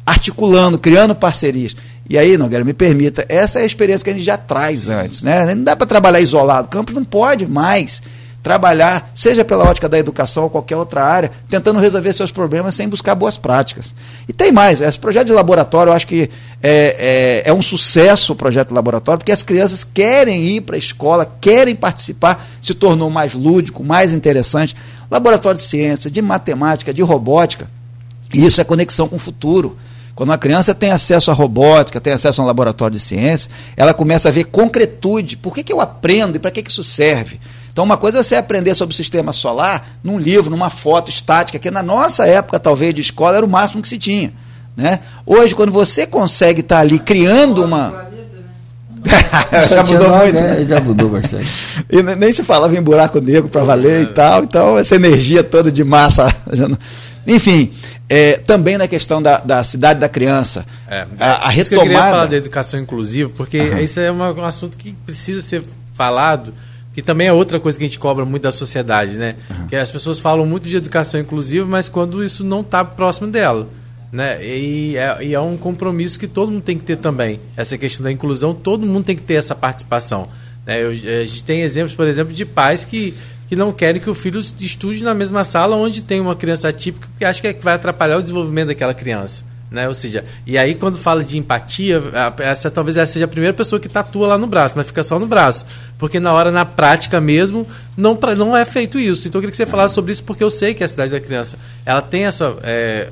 [0.07, 1.77] articulando, criando parcerias.
[2.09, 5.23] E aí, Nogueira, me permita, essa é a experiência que a gente já traz antes.
[5.23, 5.55] Né?
[5.55, 6.67] Não dá para trabalhar isolado.
[6.67, 8.03] O campus não pode mais
[8.43, 12.89] trabalhar, seja pela ótica da educação ou qualquer outra área, tentando resolver seus problemas sem
[12.89, 13.95] buscar boas práticas.
[14.29, 16.29] E tem mais, esse projeto de laboratório, eu acho que
[16.61, 20.75] é, é, é um sucesso o projeto de laboratório, porque as crianças querem ir para
[20.75, 24.75] a escola, querem participar, se tornou mais lúdico, mais interessante.
[25.09, 27.71] Laboratório de ciência, de matemática, de robótica,
[28.35, 29.77] e isso é conexão com o futuro.
[30.15, 33.95] Quando uma criança tem acesso à robótica, tem acesso a um laboratório de ciência, ela
[33.95, 35.37] começa a ver concretude.
[35.37, 37.39] Por que, que eu aprendo e para que, que isso serve?
[37.73, 41.59] Então, uma coisa é você aprender sobre o sistema solar num livro, numa foto estática,
[41.59, 44.33] que na nossa época, talvez, de escola, era o máximo que se tinha.
[44.77, 45.01] Né?
[45.25, 48.11] Hoje, quando você consegue estar ali criando uma.
[49.69, 50.35] já mudou muito.
[50.35, 50.65] Né?
[50.67, 51.49] Já mudou bastante.
[51.89, 54.45] e nem se falava em buraco negro para valer e tal.
[54.45, 56.35] Então, essa energia toda de massa.
[56.47, 56.77] Não...
[57.27, 57.73] Enfim,
[58.07, 60.67] é, também na questão da, da cidade da criança.
[60.91, 61.69] É, a, a retomada.
[61.69, 63.79] Que eu queria falar da educação inclusiva, porque uhum.
[63.79, 65.63] isso é uma, um assunto que precisa ser
[65.95, 66.53] falado
[66.93, 69.37] que também é outra coisa que a gente cobra muito da sociedade, né?
[69.51, 69.67] Uhum.
[69.67, 73.69] Que as pessoas falam muito de educação inclusiva, mas quando isso não está próximo dela.
[74.13, 74.45] Né?
[74.45, 77.41] E é, e é um compromisso que todo mundo tem que ter também.
[77.57, 80.27] Essa questão da inclusão, todo mundo tem que ter essa participação.
[80.67, 80.83] Né?
[80.83, 83.15] Eu, a gente tem exemplos, por exemplo, de pais que,
[83.49, 87.09] que não querem que o filho estude na mesma sala onde tem uma criança atípica,
[87.09, 89.45] porque acha que, é que vai atrapalhar o desenvolvimento daquela criança.
[89.73, 89.89] Né?
[89.89, 92.03] Ou seja, e aí quando fala de empatia,
[92.39, 95.19] essa talvez essa seja a primeira pessoa que tatua lá no braço, mas fica só
[95.19, 95.65] no braço.
[95.99, 97.67] Porque na hora, na prática mesmo,
[97.97, 99.27] não, pra, não é feito isso.
[99.27, 101.21] Então eu queria que você falasse sobre isso, porque eu sei que a cidade da
[101.21, 103.09] criança ela tem essa, é,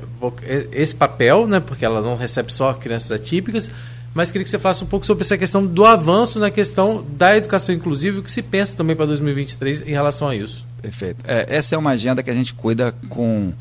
[0.71, 1.59] esse papel, né?
[1.59, 3.71] Porque ela não recebe só crianças atípicas,
[4.13, 7.35] mas queria que você falasse um pouco sobre essa questão do avanço na questão da
[7.35, 10.65] educação inclusiva e o que se pensa também para 2023 em relação a isso.
[10.81, 11.23] Perfeito.
[11.25, 13.53] É, essa é uma agenda que a gente cuida com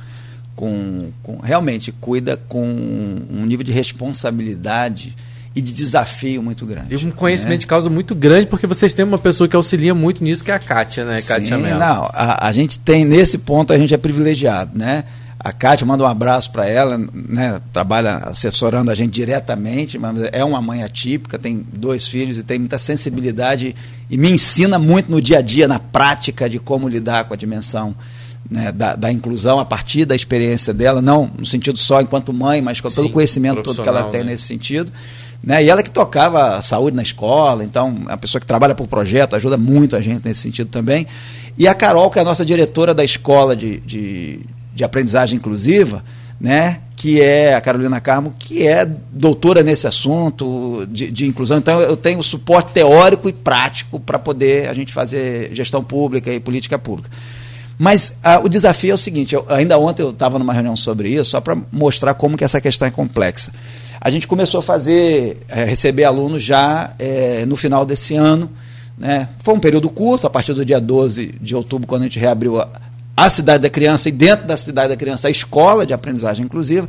[0.57, 5.17] com, com, realmente cuida com um nível de responsabilidade
[5.55, 6.95] e de desafio muito grande.
[6.95, 7.59] E um conhecimento né?
[7.59, 10.55] de causa muito grande, porque vocês têm uma pessoa que auxilia muito nisso, que é
[10.55, 11.21] a Kátia, né?
[11.21, 11.79] Sim, Kátia Mello.
[11.79, 15.05] Não, a, a, gente tem, nesse ponto, a gente é privilegiado, né?
[15.43, 17.61] A Kátia, manda um abraço para ela, né?
[17.73, 22.59] Trabalha assessorando a gente diretamente, mas é uma mãe atípica, tem dois filhos e tem
[22.59, 23.75] muita sensibilidade
[24.09, 27.37] e me ensina muito no dia a dia, na prática de como lidar com a
[27.37, 27.97] dimensão
[28.49, 32.61] né, da, da, inclusão a partir da experiência dela, não no sentido só enquanto mãe,
[32.61, 34.33] mas com Sim, todo o conhecimento todo que ela tem né?
[34.33, 34.93] nesse sentido.
[35.43, 35.65] Né?
[35.65, 38.87] E ela que tocava a saúde na escola, então é a pessoa que trabalha por
[38.87, 41.07] projeto, ajuda muito a gente nesse sentido também.
[41.57, 44.41] E a Carol, que é a nossa diretora da escola de, de,
[44.75, 46.05] de aprendizagem inclusiva,
[46.41, 46.81] né?
[47.01, 51.57] que é a Carolina Carmo, que é doutora nesse assunto de, de inclusão.
[51.57, 56.39] Então, eu tenho suporte teórico e prático para poder a gente fazer gestão pública e
[56.39, 57.09] política pública.
[57.83, 61.09] Mas ah, o desafio é o seguinte, eu, ainda ontem eu estava numa reunião sobre
[61.09, 63.51] isso, só para mostrar como que essa questão é complexa.
[63.99, 68.51] A gente começou a fazer, é, receber alunos já é, no final desse ano.
[68.99, 69.31] Né?
[69.43, 72.61] Foi um período curto, a partir do dia 12 de outubro, quando a gente reabriu
[72.61, 72.69] a,
[73.17, 76.87] a Cidade da Criança e dentro da Cidade da Criança a Escola de Aprendizagem Inclusiva.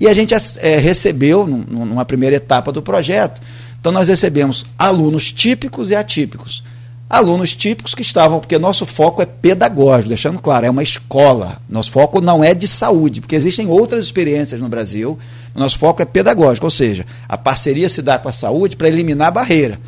[0.00, 3.40] E a gente é, recebeu, numa primeira etapa do projeto,
[3.78, 6.64] então nós recebemos alunos típicos e atípicos
[7.08, 11.58] alunos típicos que estavam, porque nosso foco é pedagógico, deixando claro, é uma escola.
[11.68, 15.18] Nosso foco não é de saúde, porque existem outras experiências no Brasil.
[15.54, 19.28] Nosso foco é pedagógico, ou seja, a parceria se dá com a saúde para eliminar
[19.28, 19.78] a barreira.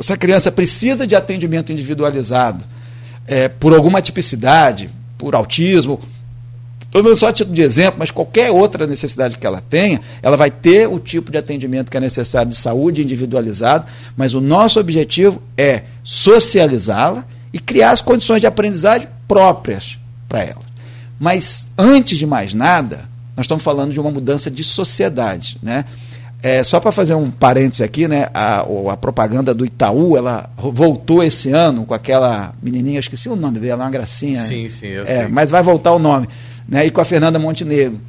[0.00, 2.64] Se a criança precisa de atendimento individualizado
[3.26, 6.00] é, por alguma tipicidade, por autismo,
[6.96, 10.50] Estou dando só título de exemplo, mas qualquer outra necessidade que ela tenha, ela vai
[10.50, 13.84] ter o tipo de atendimento que é necessário de saúde individualizado,
[14.16, 20.62] mas o nosso objetivo é socializá-la e criar as condições de aprendizagem próprias para ela.
[21.18, 25.58] Mas, antes de mais nada, nós estamos falando de uma mudança de sociedade.
[25.60, 25.84] Né?
[26.40, 28.60] É, só para fazer um parêntese aqui, né, a,
[28.92, 33.82] a, propaganda do Itaú, ela voltou esse ano com aquela menininha, esqueci o nome dela,
[33.82, 34.42] uma gracinha.
[34.42, 35.28] Sim, sim, eu é, sei.
[35.28, 36.28] Mas vai voltar o nome
[36.68, 38.00] né, e com a Fernanda Montenegro.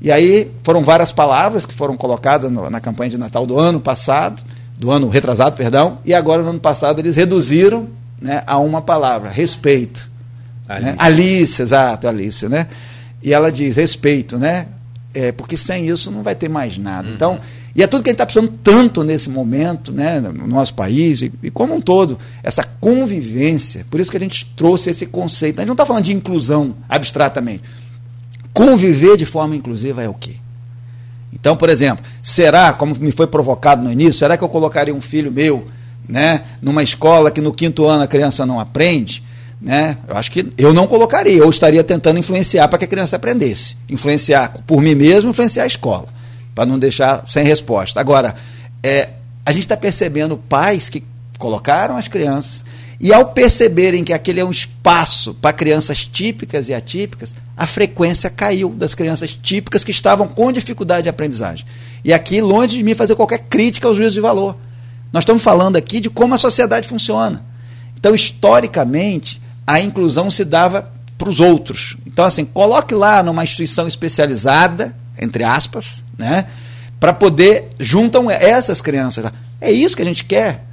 [0.00, 3.78] E aí foram várias palavras que foram colocadas no, na campanha de Natal do ano
[3.78, 4.42] passado,
[4.78, 7.88] do ano retrasado, perdão, e agora no ano passado eles reduziram
[8.20, 10.10] né, a uma palavra, respeito.
[10.68, 10.86] Alice.
[10.86, 10.96] Né?
[10.98, 12.68] Alice, exato, Alice, né?
[13.22, 14.66] E ela diz respeito, né?
[15.14, 17.08] É, porque sem isso não vai ter mais nada.
[17.08, 17.14] Uhum.
[17.14, 17.40] Então,
[17.74, 21.22] e é tudo que a gente está precisando tanto nesse momento, né, no nosso país,
[21.22, 23.86] e, e, como um todo, essa convivência.
[23.90, 25.58] Por isso que a gente trouxe esse conceito.
[25.58, 27.62] A gente não está falando de inclusão abstratamente.
[28.52, 30.36] Conviver de forma inclusiva é o quê?
[31.42, 35.00] Então, por exemplo, será, como me foi provocado no início, será que eu colocaria um
[35.00, 35.66] filho meu
[36.08, 39.24] né, numa escola que no quinto ano a criança não aprende?
[39.60, 39.98] Né?
[40.06, 43.76] Eu acho que eu não colocaria, eu estaria tentando influenciar para que a criança aprendesse.
[43.90, 46.06] Influenciar por mim mesmo, influenciar a escola,
[46.54, 47.98] para não deixar sem resposta.
[47.98, 48.36] Agora,
[48.80, 49.08] é,
[49.44, 51.02] a gente está percebendo pais que
[51.38, 52.64] colocaram as crianças
[53.02, 58.30] e ao perceberem que aquele é um espaço para crianças típicas e atípicas, a frequência
[58.30, 61.66] caiu das crianças típicas que estavam com dificuldade de aprendizagem.
[62.04, 64.56] E aqui, longe de mim fazer qualquer crítica ao juízo de valor.
[65.12, 67.44] Nós estamos falando aqui de como a sociedade funciona.
[67.98, 70.88] Então, historicamente, a inclusão se dava
[71.18, 71.96] para os outros.
[72.06, 76.46] Então, assim, coloque lá numa instituição especializada, entre aspas, né,
[77.00, 79.24] para poder juntam essas crianças.
[79.60, 80.64] É isso que a gente quer.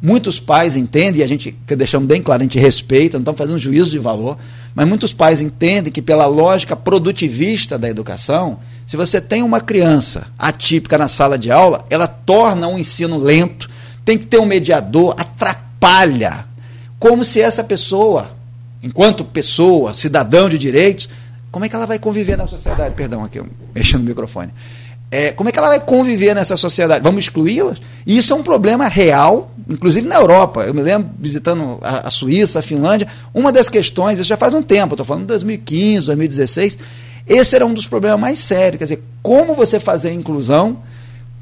[0.00, 3.38] Muitos pais entendem, e a gente, que deixamos bem claro, a gente respeita, não estamos
[3.38, 4.36] fazendo juízo de valor,
[4.74, 10.26] mas muitos pais entendem que, pela lógica produtivista da educação, se você tem uma criança
[10.38, 13.70] atípica na sala de aula, ela torna um ensino lento,
[14.04, 16.44] tem que ter um mediador, atrapalha.
[16.98, 18.36] Como se essa pessoa,
[18.82, 21.08] enquanto pessoa, cidadão de direitos,
[21.50, 22.94] como é que ela vai conviver na sociedade?
[22.94, 23.40] Perdão, aqui,
[23.74, 24.52] mexendo no microfone
[25.16, 27.02] É, como é que ela vai conviver nessa sociedade?
[27.02, 27.80] Vamos excluí-las?
[28.06, 30.64] E isso é um problema real, inclusive na Europa.
[30.64, 34.52] Eu me lembro visitando a, a Suíça, a Finlândia, uma das questões, isso já faz
[34.52, 36.78] um tempo, estou falando de 2015, 2016,
[37.26, 38.76] esse era um dos problemas mais sérios.
[38.76, 40.82] Quer dizer, como você fazer a inclusão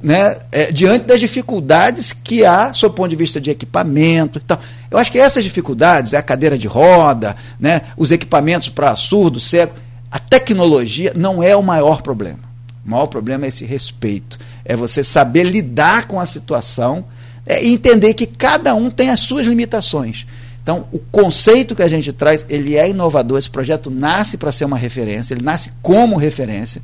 [0.00, 4.40] né, é, diante das dificuldades que há, sob o ponto de vista de equipamento.
[4.44, 4.56] Então,
[4.88, 9.72] eu acho que essas dificuldades, a cadeira de roda, né, os equipamentos para surdo, cego,
[10.12, 12.53] a tecnologia não é o maior problema.
[12.86, 14.38] O maior problema é esse respeito.
[14.64, 17.04] É você saber lidar com a situação
[17.46, 20.26] é, entender que cada um tem as suas limitações.
[20.62, 23.38] Então, o conceito que a gente traz, ele é inovador.
[23.38, 26.80] Esse projeto nasce para ser uma referência, ele nasce como referência.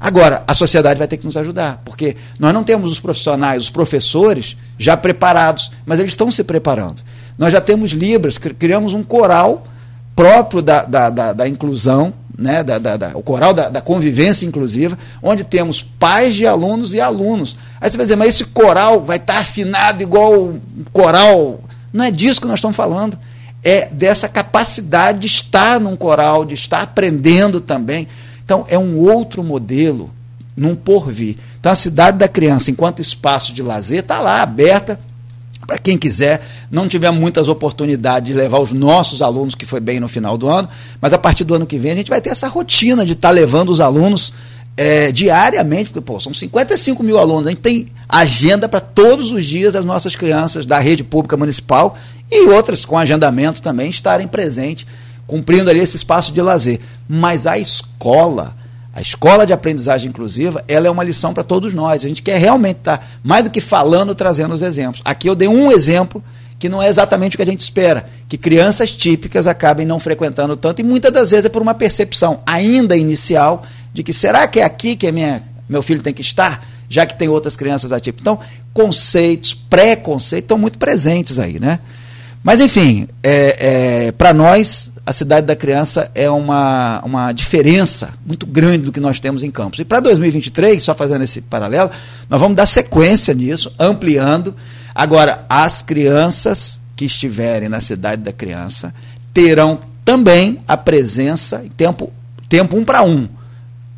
[0.00, 3.70] Agora, a sociedade vai ter que nos ajudar, porque nós não temos os profissionais, os
[3.70, 7.02] professores já preparados, mas eles estão se preparando.
[7.38, 9.66] Nós já temos Libras, criamos um coral
[10.16, 14.46] próprio da, da, da, da inclusão, né, da, da, da, o coral da, da, convivência
[14.46, 17.54] inclusiva, onde temos pais de alunos e alunos.
[17.78, 20.60] Aí você vai dizer, mas esse coral vai estar afinado igual o
[20.90, 21.60] coral.
[21.92, 23.18] Não é disso que nós estamos falando.
[23.62, 28.08] É dessa capacidade de estar num coral, de estar aprendendo também.
[28.42, 30.10] Então, é um outro modelo
[30.56, 31.36] num porvir.
[31.60, 34.98] Então, a cidade da criança, enquanto espaço de lazer, está lá, aberta
[35.70, 36.44] para quem quiser.
[36.68, 40.48] Não tivemos muitas oportunidades de levar os nossos alunos, que foi bem no final do
[40.48, 40.68] ano,
[41.00, 43.28] mas a partir do ano que vem a gente vai ter essa rotina de estar
[43.28, 44.32] tá levando os alunos
[44.76, 49.46] é, diariamente, porque pô, são 55 mil alunos, a gente tem agenda para todos os
[49.46, 51.96] dias as nossas crianças da rede pública municipal
[52.28, 54.86] e outras com agendamento também estarem presentes
[55.24, 56.80] cumprindo ali esse espaço de lazer.
[57.08, 58.56] Mas a escola,
[58.92, 62.04] a escola de aprendizagem inclusiva, ela é uma lição para todos nós.
[62.04, 65.00] A gente quer realmente estar, tá, mais do que falando, trazendo os exemplos.
[65.04, 66.22] Aqui eu dei um exemplo
[66.58, 70.54] que não é exatamente o que a gente espera, que crianças típicas acabem não frequentando
[70.54, 73.64] tanto, e muitas das vezes é por uma percepção ainda inicial
[73.94, 77.18] de que será que é aqui que minha, meu filho tem que estar, já que
[77.18, 78.20] tem outras crianças atípicas.
[78.20, 78.40] Então,
[78.74, 81.78] conceitos, preconceitos estão muito presentes aí, né?
[82.42, 88.46] Mas, enfim, é, é para nós, a cidade da criança é uma, uma diferença muito
[88.46, 89.80] grande do que nós temos em Campos.
[89.80, 91.90] E para 2023, só fazendo esse paralelo,
[92.28, 94.54] nós vamos dar sequência nisso, ampliando.
[94.94, 98.94] Agora, as crianças que estiverem na cidade da criança
[99.34, 102.12] terão também a presença em tempo,
[102.48, 103.28] tempo um para um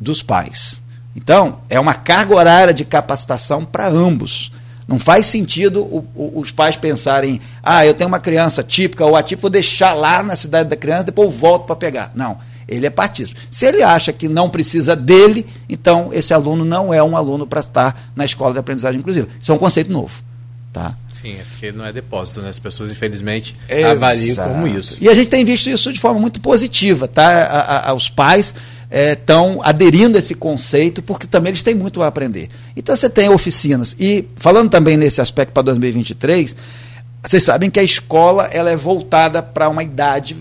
[0.01, 0.81] dos pais.
[1.15, 4.51] Então, é uma carga horária de capacitação para ambos.
[4.87, 9.15] Não faz sentido o, o, os pais pensarem, ah, eu tenho uma criança típica ou
[9.15, 12.11] atípica, vou deixar lá na cidade da criança, depois eu volto para pegar.
[12.15, 12.37] Não,
[12.67, 13.39] ele é partícipe.
[13.49, 17.61] Se ele acha que não precisa dele, então esse aluno não é um aluno para
[17.61, 19.27] estar na escola de aprendizagem inclusiva.
[19.41, 20.21] Isso é um conceito novo.
[20.71, 20.95] Tá?
[21.13, 22.49] Sim, é porque não é depósito, né?
[22.49, 23.91] As pessoas, infelizmente, Exato.
[23.93, 24.97] avaliam como isso.
[25.01, 27.43] E a gente tem visto isso de forma muito positiva, tá?
[27.43, 28.53] A, a, os pais
[28.93, 32.49] estão é, aderindo a esse conceito, porque também eles têm muito a aprender.
[32.77, 33.95] Então você tem oficinas.
[33.99, 36.55] E falando também nesse aspecto para 2023,
[37.23, 40.37] vocês sabem que a escola ela é voltada para uma idade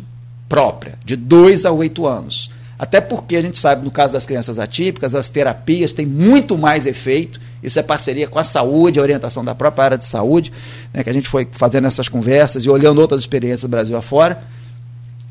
[0.48, 2.50] própria, de 2 a 8 anos.
[2.78, 6.84] Até porque a gente sabe, no caso das crianças atípicas, as terapias têm muito mais
[6.84, 7.40] efeito.
[7.62, 10.52] Isso é parceria com a saúde, a orientação da própria área de saúde,
[10.92, 14.42] né, que a gente foi fazendo essas conversas e olhando outras experiências do Brasil afora.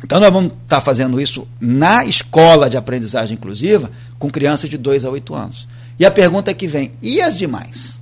[0.03, 4.77] Então, nós vamos estar tá fazendo isso na escola de aprendizagem inclusiva com crianças de
[4.77, 5.67] 2 a 8 anos.
[5.99, 8.01] E a pergunta que vem: e as demais?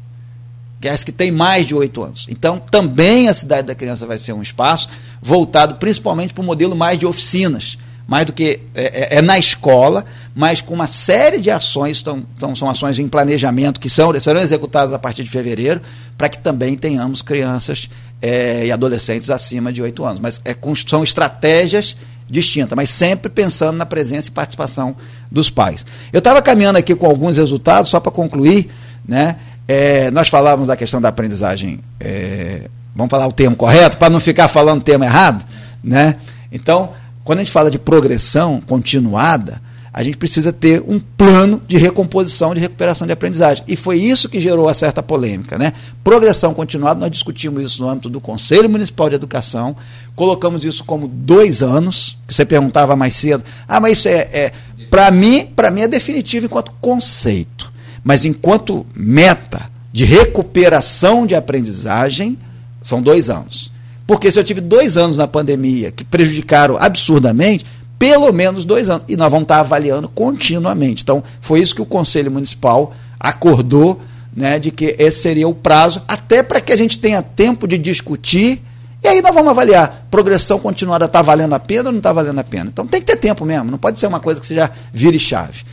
[0.82, 2.26] É as que têm mais de 8 anos.
[2.30, 4.88] Então, também a Cidade da Criança vai ser um espaço
[5.22, 7.78] voltado principalmente para o modelo mais de oficinas.
[8.08, 10.04] Mais do que é, é, é, na escola,
[10.34, 14.42] mas com uma série de ações, então, então são ações em planejamento que são, serão
[14.42, 15.80] executadas a partir de fevereiro,
[16.18, 17.88] para que também tenhamos crianças
[18.22, 20.20] é, e adolescentes acima de 8 anos.
[20.20, 20.56] Mas é,
[20.88, 21.96] são estratégias
[22.30, 24.96] distintas, mas sempre pensando na presença e participação
[25.32, 25.86] dos pais.
[26.14, 28.70] Eu estava caminhando aqui com alguns resultados, só para concluir,
[29.08, 29.38] né?
[29.68, 34.20] É, nós falávamos da questão da aprendizagem, é, vamos falar o termo correto, para não
[34.20, 35.46] ficar falando o termo errado,
[35.84, 36.16] né?
[36.52, 36.92] Então,
[37.24, 39.62] quando a gente fala de progressão continuada,
[40.00, 43.66] a gente precisa ter um plano de recomposição, de recuperação de aprendizagem.
[43.68, 45.58] E foi isso que gerou a certa polêmica.
[45.58, 45.74] Né?
[46.06, 49.76] Progressão continuada, nós discutimos isso no âmbito do Conselho Municipal de Educação,
[50.16, 53.44] colocamos isso como dois anos, que você perguntava mais cedo.
[53.68, 54.30] Ah, mas isso é.
[54.32, 54.52] é
[54.90, 57.70] para mim, para mim é definitivo enquanto conceito.
[58.02, 62.38] Mas enquanto meta de recuperação de aprendizagem,
[62.82, 63.70] são dois anos.
[64.08, 67.66] Porque se eu tive dois anos na pandemia que prejudicaram absurdamente,
[68.00, 69.04] pelo menos dois anos.
[69.08, 71.04] E nós vamos estar avaliando continuamente.
[71.04, 74.02] Então, foi isso que o Conselho Municipal acordou,
[74.36, 77.78] né, de que esse seria o prazo, até para que a gente tenha tempo de
[77.78, 78.64] discutir.
[79.04, 80.08] E aí nós vamos avaliar.
[80.10, 82.70] Progressão continuada está valendo a pena ou não está valendo a pena?
[82.72, 85.64] Então tem que ter tempo mesmo, não pode ser uma coisa que seja vire chave.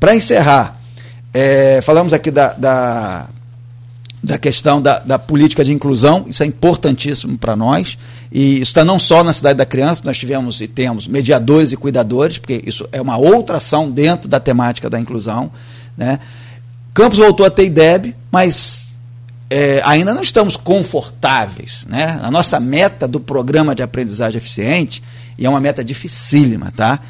[0.00, 0.80] Para encerrar,
[1.36, 3.28] É, falamos aqui da, da,
[4.22, 7.98] da questão da, da, política de inclusão, isso é importantíssimo para nós.
[8.30, 11.76] E isso está não só na cidade da criança, nós tivemos e temos mediadores e
[11.76, 15.50] cuidadores, porque isso é uma outra ação dentro da temática da inclusão.
[15.96, 16.18] Né?
[16.92, 18.92] Campos voltou a ter IDEB, mas
[19.48, 21.86] é, ainda não estamos confortáveis.
[21.88, 22.18] Né?
[22.22, 25.02] A nossa meta do programa de aprendizagem eficiente,
[25.38, 27.00] e é uma meta dificílima, tá?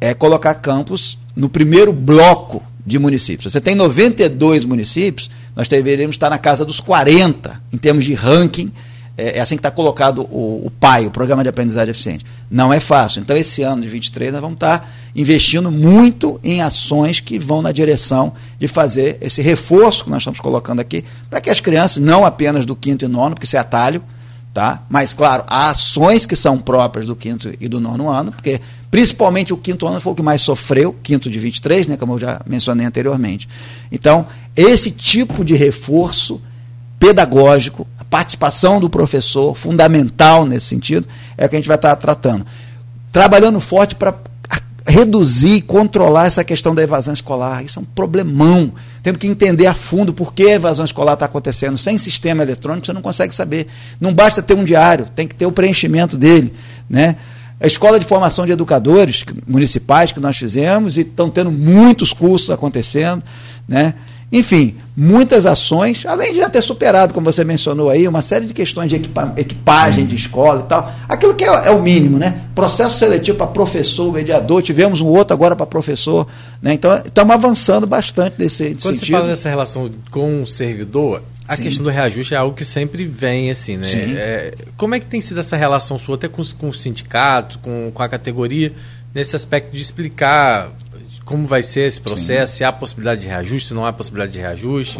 [0.00, 3.52] é colocar Campos no primeiro bloco de municípios.
[3.52, 8.72] Você tem 92 municípios, nós deveríamos estar na casa dos 40 em termos de ranking
[9.20, 12.24] é, é assim que está colocado o, o PAI, o Programa de Aprendizagem Eficiente.
[12.50, 13.20] Não é fácil.
[13.20, 17.60] Então, esse ano de 23, nós vamos estar tá investindo muito em ações que vão
[17.60, 21.98] na direção de fazer esse reforço que nós estamos colocando aqui, para que as crianças,
[22.02, 24.02] não apenas do quinto e nono, porque isso é atalho,
[24.54, 24.82] tá?
[24.88, 28.60] mas, claro, há ações que são próprias do quinto e do nono ano, porque
[28.90, 32.18] principalmente o quinto ano foi o que mais sofreu, quinto de 23, né, como eu
[32.18, 33.48] já mencionei anteriormente.
[33.92, 34.26] Então,
[34.56, 36.40] esse tipo de reforço
[36.98, 41.06] pedagógico participação do professor, fundamental nesse sentido,
[41.38, 42.44] é o que a gente vai estar tratando.
[43.12, 44.14] Trabalhando forte para
[44.86, 47.64] reduzir e controlar essa questão da evasão escolar.
[47.64, 48.72] Isso é um problemão.
[49.02, 51.78] Temos que entender a fundo por que a evasão escolar está acontecendo.
[51.78, 53.68] Sem sistema eletrônico você não consegue saber.
[54.00, 56.52] Não basta ter um diário, tem que ter o preenchimento dele.
[56.88, 57.16] Né?
[57.60, 62.50] A escola de formação de educadores municipais que nós fizemos e estão tendo muitos cursos
[62.50, 63.22] acontecendo.
[63.68, 63.94] Né?
[64.32, 68.54] Enfim, muitas ações, além de já ter superado, como você mencionou aí, uma série de
[68.54, 70.92] questões de equipa equipagem de escola e tal.
[71.08, 72.42] Aquilo que é, é o mínimo, né?
[72.54, 76.28] Processo seletivo para professor, mediador, tivemos um outro agora para professor.
[76.62, 76.74] Né?
[76.74, 79.06] Então, estamos avançando bastante nesse Quando sentido.
[79.06, 81.64] você fala dessa relação com o servidor, a Sim.
[81.64, 83.88] questão do reajuste é algo que sempre vem, assim, né?
[83.92, 87.90] É, como é que tem sido essa relação sua até com, com o sindicato, com,
[87.92, 88.72] com a categoria,
[89.12, 90.70] nesse aspecto de explicar
[91.30, 92.58] como vai ser esse processo, Sim.
[92.58, 94.98] se há possibilidade de reajuste, se não há possibilidade de reajuste.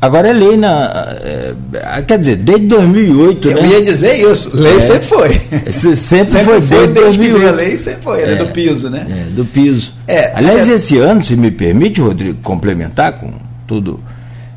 [0.00, 1.16] Agora é lei na.
[1.22, 3.50] É, quer dizer, desde 2008.
[3.50, 3.68] Eu né?
[3.68, 5.28] ia dizer isso, lei é, sempre foi.
[5.70, 6.92] Sempre, sempre foi, foi desde
[7.28, 7.48] 2008.
[7.48, 9.06] a lei sempre foi, era é, do piso, né?
[9.08, 9.94] É, do piso.
[10.08, 13.32] É, Aliás, é- esse ano, se me permite, Rodrigo, complementar com
[13.68, 14.02] tudo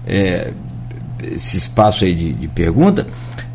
[0.08, 0.50] é,
[1.32, 3.06] esse espaço aí de, de pergunta,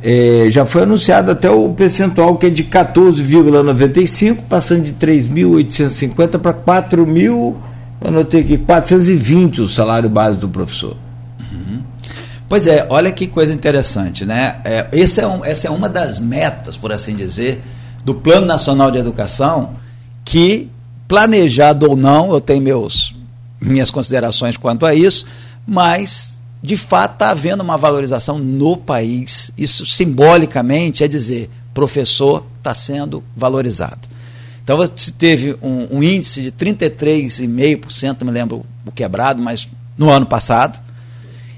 [0.02, 6.54] é, já foi anunciado até o percentual que é de 14,95, passando de 3.850 para
[6.54, 7.56] 4.000,
[8.04, 10.96] anotei aqui, 420 o salário base do professor.
[11.52, 11.82] Uhum.
[12.48, 14.56] Pois é, olha que coisa interessante, né?
[14.64, 17.60] É, esse é um, essa é uma das metas, por assim dizer,
[18.04, 19.74] do Plano Nacional de Educação,
[20.24, 20.70] que,
[21.08, 23.14] planejado ou não, eu tenho meus,
[23.60, 25.26] minhas considerações quanto a isso,
[25.66, 29.50] mas de fato está havendo uma valorização no país.
[29.56, 34.08] Isso simbolicamente é dizer, professor está sendo valorizado.
[34.62, 40.10] Então você teve um, um índice de 33,5%, não me lembro o quebrado, mas no
[40.10, 40.78] ano passado.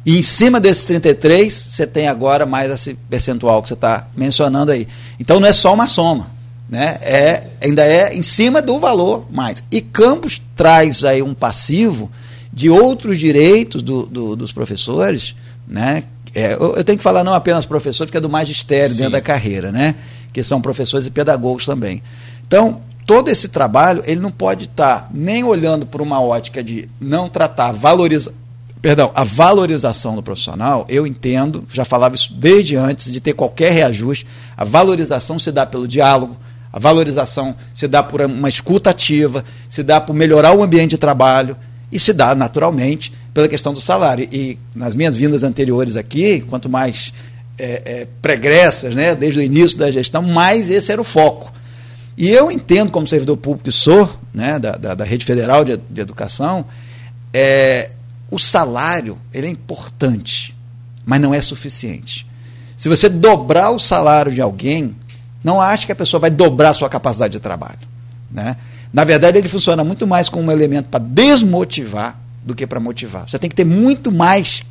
[0.05, 4.73] E em cima desses 33, você tem agora mais esse percentual que você está mencionando
[4.73, 4.87] aí.
[5.19, 6.31] Então não é só uma soma,
[6.69, 6.99] né?
[7.01, 9.63] É, ainda é em cima do valor mais.
[9.71, 12.11] E Campos traz aí um passivo
[12.53, 15.35] de outros direitos do, do, dos professores,
[15.67, 16.05] né?
[16.35, 18.99] É, eu, tenho que falar não apenas professores, porque é do magistério Sim.
[18.99, 19.97] dentro da carreira, né?
[20.33, 22.03] Que são professores e pedagogos também.
[22.47, 27.29] Então, todo esse trabalho, ele não pode estar nem olhando por uma ótica de não
[27.29, 28.33] tratar valoriza,
[28.81, 33.73] perdão, a valorização do profissional, eu entendo, já falava isso desde antes de ter qualquer
[33.73, 36.37] reajuste, a valorização se dá pelo diálogo,
[36.73, 40.99] a valorização se dá por uma escuta ativa, se dá por melhorar o ambiente de
[40.99, 41.57] trabalho,
[41.91, 44.29] e se dá naturalmente pela questão do salário.
[44.31, 47.13] E nas minhas vindas anteriores aqui, quanto mais
[47.59, 51.53] é, é, pregressas, né, desde o início da gestão, mais esse era o foco.
[52.17, 55.77] E eu entendo, como servidor público que sou, né, da, da, da Rede Federal de,
[55.77, 56.67] de Educação,
[57.33, 57.91] é,
[58.31, 60.57] o salário ele é importante,
[61.05, 62.27] mas não é suficiente.
[62.77, 64.97] Se você dobrar o salário de alguém,
[65.43, 67.81] não ache que a pessoa vai dobrar a sua capacidade de trabalho.
[68.31, 68.57] Né?
[68.93, 73.29] Na verdade, ele funciona muito mais como um elemento para desmotivar do que para motivar.
[73.29, 74.63] Você tem que ter muito mais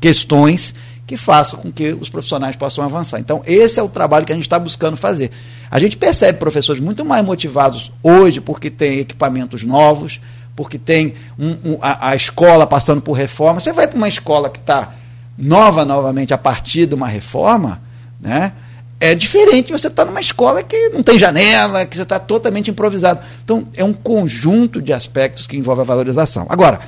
[0.00, 0.74] questões
[1.06, 3.20] que façam com que os profissionais possam avançar.
[3.20, 5.30] Então, esse é o trabalho que a gente está buscando fazer.
[5.70, 10.20] A gente percebe professores muito mais motivados hoje porque tem equipamentos novos,
[10.56, 13.60] porque tem um, um, a, a, escola passando por reforma.
[13.60, 14.94] Você vai para uma escola que está
[15.38, 17.80] nova novamente a partir de uma reforma,
[18.20, 18.52] né?
[18.98, 22.70] É diferente você estar tá numa escola que não tem janela, que você está totalmente
[22.70, 23.20] improvisado.
[23.44, 26.46] Então, é um conjunto de aspectos que envolve a valorização.
[26.48, 26.80] Agora,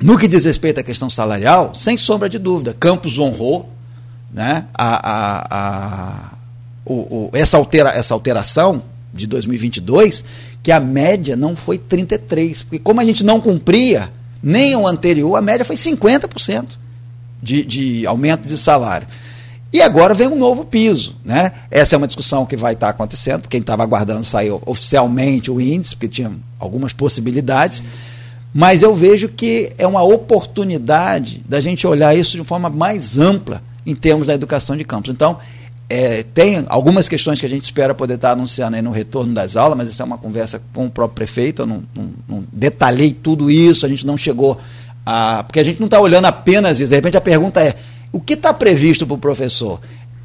[0.00, 3.68] no que diz respeito à questão salarial, sem sombra de dúvida, Campos honrou
[4.32, 6.34] né, a, a, a
[6.84, 8.82] o, o, essa, altera, essa alteração
[9.12, 10.24] de 2022,
[10.62, 14.10] que a média não foi 33, porque como a gente não cumpria,
[14.42, 16.66] nem o anterior, a média foi 50%
[17.42, 19.06] de, de aumento de salário.
[19.74, 21.16] E agora vem um novo piso.
[21.24, 21.50] Né?
[21.68, 25.96] Essa é uma discussão que vai estar acontecendo, quem estava aguardando sair oficialmente o índice,
[25.96, 26.30] porque tinha
[26.60, 27.82] algumas possibilidades.
[28.54, 33.60] Mas eu vejo que é uma oportunidade da gente olhar isso de forma mais ampla
[33.84, 35.10] em termos da educação de campos.
[35.10, 35.38] Então,
[35.90, 39.56] é, tem algumas questões que a gente espera poder estar anunciando aí no retorno das
[39.56, 43.12] aulas, mas isso é uma conversa com o próprio prefeito, eu não, não, não detalhei
[43.12, 44.56] tudo isso, a gente não chegou
[45.04, 45.42] a.
[45.42, 47.74] Porque a gente não está olhando apenas isso, de repente a pergunta é:
[48.14, 49.80] o que está previsto para o professor?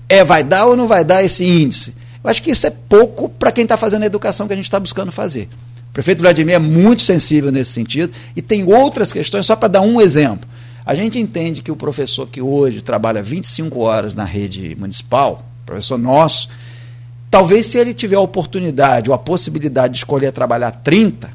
[0.07, 1.95] É, vai dar ou não vai dar esse índice?
[2.23, 4.65] Eu acho que isso é pouco para quem está fazendo a educação que a gente
[4.65, 5.49] está buscando fazer.
[5.89, 9.81] O prefeito Vladimir é muito sensível nesse sentido e tem outras questões, só para dar
[9.81, 10.47] um exemplo.
[10.85, 15.97] A gente entende que o professor que hoje trabalha 25 horas na rede municipal, professor
[15.97, 16.47] nosso,
[17.31, 21.31] talvez se ele tiver a oportunidade ou a possibilidade de escolher trabalhar 30,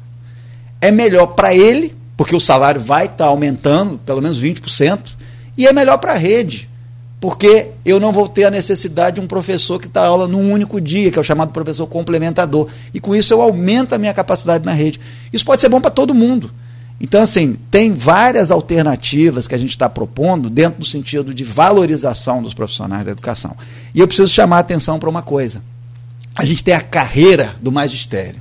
[0.79, 5.24] é melhor para ele, porque o salário vai estar tá aumentando pelo menos 20%,
[5.57, 6.69] e é melhor para a rede,
[7.19, 10.79] porque eu não vou ter a necessidade de um professor que dá aula num único
[10.79, 12.67] dia, que é o chamado professor complementador.
[12.93, 14.99] E com isso eu aumento a minha capacidade na rede.
[15.33, 16.51] Isso pode ser bom para todo mundo.
[16.99, 22.41] Então, assim, tem várias alternativas que a gente está propondo dentro do sentido de valorização
[22.41, 23.55] dos profissionais da educação.
[23.93, 25.61] E eu preciso chamar a atenção para uma coisa.
[26.35, 28.39] A gente tem a carreira do magistério.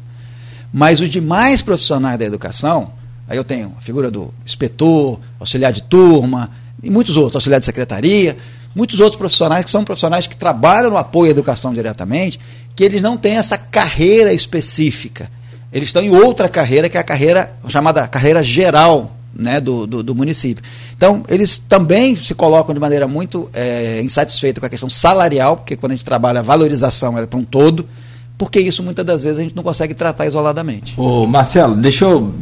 [0.73, 2.93] Mas os demais profissionais da educação,
[3.28, 6.51] aí eu tenho a figura do inspetor, auxiliar de turma,
[6.85, 8.36] e muitos outros, auxiliar de secretaria,
[8.74, 12.39] muitos outros profissionais que são profissionais que trabalham no apoio à educação diretamente,
[12.77, 15.31] que eles não têm essa carreira específica.
[15.73, 20.02] Eles estão em outra carreira, que é a carreira chamada carreira geral né, do, do,
[20.02, 20.62] do município.
[20.97, 25.77] Então, eles também se colocam de maneira muito é, insatisfeita com a questão salarial, porque
[25.77, 27.89] quando a gente trabalha a valorização é para um todo,
[28.36, 30.94] porque isso muitas das vezes a gente não consegue tratar isoladamente.
[30.97, 32.35] Ô Marcelo, deixa eu,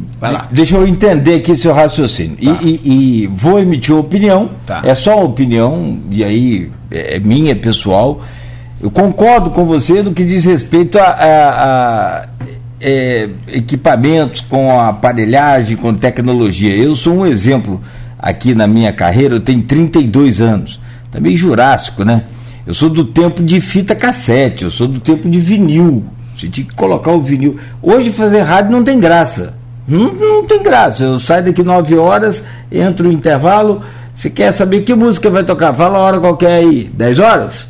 [0.51, 2.35] deixa eu entender aqui seu raciocínio.
[2.37, 2.59] Tá.
[2.61, 4.81] E, e, e, vou emitir uma opinião, tá.
[4.83, 8.21] é só uma opinião, e aí é, é minha, pessoal.
[8.81, 12.27] Eu concordo com você no que diz respeito a, a, a
[12.81, 16.75] é, equipamentos, com aparelhagem, com tecnologia.
[16.75, 17.79] Eu sou um exemplo
[18.17, 20.79] aqui na minha carreira, eu tenho 32 anos,
[21.11, 22.23] também jurássico, né?
[22.65, 26.05] Eu sou do tempo de fita cassete, eu sou do tempo de vinil.
[26.35, 27.57] Você tinha que colocar o vinil.
[27.81, 29.53] Hoje fazer rádio não tem graça.
[29.87, 31.03] Não, não tem graça.
[31.03, 33.81] Eu saio daqui 9 horas, entro no intervalo.
[34.13, 35.73] Você quer saber que música vai tocar?
[35.73, 36.89] Fala a hora qualquer aí.
[36.93, 37.67] 10 horas?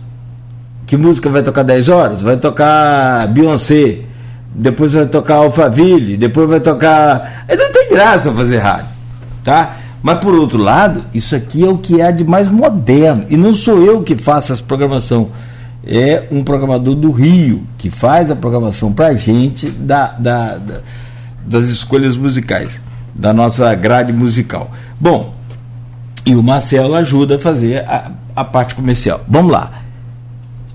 [0.85, 2.21] Que música vai tocar 10 horas?
[2.21, 3.99] Vai tocar Beyoncé.
[4.53, 6.17] Depois vai tocar Alphaville.
[6.17, 7.45] Depois vai tocar.
[7.49, 8.87] Não tem graça fazer rádio.
[9.43, 9.77] Tá?
[10.03, 13.25] Mas, por outro lado, isso aqui é o que há de mais moderno.
[13.29, 15.29] E não sou eu que faço essa programação.
[15.85, 20.81] É um programador do Rio que faz a programação para a gente da, da, da,
[21.45, 22.81] das escolhas musicais,
[23.15, 24.71] da nossa grade musical.
[24.99, 25.33] Bom,
[26.25, 29.23] e o Marcelo ajuda a fazer a, a parte comercial.
[29.27, 29.83] Vamos lá.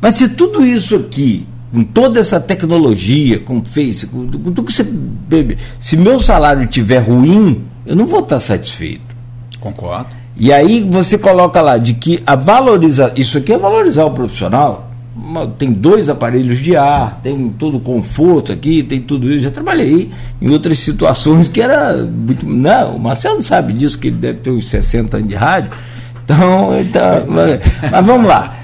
[0.01, 4.85] Mas se tudo isso aqui, com toda essa tecnologia, com Face, com tudo que você
[4.85, 9.08] bebe, se meu salário estiver ruim, eu não vou estar satisfeito.
[9.61, 10.09] Concordo.
[10.37, 14.89] E aí você coloca lá de que a valorização, isso aqui é valorizar o profissional.
[15.59, 19.41] Tem dois aparelhos de ar, tem todo o conforto aqui, tem tudo isso.
[19.41, 20.11] Já trabalhei
[20.41, 22.49] em outras situações que era muito.
[22.49, 25.71] Não, o Marcelo sabe disso, que ele deve ter uns 60 anos de rádio.
[26.25, 27.61] Então, então mas,
[27.91, 28.55] mas vamos lá.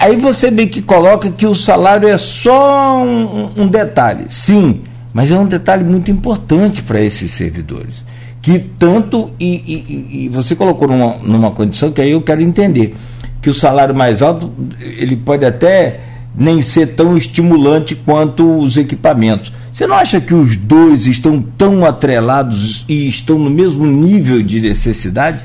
[0.00, 4.26] Aí você bem que coloca que o salário é só um, um detalhe.
[4.30, 4.82] Sim,
[5.12, 8.04] mas é um detalhe muito importante para esses servidores
[8.46, 12.94] que tanto e, e, e, você colocou numa, numa condição que aí eu quero entender
[13.42, 15.98] que o salário mais alto ele pode até
[16.32, 19.52] nem ser tão estimulante quanto os equipamentos.
[19.72, 24.60] Você não acha que os dois estão tão atrelados e estão no mesmo nível de
[24.60, 25.44] necessidade?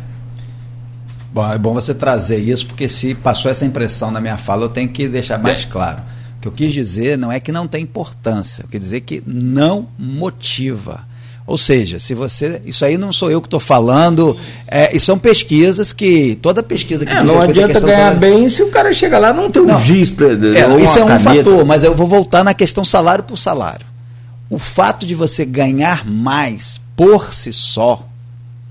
[1.33, 4.69] Bom, é bom você trazer isso, porque se passou essa impressão na minha fala, eu
[4.69, 5.65] tenho que deixar mais é.
[5.65, 6.03] claro.
[6.37, 9.23] O que eu quis dizer não é que não tem importância, eu quis dizer que
[9.25, 11.09] não motiva.
[11.51, 12.61] Ou seja, se você.
[12.65, 16.39] Isso aí não sou eu que estou falando, é, e são pesquisas que.
[16.41, 19.61] Toda pesquisa que é, Não adianta ganhar bem se o cara chega lá não tem
[19.61, 20.13] um não, giz.
[20.17, 21.23] É, isso é um caneta.
[21.23, 23.85] fator, mas eu vou voltar na questão salário por salário.
[24.49, 28.07] O fato de você ganhar mais por si só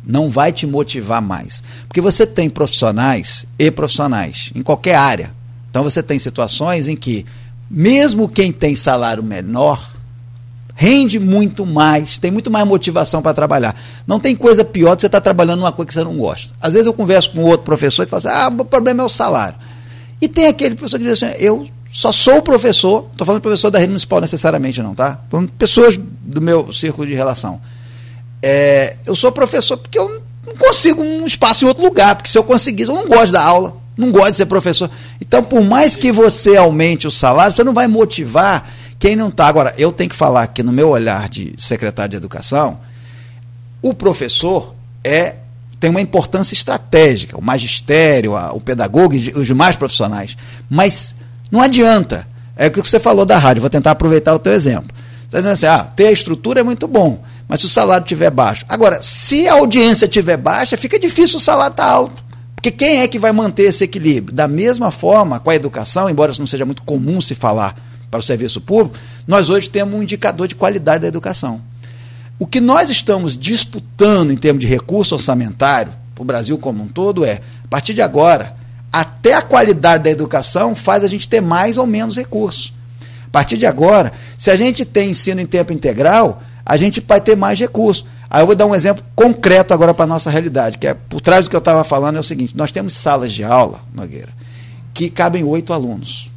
[0.03, 1.63] não vai te motivar mais.
[1.87, 5.35] Porque você tem profissionais e profissionais em qualquer área.
[5.69, 7.27] Então você tem situações em que,
[7.71, 10.00] mesmo quem tem salário menor,
[10.81, 13.79] rende muito mais, tem muito mais motivação para trabalhar.
[14.07, 16.17] Não tem coisa pior do que você estar tá trabalhando numa coisa que você não
[16.17, 16.55] gosta.
[16.59, 19.09] Às vezes eu converso com outro professor e falo assim: ah, o problema é o
[19.09, 19.59] salário.
[20.23, 23.79] E tem aquele professor que diz assim: eu só sou professor, estou falando professor da
[23.79, 25.21] rede municipal necessariamente, não, tá?
[25.59, 27.61] Pessoas do meu círculo de relação.
[28.43, 32.39] É, eu sou professor porque eu não consigo um espaço em outro lugar, porque se
[32.39, 34.91] eu conseguir, eu não gosto da aula, não gosto de ser professor.
[35.21, 39.47] Então, por mais que você aumente o salário, você não vai motivar quem não está.
[39.47, 42.79] Agora, eu tenho que falar que, no meu olhar de secretário de educação,
[43.83, 45.37] o professor é
[45.81, 50.37] tem uma importância estratégica, o magistério, a, o pedagogo e os demais profissionais.
[50.69, 51.15] Mas
[51.51, 52.29] não adianta.
[52.55, 54.95] É o que você falou da rádio, vou tentar aproveitar o teu exemplo.
[54.95, 58.05] Você está dizendo assim, ah, ter a estrutura é muito bom, mas se o salário
[58.05, 58.67] estiver baixo.
[58.69, 62.23] Agora, se a audiência estiver baixa, fica difícil o salário estar tá alto.
[62.55, 64.35] Porque quem é que vai manter esse equilíbrio?
[64.35, 67.75] Da mesma forma, com a educação, embora isso não seja muito comum se falar
[68.11, 71.61] para o serviço público, nós hoje temos um indicador de qualidade da educação.
[72.39, 76.89] O que nós estamos disputando em termos de recurso orçamentário, para o Brasil como um
[76.89, 78.57] todo, é, a partir de agora,
[78.93, 82.73] até a qualidade da educação faz a gente ter mais ou menos recursos.
[83.27, 87.21] A partir de agora, se a gente tem ensino em tempo integral, a gente vai
[87.21, 88.05] ter mais recursos.
[88.29, 91.21] Aí eu vou dar um exemplo concreto agora para a nossa realidade, que é por
[91.21, 94.31] trás do que eu estava falando, é o seguinte: nós temos salas de aula, Nogueira,
[94.93, 96.31] que cabem oito alunos.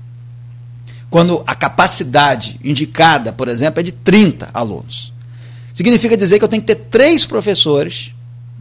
[1.14, 5.14] Quando a capacidade indicada, por exemplo, é de 30 alunos.
[5.72, 8.11] Significa dizer que eu tenho que ter três professores,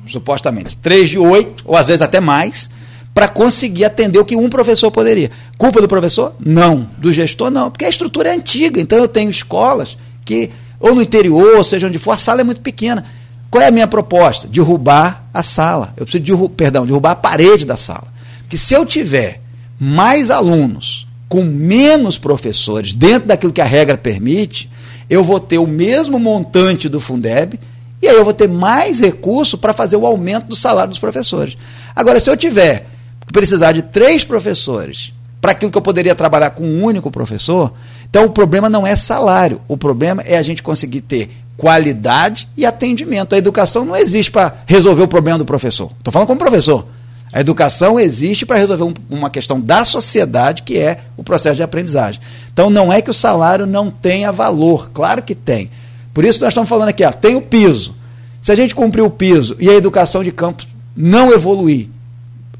[0.06, 2.68] supostamente, três de oito, ou às vezes até mais,
[3.14, 5.30] para conseguir atender o que um professor poderia.
[5.56, 6.34] Culpa do professor?
[6.38, 6.90] Não.
[6.98, 7.50] Do gestor?
[7.50, 7.70] Não.
[7.70, 8.78] Porque a estrutura é antiga.
[8.78, 12.44] Então eu tenho escolas que, ou no interior, ou seja onde for, a sala é
[12.44, 13.06] muito pequena.
[13.50, 14.46] Qual é a minha proposta?
[14.46, 15.94] Derrubar a sala.
[15.96, 18.08] Eu preciso derrubar, perdão, derrubar a parede da sala.
[18.40, 19.40] Porque se eu tiver
[19.80, 24.68] mais alunos com menos professores dentro daquilo que a regra permite,
[25.08, 27.58] eu vou ter o mesmo montante do Fundeb
[28.02, 31.56] e aí eu vou ter mais recurso para fazer o aumento do salário dos professores.
[31.96, 32.84] Agora, se eu tiver
[33.26, 37.72] que precisar de três professores para aquilo que eu poderia trabalhar com um único professor,
[38.10, 42.66] então o problema não é salário, o problema é a gente conseguir ter qualidade e
[42.66, 43.34] atendimento.
[43.34, 45.92] A educação não existe para resolver o problema do professor.
[45.96, 46.86] Estou falando como professor.
[47.32, 51.62] A educação existe para resolver um, uma questão da sociedade, que é o processo de
[51.62, 52.20] aprendizagem.
[52.52, 55.70] Então não é que o salário não tenha valor, claro que tem.
[56.12, 57.94] Por isso nós estamos falando aqui, ó, tem o piso.
[58.40, 60.64] Se a gente cumprir o piso e a educação de campo
[60.94, 61.88] não evoluir,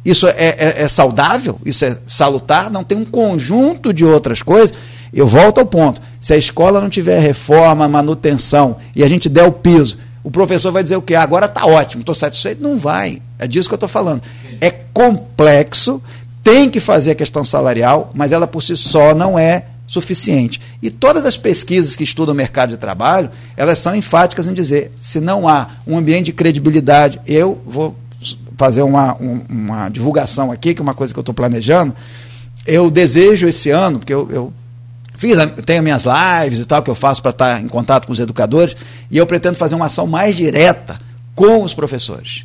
[0.05, 1.61] isso é, é, é saudável?
[1.65, 2.71] Isso é salutar?
[2.71, 4.75] Não tem um conjunto de outras coisas.
[5.13, 6.01] Eu volto ao ponto.
[6.21, 10.73] Se a escola não tiver reforma, manutenção e a gente der o piso, o professor
[10.73, 11.15] vai dizer o quê?
[11.15, 12.63] Agora está ótimo, estou satisfeito?
[12.63, 13.21] Não vai.
[13.43, 14.23] É disso que eu estou falando.
[14.61, 16.01] É complexo,
[16.45, 20.61] tem que fazer a questão salarial, mas ela por si só não é suficiente.
[20.81, 24.93] E todas as pesquisas que estudam o mercado de trabalho, elas são enfáticas em dizer,
[25.01, 27.97] se não há um ambiente de credibilidade, eu vou
[28.57, 29.15] fazer uma,
[29.49, 31.93] uma divulgação aqui, que é uma coisa que eu estou planejando,
[32.65, 34.53] eu desejo esse ano, porque eu, eu
[35.17, 35.37] fiz,
[35.67, 38.77] tenho minhas lives e tal, que eu faço para estar em contato com os educadores,
[39.11, 41.01] e eu pretendo fazer uma ação mais direta
[41.35, 42.45] com os professores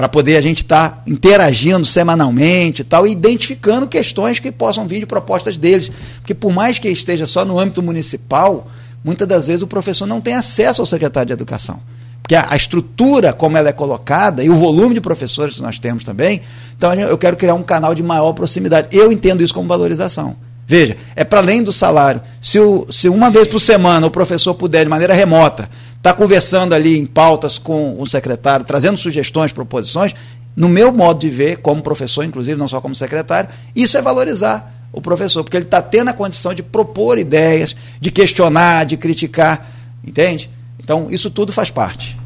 [0.00, 4.88] para poder a gente estar tá interagindo semanalmente e tal, e identificando questões que possam
[4.88, 5.90] vir de propostas deles.
[6.20, 8.66] Porque por mais que esteja só no âmbito municipal,
[9.04, 11.80] muitas das vezes o professor não tem acesso ao secretário de educação.
[12.22, 15.78] Porque a, a estrutura como ela é colocada e o volume de professores que nós
[15.78, 16.40] temos também,
[16.74, 18.88] então eu quero criar um canal de maior proximidade.
[18.92, 20.34] Eu entendo isso como valorização.
[20.66, 22.22] Veja, é para além do salário.
[22.40, 25.68] Se, o, se uma vez por semana o professor puder, de maneira remota,
[26.00, 30.14] está conversando ali em pautas com o secretário, trazendo sugestões, proposições,
[30.56, 34.88] no meu modo de ver, como professor, inclusive, não só como secretário, isso é valorizar
[34.92, 39.70] o professor, porque ele está tendo a condição de propor ideias, de questionar, de criticar,
[40.02, 40.50] entende?
[40.82, 42.18] Então, isso tudo faz parte.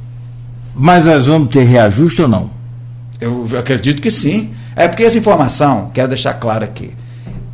[0.75, 2.51] Mas nós vamos ter reajuste ou não?
[3.21, 4.55] Eu acredito que sim.
[4.77, 6.93] É porque essa informação, quero deixar claro aqui,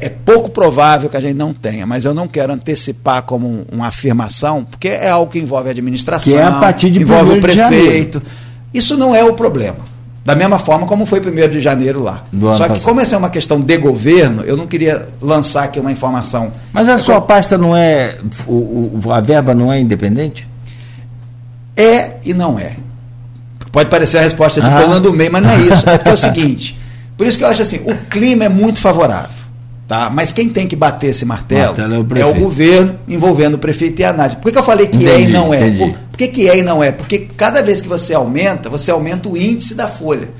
[0.01, 3.89] é pouco provável que a gente não tenha, mas eu não quero antecipar como uma
[3.89, 7.41] afirmação, porque é algo que envolve a administração, que é a partir de envolve o
[7.41, 8.23] prefeito.
[8.73, 9.79] Isso não é o problema.
[10.25, 12.25] Da mesma forma como foi 1 de janeiro lá.
[12.33, 12.85] Do Só que, passado.
[12.85, 16.53] como essa é uma questão de governo, eu não queria lançar aqui uma informação.
[16.73, 18.17] Mas a sua pasta não é.
[18.47, 20.47] O, o, a verba não é independente?
[21.77, 22.77] É e não é.
[23.73, 24.83] Pode parecer a resposta de ah.
[24.83, 25.89] Colando Meio, mas não é isso.
[25.89, 26.79] É porque é o seguinte.
[27.17, 29.40] Por isso que eu acho assim: o clima é muito favorável.
[29.91, 30.09] Tá?
[30.09, 33.59] Mas quem tem que bater esse martelo, martelo é, o é, o governo envolvendo o
[33.59, 34.37] prefeito e a ANAD.
[34.37, 35.69] Por que, que eu falei que entendi, é e não é?
[35.69, 36.93] Por, por, que, que é e não é?
[36.93, 40.31] Porque cada vez que você aumenta, você aumenta o índice da folha.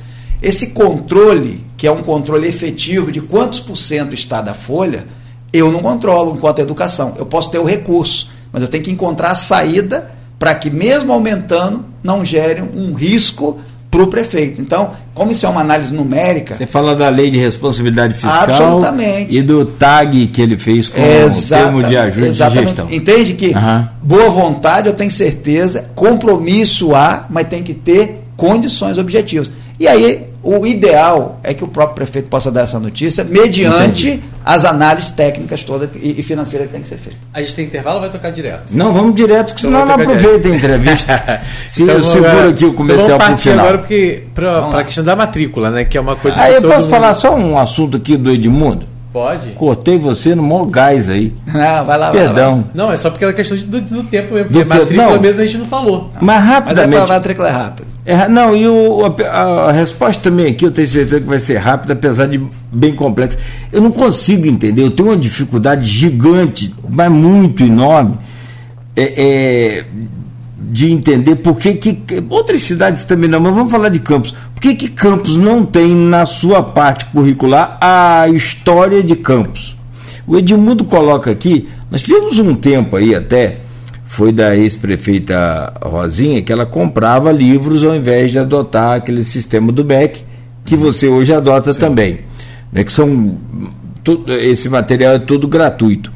[0.41, 5.05] Esse controle, que é um controle efetivo de quantos por cento está da folha,
[5.53, 7.17] eu não controlo enquanto educação.
[7.19, 11.13] Eu posso ter o recurso, mas eu tenho que encontrar a saída para que, mesmo
[11.13, 13.59] aumentando, não gere um risco
[13.91, 14.61] para o prefeito.
[14.61, 16.55] Então, como isso é uma análise numérica.
[16.55, 19.37] Você fala da lei de responsabilidade fiscal absolutamente.
[19.37, 22.61] e do TAG que ele fez com Exata, o termo de ajuda exatamente.
[22.61, 22.89] de gestão.
[22.91, 23.87] Entende que Uhum.
[24.03, 29.51] boa vontade, eu tenho certeza, compromisso há, mas tem que ter condições objetivas.
[29.79, 34.23] E aí, o ideal é que o próprio prefeito possa dar essa notícia mediante Entendi.
[34.45, 37.21] as análises técnicas todas e, e financeiras que tem que ser feitas.
[37.35, 38.71] A gente tem intervalo ou vai tocar direto?
[38.73, 41.41] Não, vamos direto, que Então senão não aproveita a entrevista.
[41.69, 43.65] Se Então eu vamos seguro agora- aqui o então comercial vamos para o partir final.
[43.67, 45.85] agora porque para Vamos a questão da matrícula, né?
[45.85, 48.17] Que é uma coisa Aí que eu todo posso mundo- falar só um assunto aqui
[48.17, 48.89] do Edmundo?
[49.13, 49.49] Pode?
[49.51, 51.35] Cortei você no maior gás aí.
[51.45, 52.27] Não, vai lá, vai lá, vai lá.
[52.33, 52.65] Perdão.
[52.73, 54.49] Não, é só porque era questão de- do, do tempo mesmo.
[54.51, 55.21] Do Porque tempo, matrícula não.
[55.21, 56.11] mesmo a gente não falou.
[56.15, 56.97] Mas Mas é rapidamente.
[57.05, 57.89] para matrícula é rápida.
[58.11, 61.59] É, não, e o, a, a resposta também aqui, eu tenho certeza que vai ser
[61.59, 62.43] rápida, apesar de
[62.73, 63.39] bem complexa.
[63.73, 68.19] Eu não consigo entender, eu tenho uma dificuldade gigante, mas muito enorme,
[68.97, 69.85] é, é,
[70.59, 72.03] de entender por que, que.
[72.29, 74.35] Outras cidades também não, mas vamos falar de Campos.
[74.57, 79.77] Por que, que Campos não tem na sua parte curricular a história de Campos?
[80.27, 83.59] O Edmundo coloca aqui, nós tivemos um tempo aí até,
[84.13, 89.85] foi da ex-prefeita Rosinha, que ela comprava livros ao invés de adotar aquele sistema do
[89.85, 90.25] BEC,
[90.65, 92.19] que você hoje adota também.
[92.73, 93.39] Né, que são.
[94.41, 96.13] esse material é todo gratuito.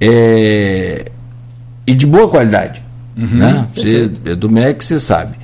[0.00, 1.06] É,
[1.86, 2.82] e de boa qualidade.
[3.16, 3.68] né?
[3.74, 5.34] Você, é do MEC, você sabe.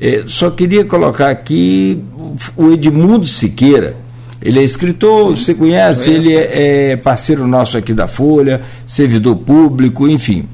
[0.00, 3.94] É, só queria colocar aqui o- o Edmundo Siqueira.
[4.40, 10.08] Ele é escritor, você conhece, ele é, é parceiro nosso aqui da Folha, servidor público,
[10.08, 10.44] enfim.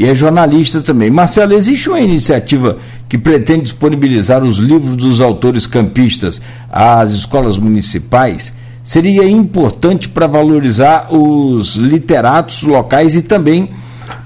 [0.00, 1.10] E é jornalista também.
[1.10, 6.40] Marcelo, existe uma iniciativa que pretende disponibilizar os livros dos autores campistas
[6.70, 8.54] às escolas municipais?
[8.82, 13.72] Seria importante para valorizar os literatos locais e também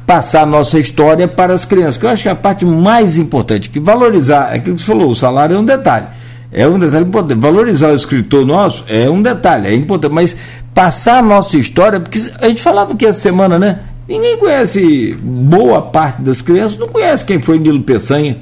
[0.07, 3.19] passar a nossa história para as crianças, que eu acho que é a parte mais
[3.19, 6.07] importante, que valorizar, é aquilo que você falou, o salário é um detalhe.
[6.53, 7.41] É um detalhe importante.
[7.41, 10.37] Valorizar o escritor nosso é um detalhe, é importante, mas
[10.73, 13.81] passar a nossa história, porque a gente falava aqui essa semana, né?
[14.07, 18.39] Ninguém conhece, boa parte das crianças não conhece quem foi Nilo Peçanha,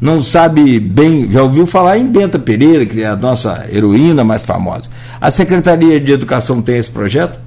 [0.00, 4.42] não sabe bem, já ouviu falar em Benta Pereira, que é a nossa heroína mais
[4.42, 4.90] famosa.
[5.20, 7.38] A Secretaria de Educação tem esse projeto?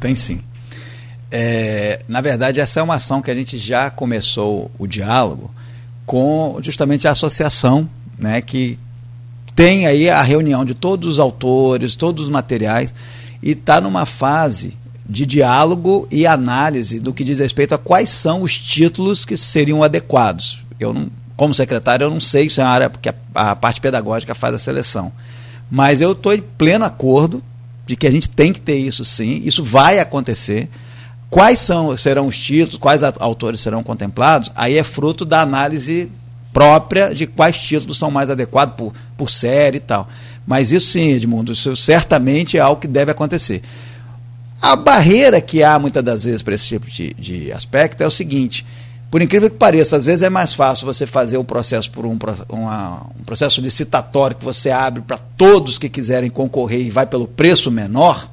[0.00, 0.40] Tem sim.
[1.30, 5.50] É, na verdade, essa é uma ação que a gente já começou o diálogo
[6.06, 7.88] com justamente a associação,
[8.18, 8.78] né, que
[9.54, 12.94] tem aí a reunião de todos os autores, todos os materiais,
[13.42, 14.77] e está numa fase
[15.08, 19.82] de diálogo e análise do que diz respeito a quais são os títulos que seriam
[19.82, 20.62] adequados.
[20.78, 24.34] Eu não, como secretário, eu não sei, isso é área porque a, a parte pedagógica
[24.34, 25.10] faz a seleção.
[25.70, 27.42] Mas eu estou em pleno acordo
[27.86, 30.68] de que a gente tem que ter isso sim, isso vai acontecer.
[31.30, 36.10] Quais são, serão os títulos, quais autores serão contemplados, aí é fruto da análise
[36.52, 40.08] própria de quais títulos são mais adequados por, por série e tal.
[40.46, 43.62] Mas isso sim, Edmundo, isso certamente é algo que deve acontecer.
[44.60, 48.10] A barreira que há muitas das vezes para esse tipo de, de aspecto é o
[48.10, 48.66] seguinte:
[49.10, 52.18] por incrível que pareça, às vezes é mais fácil você fazer o processo por um,
[52.48, 57.26] uma- um processo licitatório que você abre para todos que quiserem concorrer e vai pelo
[57.26, 58.28] preço menor,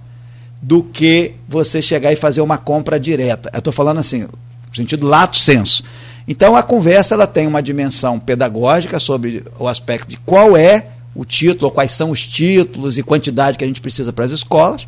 [0.61, 3.52] do que você chegar e fazer uma compra direta.
[3.53, 5.84] Eu estou falando assim, no sentido lato senso.
[6.27, 11.23] Então a conversa ela tem uma dimensão pedagógica sobre o aspecto de qual é o
[11.23, 14.88] título, quais são os títulos e quantidade que a gente precisa para as escolas.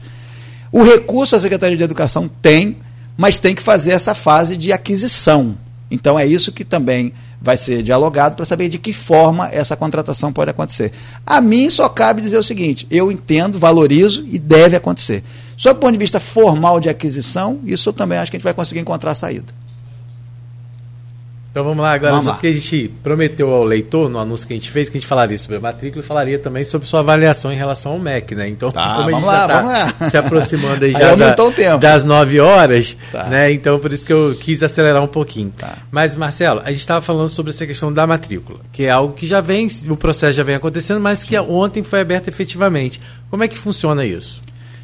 [0.72, 2.78] O recurso a Secretaria de Educação tem,
[3.18, 5.58] mas tem que fazer essa fase de aquisição.
[5.90, 10.34] Então é isso que também vai ser dialogado para saber de que forma essa contratação
[10.34, 10.92] pode acontecer.
[11.26, 15.24] A mim só cabe dizer o seguinte: eu entendo, valorizo e deve acontecer.
[15.56, 18.44] Sob o ponto de vista formal de aquisição, isso eu também acho que a gente
[18.44, 19.54] vai conseguir encontrar a saída.
[21.58, 22.36] Então vamos lá agora, Vamos só lá.
[22.36, 25.08] porque a gente prometeu ao leitor, no anúncio que a gente fez, que a gente
[25.10, 28.48] falaria sobre a matrícula e falaria também sobre sua avaliação em relação ao MEC, né?
[28.48, 29.72] Então, Tá, como a gente vamos já lá, tá vamos
[30.02, 30.10] lá.
[30.12, 33.24] se aproximando aí já da- das 9 horas, Tá.
[33.24, 33.52] né?
[33.52, 35.52] Então por isso que eu quis acelerar um pouquinho.
[35.58, 35.80] Tá.
[35.90, 39.26] Mas, Marcelo, a gente estava falando sobre essa questão da matrícula, que é algo que
[39.26, 43.02] já vem, o processo já vem acontecendo, mas que ontem foi aberto efetivamente.
[43.32, 44.42] Como é que funciona isso?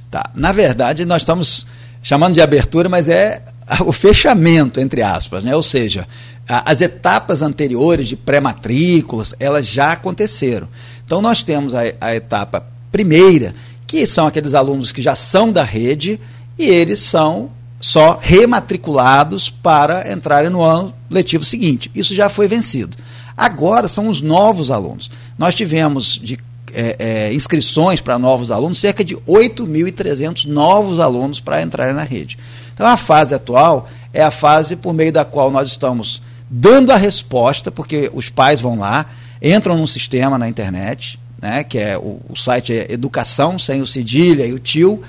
[0.10, 0.28] Tá.
[0.34, 1.68] Na verdade, nós estamos
[2.02, 3.44] chamando de abertura, mas é
[3.86, 5.56] o fechamento, entre aspas, né?
[5.56, 6.06] Ou seja,
[6.48, 10.68] as etapas anteriores de pré-matrículas, elas já aconteceram.
[11.06, 13.56] Então nós temos a, a etapa primeira,
[13.88, 16.20] que são aqueles alunos que já são da rede
[16.58, 17.50] e eles são
[17.80, 21.92] só rematriculados para entrarem no ano letivo seguinte.
[21.94, 22.98] Isso já foi vencido.
[23.36, 25.10] Agora são os novos alunos.
[25.38, 26.38] Nós tivemos de
[26.74, 32.38] é, é, inscrições para novos alunos, cerca de 8.300 novos alunos para entrarem na rede.
[32.74, 36.22] Então, a fase atual é a fase por meio da qual nós estamos
[36.56, 39.08] dando a resposta, porque os pais vão lá,
[39.42, 43.88] entram num sistema na internet, né, que é o, o site é educação, sem o
[43.88, 45.02] cedilha e o tio,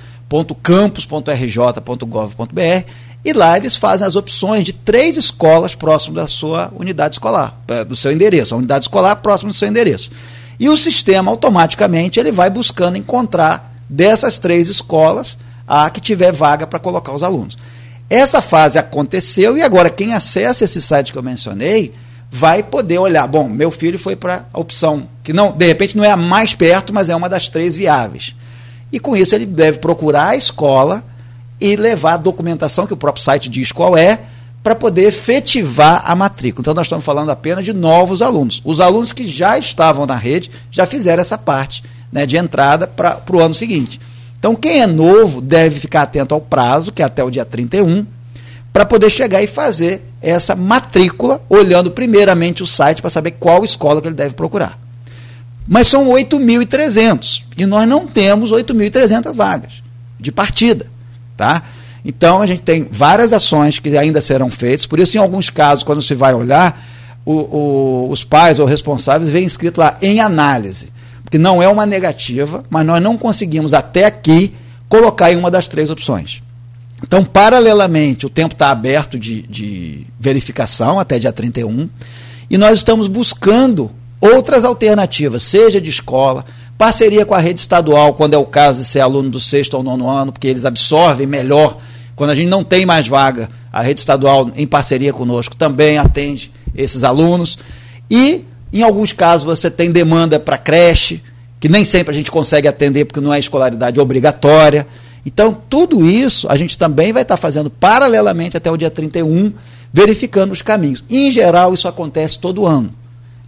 [0.62, 2.90] campus.rj.gov.br
[3.22, 7.84] e lá eles fazem as opções de três escolas próximo da sua unidade escolar, eh,
[7.84, 10.10] do seu endereço, a unidade escolar próximo do seu endereço.
[10.58, 15.38] E o sistema automaticamente ele vai buscando encontrar dessas três escolas
[15.68, 17.56] a que tiver vaga para colocar os alunos.
[18.14, 21.92] Essa fase aconteceu e agora quem acessa esse site que eu mencionei
[22.30, 26.04] vai poder olhar, bom, meu filho foi para a opção que não, de repente não
[26.04, 28.36] é a mais perto, mas é uma das três viáveis.
[28.92, 31.02] E com isso ele deve procurar a escola
[31.60, 34.20] e levar a documentação, que o próprio site diz qual é,
[34.62, 36.62] para poder efetivar a matrícula.
[36.62, 38.62] Então, nós estamos falando apenas de novos alunos.
[38.64, 41.82] Os alunos que já estavam na rede já fizeram essa parte
[42.12, 44.00] né, de entrada para o ano seguinte.
[44.44, 48.04] Então, quem é novo deve ficar atento ao prazo, que é até o dia 31,
[48.74, 54.02] para poder chegar e fazer essa matrícula, olhando primeiramente o site para saber qual escola
[54.02, 54.78] que ele deve procurar.
[55.66, 59.82] Mas são 8.300 e nós não temos 8.300 vagas
[60.20, 60.88] de partida.
[61.34, 61.62] Tá?
[62.04, 65.82] Então, a gente tem várias ações que ainda serão feitas, por isso, em alguns casos,
[65.82, 66.84] quando se vai olhar,
[67.24, 70.92] o, o, os pais ou responsáveis veem escrito lá em análise,
[71.34, 74.54] porque não é uma negativa, mas nós não conseguimos até aqui
[74.88, 76.40] colocar em uma das três opções.
[77.02, 81.88] Então, paralelamente, o tempo está aberto de, de verificação até dia 31,
[82.48, 83.90] e nós estamos buscando
[84.20, 86.44] outras alternativas, seja de escola,
[86.78, 89.82] Parceria com a rede estadual, quando é o caso de ser aluno do sexto ou
[89.82, 91.78] nono ano, porque eles absorvem melhor.
[92.14, 96.52] Quando a gente não tem mais vaga, a rede estadual, em parceria conosco, também atende
[96.76, 97.58] esses alunos.
[98.10, 98.44] E,
[98.80, 101.22] em alguns casos, você tem demanda para creche,
[101.60, 104.86] que nem sempre a gente consegue atender porque não é escolaridade obrigatória.
[105.24, 109.52] Então, tudo isso a gente também vai estar fazendo paralelamente até o dia 31,
[109.92, 111.04] verificando os caminhos.
[111.08, 112.92] Em geral, isso acontece todo ano.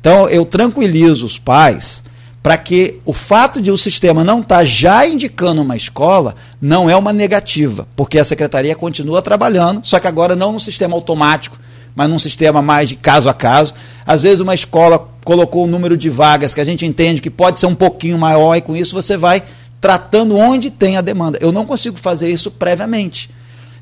[0.00, 2.04] Então, eu tranquilizo os pais
[2.40, 6.88] para que o fato de o sistema não estar tá já indicando uma escola não
[6.88, 11.58] é uma negativa, porque a secretaria continua trabalhando, só que agora não num sistema automático,
[11.96, 13.74] mas num sistema mais de caso a caso.
[14.06, 17.58] Às vezes uma escola colocou um número de vagas que a gente entende que pode
[17.58, 19.42] ser um pouquinho maior e com isso você vai
[19.80, 21.36] tratando onde tem a demanda.
[21.42, 23.28] Eu não consigo fazer isso previamente.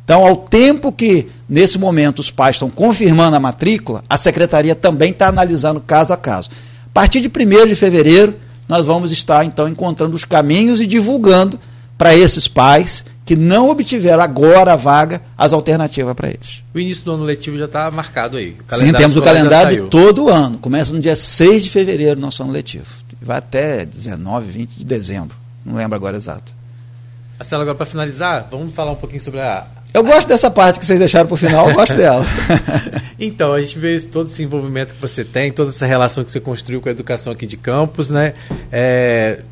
[0.03, 5.11] Então, ao tempo que, nesse momento, os pais estão confirmando a matrícula, a secretaria também
[5.11, 6.49] está analisando caso a caso.
[6.87, 8.35] A partir de 1 de fevereiro,
[8.67, 11.61] nós vamos estar então encontrando os caminhos e divulgando
[12.05, 16.63] para esses pais que não obtiveram agora a vaga as alternativas para eles.
[16.75, 18.55] O início do ano letivo já está marcado aí.
[18.69, 20.59] Sim, temos o calendário todo ano.
[20.59, 22.85] Começa no dia 6 de fevereiro nosso ano letivo.
[23.23, 25.35] Vai até 19, 20 de dezembro.
[25.65, 26.53] Não lembro agora exato.
[27.39, 30.85] Marcelo, agora para finalizar, vamos falar um pouquinho sobre a, eu gosto dessa parte que
[30.85, 32.27] vocês deixaram para o final, eu gosto dela.
[33.19, 36.41] então, a gente vê todo esse envolvimento que você tem, toda essa relação que você
[36.41, 38.35] construiu com a educação aqui de campus, né?
[38.73, 39.43] É,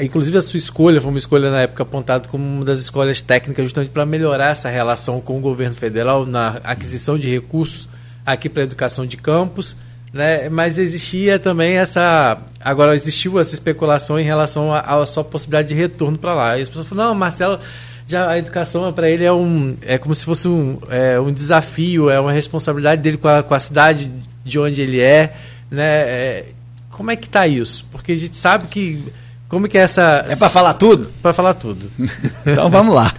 [0.00, 3.64] inclusive a sua escolha foi uma escolha na época apontada como uma das escolhas técnicas
[3.64, 7.88] justamente para melhorar essa relação com o governo federal na aquisição de recursos
[8.24, 9.76] aqui para a educação de campus,
[10.12, 10.48] né?
[10.48, 16.18] Mas existia também essa agora existiu essa especulação em relação à sua possibilidade de retorno
[16.18, 16.58] para lá.
[16.58, 17.60] E as pessoas falam: "Não, Marcelo,
[18.06, 22.08] já a educação para ele é um é como se fosse um, é, um desafio,
[22.08, 24.10] é uma responsabilidade dele com a, com a cidade
[24.44, 25.34] de onde ele é,
[25.70, 25.84] né?
[25.84, 26.46] É,
[26.90, 27.86] como é que tá isso?
[27.90, 29.02] Porque a gente sabe que
[29.48, 31.12] como que é essa É para falar tudo?
[31.22, 31.90] Para falar tudo.
[32.44, 33.12] então vamos lá.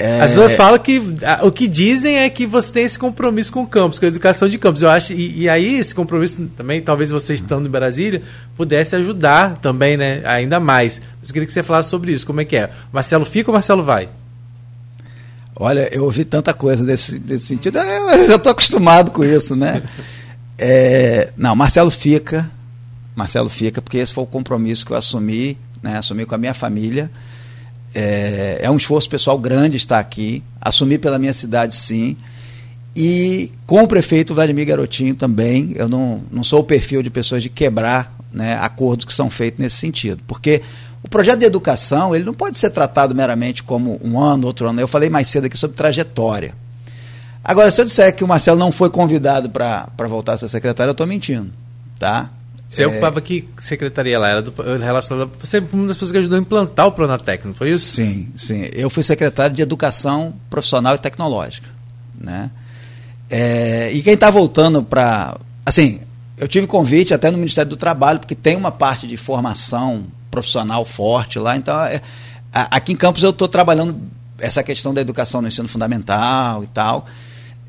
[0.00, 0.20] É...
[0.20, 1.02] As pessoas falam que
[1.42, 4.48] o que dizem é que você tem esse compromisso com o campus, com a educação
[4.48, 4.80] de campus.
[4.80, 8.22] Eu acho e, e aí esse compromisso também, talvez você estando em Brasília
[8.56, 10.22] pudesse ajudar também, né?
[10.24, 11.00] Ainda mais.
[11.20, 12.24] Mas eu queria que você falasse sobre isso.
[12.24, 12.70] Como é que é?
[12.92, 14.08] Marcelo fica ou Marcelo vai?
[15.56, 17.78] Olha, eu ouvi tanta coisa desse, desse sentido.
[17.78, 19.82] Eu já estou acostumado com isso, né?
[20.56, 22.48] É, não, Marcelo fica.
[23.18, 25.98] Marcelo fica porque esse foi o compromisso que eu assumi, né?
[25.98, 27.10] Assumi com a minha família.
[27.94, 32.16] É, é um esforço pessoal grande estar aqui, assumir pela minha cidade, sim.
[32.94, 37.42] E com o prefeito Vladimir Garotinho também, eu não, não sou o perfil de pessoas
[37.42, 40.22] de quebrar né, acordos que são feitos nesse sentido.
[40.26, 40.62] Porque
[41.02, 44.80] o projeto de educação ele não pode ser tratado meramente como um ano, outro ano.
[44.80, 46.54] Eu falei mais cedo aqui sobre trajetória.
[47.42, 50.90] Agora, se eu disser que o Marcelo não foi convidado para voltar a ser secretário,
[50.90, 51.50] eu estou mentindo.
[51.98, 52.30] Tá?
[52.68, 52.86] Você é...
[52.86, 54.28] ocupava que secretaria lá?
[54.28, 55.30] Era do, relacionada.
[55.38, 57.94] Você foi uma das pessoas que ajudou a implantar o Pronatec, não foi isso?
[57.94, 58.68] Sim, sim.
[58.72, 61.68] Eu fui secretário de Educação Profissional e Tecnológica.
[62.20, 62.50] Né?
[63.30, 65.38] É, e quem está voltando para.
[65.64, 66.00] Assim,
[66.36, 70.84] eu tive convite até no Ministério do Trabalho, porque tem uma parte de formação profissional
[70.84, 71.56] forte lá.
[71.56, 72.02] Então, é,
[72.52, 73.98] aqui em Campos eu estou trabalhando
[74.38, 77.06] essa questão da educação no ensino fundamental e tal,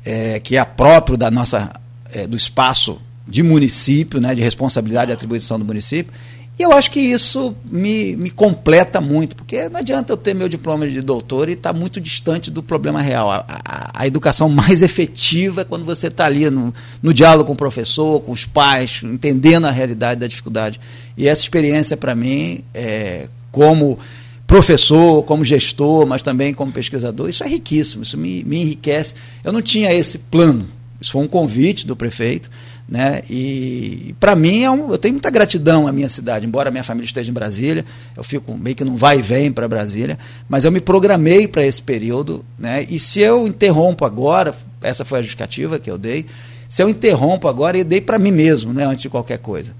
[0.04, 1.72] é, que é próprio da nossa,
[2.12, 6.12] é, do espaço de município, né, de responsabilidade e atribuição do município.
[6.58, 10.46] E eu acho que isso me, me completa muito, porque não adianta eu ter meu
[10.46, 13.30] diploma de doutor e estar tá muito distante do problema real.
[13.30, 17.54] A, a, a educação mais efetiva é quando você está ali no, no diálogo com
[17.54, 20.78] o professor, com os pais, entendendo a realidade da dificuldade.
[21.16, 23.98] E essa experiência, para mim, é, como
[24.46, 29.14] professor, como gestor, mas também como pesquisador, isso é riquíssimo, isso me, me enriquece.
[29.42, 30.68] Eu não tinha esse plano,
[31.00, 32.50] isso foi um convite do prefeito.
[32.90, 33.22] Né?
[33.30, 37.06] E para mim é um, eu tenho muita gratidão à minha cidade, embora minha família
[37.06, 37.84] esteja em Brasília,
[38.16, 40.18] eu fico meio que não vai e vem para Brasília,
[40.48, 42.84] mas eu me programei para esse período, né?
[42.90, 44.52] E se eu interrompo agora,
[44.82, 46.26] essa foi a justificativa que eu dei,
[46.68, 49.72] se eu interrompo agora e dei para mim mesmo, né, antes de qualquer coisa,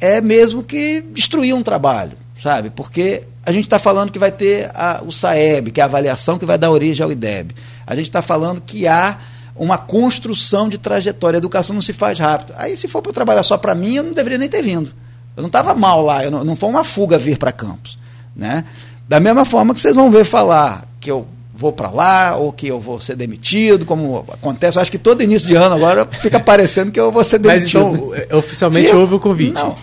[0.00, 2.70] é mesmo que destruir um trabalho, sabe?
[2.70, 6.38] Porque a gente está falando que vai ter a, o SAEB, que é a avaliação
[6.38, 7.54] que vai dar origem ao IDEB.
[7.86, 9.18] A gente está falando que há
[9.60, 11.36] uma construção de trajetória.
[11.36, 12.54] A educação não se faz rápido.
[12.56, 14.90] Aí, se for para trabalhar só para mim, eu não deveria nem ter vindo.
[15.36, 17.98] Eu não estava mal lá, eu não, não foi uma fuga vir para Campos.
[18.34, 18.64] Né?
[19.06, 22.68] Da mesma forma que vocês vão ver falar que eu vou para lá ou que
[22.68, 24.78] eu vou ser demitido, como acontece.
[24.78, 27.84] Eu acho que todo início de ano agora fica parecendo que eu vou ser demitido.
[27.84, 29.52] Mas então, é, oficialmente houve o convite?
[29.52, 29.76] Não.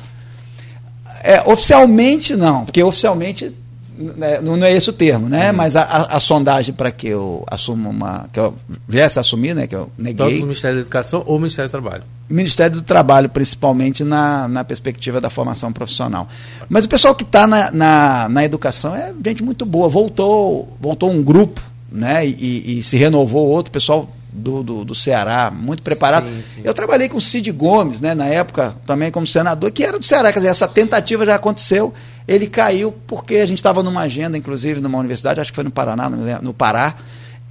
[1.23, 3.53] É, oficialmente não, porque oficialmente
[3.97, 5.49] não é esse o termo, né?
[5.49, 5.57] Uhum.
[5.57, 8.29] Mas a, a, a sondagem para que eu assuma uma.
[8.31, 8.55] que eu
[8.87, 9.65] viesse a assumir, né?
[9.65, 10.25] Que eu neguei.
[10.25, 12.03] Tanto no Ministério da Educação ou Ministério do Trabalho?
[12.29, 16.27] Ministério do Trabalho, principalmente na, na perspectiva da formação profissional.
[16.69, 19.89] Mas o pessoal que está na, na, na, educação é gente muito boa.
[19.89, 21.61] Voltou, voltou um grupo,
[21.91, 22.27] né?
[22.27, 26.27] E, e se renovou outro, pessoal do, do, do, Ceará, muito preparado.
[26.27, 26.61] Sim, sim.
[26.63, 30.05] Eu trabalhei com o Cid Gomes, né, na época, também como senador, que era do
[30.05, 30.31] Ceará.
[30.31, 31.93] Quer dizer, essa tentativa já aconteceu
[32.27, 35.71] ele caiu porque a gente estava numa agenda, inclusive, numa universidade, acho que foi no
[35.71, 36.95] Paraná, no Pará,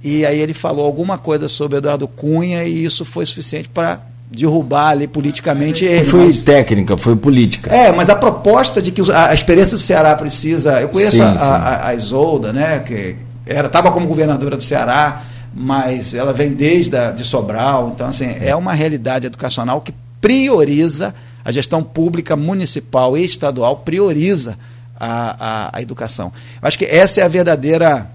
[0.03, 3.99] e aí ele falou alguma coisa sobre Eduardo Cunha e isso foi suficiente para
[4.29, 6.05] derrubar ali politicamente ele.
[6.05, 6.43] Foi mas...
[6.43, 7.73] técnica, foi política.
[7.73, 10.81] É, mas a proposta de que a, experiência do Ceará precisa.
[10.81, 12.79] Eu conheço sim, a, a, a, Isolda, né?
[12.79, 13.15] Que
[13.47, 15.23] estava como governadora do Ceará,
[15.53, 17.91] mas ela vem desde a, de Sobral.
[17.95, 21.15] Então, assim, é uma realidade educacional que prioriza
[21.47, 24.57] a gestão pública municipal e estadual prioriza
[24.99, 26.33] a, a, a educação.
[26.61, 28.11] Acho que essa é a verdadeira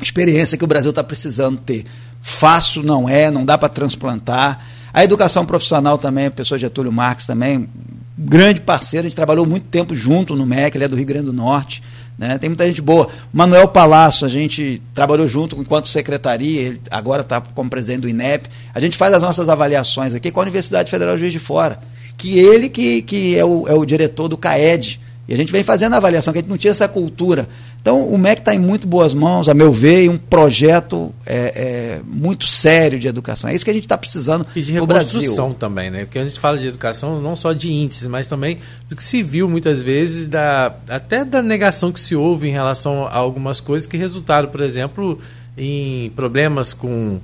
[0.00, 1.84] experiência que o Brasil está precisando ter.
[2.22, 4.64] Fácil não é, não dá para transplantar.
[4.94, 7.68] A educação profissional também, o professor Getúlio Marques também,
[8.16, 11.26] grande parceiro, a gente trabalhou muito tempo junto no MEC, ele é do Rio Grande
[11.26, 11.82] do Norte.
[12.16, 12.38] Né?
[12.38, 13.10] Tem muita gente boa.
[13.30, 18.48] Manuel Palácio, a gente trabalhou junto enquanto secretaria, ele agora está como presidente do INEP.
[18.72, 21.89] A gente faz as nossas avaliações aqui com a Universidade Federal de Juiz de Fora
[22.20, 25.00] que ele que, que é, o, é o diretor do CAED.
[25.26, 27.48] E a gente vem fazendo a avaliação, que a gente não tinha essa cultura.
[27.80, 31.36] Então, o MEC está em muito boas mãos, a meu ver, e um projeto é,
[31.36, 33.48] é, muito sério de educação.
[33.48, 36.04] É isso que a gente está precisando e de reconstrução também, né?
[36.04, 39.22] Porque a gente fala de educação não só de índices, mas também do que se
[39.22, 43.86] viu muitas vezes, da, até da negação que se houve em relação a algumas coisas
[43.86, 45.18] que resultaram, por exemplo,
[45.56, 47.18] em problemas com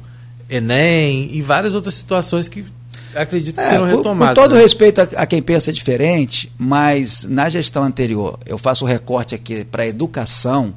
[0.49, 2.65] Enem e várias outras situações que
[3.17, 4.35] acredito que é, serão retomados.
[4.35, 4.63] Com todo né?
[4.63, 9.65] respeito a, a, quem pensa diferente, mas na gestão anterior, eu faço o recorte aqui
[9.65, 10.75] para a educação,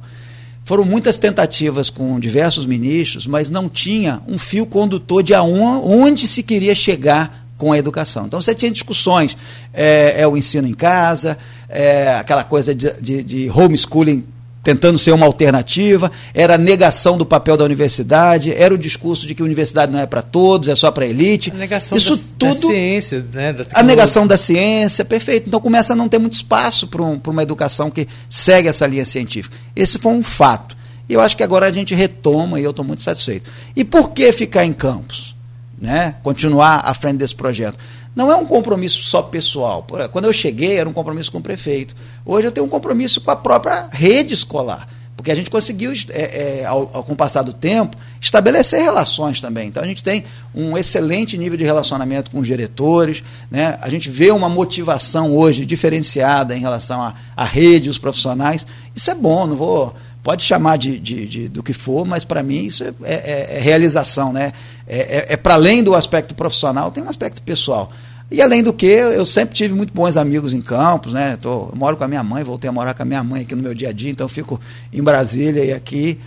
[0.64, 6.42] foram muitas tentativas com diversos ministros, mas não tinha um fio condutor de aonde se
[6.42, 8.26] queria chegar com a educação.
[8.26, 9.36] Então você tinha discussões,
[9.74, 11.36] é, é o ensino em casa,
[11.68, 14.24] é, aquela coisa de, de, de homeschooling
[14.62, 19.34] tentando ser uma alternativa, era a negação do papel da universidade, era o discurso de
[19.34, 21.50] que a universidade não é para todos, é só para a elite.
[21.50, 23.52] A negação Isso da, tudo, da ciência, né?
[23.52, 25.48] Da a negação da ciência, perfeito.
[25.48, 29.04] Então começa a não ter muito espaço para um, uma educação que segue essa linha
[29.04, 29.56] científica.
[29.74, 30.76] Esse foi um fato.
[31.08, 33.50] E eu acho que agora a gente retoma e eu estou muito satisfeito.
[33.74, 35.34] E por que ficar em campos?
[35.80, 36.14] Né?
[36.22, 37.78] Continuar à frente desse projeto
[38.14, 39.86] não é um compromisso só pessoal.
[40.10, 41.94] Quando eu cheguei, era um compromisso com o prefeito.
[42.24, 44.88] Hoje eu tenho um compromisso com a própria rede escolar.
[45.20, 49.38] Porque a gente conseguiu, é, é, ao, ao, com o passar do tempo, estabelecer relações
[49.38, 49.68] também.
[49.68, 50.24] Então a gente tem
[50.54, 53.78] um excelente nível de relacionamento com os diretores, né?
[53.82, 57.02] a gente vê uma motivação hoje diferenciada em relação
[57.36, 58.66] à, rede, os profissionais.
[58.96, 62.42] Isso é bom, não vou pode chamar de, de, de, do que for, mas para
[62.42, 64.52] mim isso é, é, é, realização, né?
[64.86, 67.90] É, é, é para além do aspecto profissional, tem um aspecto pessoal.
[68.30, 71.36] E além do que, eu sempre tive muito bons amigos em Campos, né?
[71.40, 73.62] Tô, moro com a minha mãe, voltei a morar com a minha mãe aqui no
[73.62, 74.60] meu dia a dia, então fico
[74.92, 76.18] em Brasília e aqui.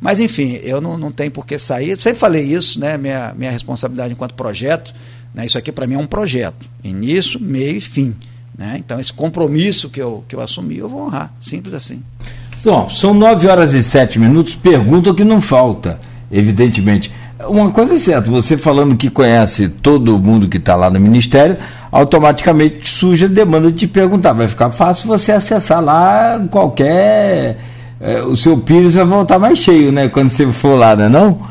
[0.00, 2.00] Mas enfim, eu não, não tenho por que sair.
[2.00, 2.96] Sempre falei isso, né?
[2.96, 4.94] Minha, minha responsabilidade enquanto projeto,
[5.34, 5.44] né?
[5.44, 6.66] Isso aqui para mim é um projeto.
[6.82, 8.16] Início, meio e fim.
[8.56, 8.76] Né?
[8.78, 11.32] Então esse compromisso que eu, que eu assumi, eu vou honrar.
[11.40, 12.02] Simples assim.
[12.62, 15.98] Bom, são 9 horas e 7 minutos, pergunta que não falta,
[16.30, 17.10] evidentemente.
[17.48, 21.56] uma coisa é certa, você falando que conhece todo mundo que está lá no Ministério,
[21.90, 24.34] automaticamente surge a demanda de te perguntar.
[24.34, 27.58] Vai ficar fácil você acessar lá qualquer.
[27.98, 30.08] É, o seu Pires vai voltar mais cheio, né?
[30.08, 31.50] Quando você for lá, não é não?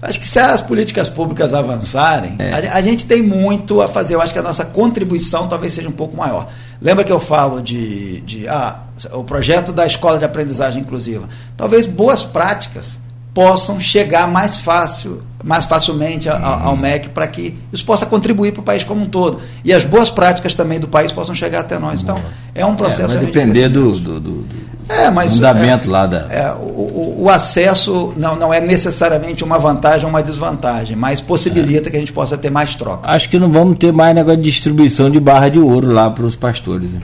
[0.00, 2.52] Acho que se as políticas públicas avançarem, é.
[2.52, 4.14] a, a, gente tem muito a fazer.
[4.14, 6.48] Eu acho que a nossa contribuição talvez seja um pouco maior.
[6.80, 8.76] Lembra que eu falo de, de ah,
[9.12, 11.28] o projeto da escola de aprendizagem inclusiva?
[11.56, 12.98] Talvez boas práticas
[13.34, 18.60] possam chegar mais fácil, mais facilmente ao, ao MEC para que isso possa contribuir para
[18.60, 19.40] o país como um todo.
[19.64, 22.02] E as boas práticas também do país possam chegar até nós.
[22.02, 22.20] Então,
[22.54, 23.14] é um processo.
[23.14, 24.46] É, vai depender do, do, do,
[24.88, 26.18] é, mas, fundamento é, lá da.
[26.30, 31.88] É, o, o, acesso não, não é necessariamente uma vantagem ou uma desvantagem, mas possibilita
[31.88, 31.90] é.
[31.90, 33.08] que a gente possa ter mais troca.
[33.08, 36.24] Acho que não vamos ter mais negócio de distribuição de barra de ouro lá para
[36.24, 36.90] os pastores.
[36.90, 37.00] Né?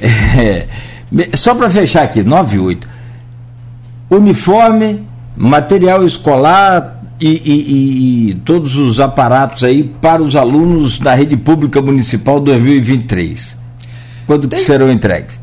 [0.38, 0.66] É,
[1.34, 2.88] só para fechar aqui, 98.
[4.10, 5.06] Uniforme
[5.36, 11.82] material escolar e, e, e, todos os aparatos aí para os alunos da rede pública
[11.82, 13.56] municipal 2023.
[14.26, 15.38] Quando Tem, serão entregues?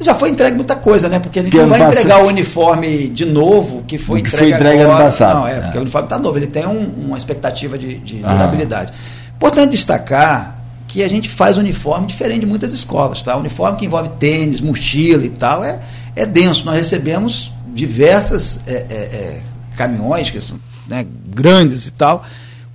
[0.00, 1.18] Já foi entregue muita coisa, né?
[1.18, 4.52] Porque a gente que não vai entregar o uniforme de novo que foi que entregue,
[4.52, 4.96] foi entregue agora.
[4.96, 5.40] ano passado.
[5.40, 5.80] Não, é, porque é.
[5.80, 8.92] o uniforme está novo, ele tem um, uma expectativa de, de durabilidade.
[9.36, 10.59] Importante destacar
[10.90, 13.36] que a gente faz uniforme diferente de muitas escolas, tá?
[13.36, 15.80] Uniforme que envolve tênis, mochila e tal é,
[16.16, 16.64] é denso.
[16.64, 19.40] Nós recebemos diversas é, é, é,
[19.76, 20.58] caminhões, que são
[20.88, 22.24] né, grandes e tal,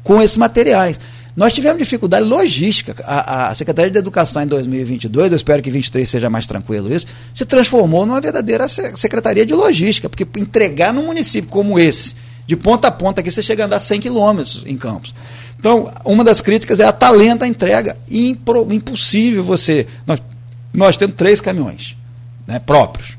[0.01, 0.97] com esses materiais.
[1.35, 2.95] Nós tivemos dificuldade logística.
[3.03, 7.07] A, a, Secretaria de Educação em 2022, eu espero que 2023 seja mais tranquilo isso,
[7.33, 12.15] se transformou numa verdadeira Secretaria de Logística, porque entregar num município como esse,
[12.47, 15.13] de ponta a ponta, aqui você chega a andar 100 quilômetros em Campos.
[15.65, 17.97] Então, uma das críticas é a talenta entrega.
[18.07, 19.87] Impro, impossível você.
[20.05, 20.21] Nós,
[20.71, 21.97] nós temos três caminhões
[22.45, 23.17] né, próprios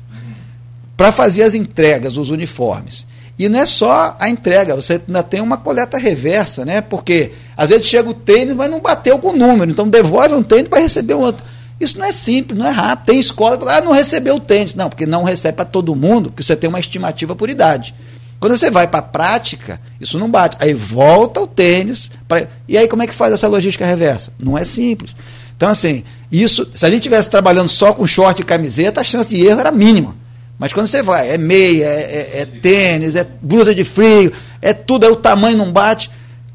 [0.95, 3.05] para fazer as entregas, os uniformes.
[3.37, 6.79] E não é só a entrega, você ainda tem uma coleta reversa, né?
[6.79, 10.41] Porque às vezes chega o tênis, mas não bateu com o número, então devolve um
[10.41, 11.45] tênis para receber um outro.
[11.77, 13.07] Isso não é simples, não é rápido.
[13.07, 14.73] Tem escola que ah, não recebeu o tênis.
[14.73, 17.93] Não, porque não recebe para todo mundo, porque você tem uma estimativa por idade.
[18.39, 20.57] Quando você vai para a prática, isso não bate.
[20.59, 22.11] Aí volta o tênis.
[22.27, 22.47] Pra...
[22.67, 24.31] E aí como é que faz essa logística reversa?
[24.39, 25.15] Não é simples.
[25.55, 29.27] Então, assim, isso, se a gente estivesse trabalhando só com short e camiseta, a chance
[29.27, 30.15] de erro era mínima.
[30.59, 34.31] Mas quando você vai, é meia, é, é, é tênis, é blusa de frio,
[34.61, 36.09] é tudo, é o tamanho não bate,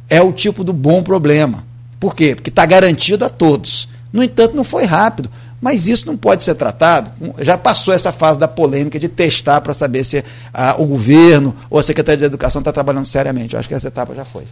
[0.09, 1.65] é o tipo do bom problema.
[1.99, 2.35] Por quê?
[2.35, 3.89] Porque está garantido a todos.
[4.13, 5.31] No entanto, não foi rápido.
[5.63, 7.13] Mas isso não pode ser tratado.
[7.39, 11.79] Já passou essa fase da polêmica de testar para saber se a, o governo ou
[11.79, 13.55] a Secretaria de Educação está trabalhando seriamente.
[13.55, 14.43] Eu acho que essa etapa já foi.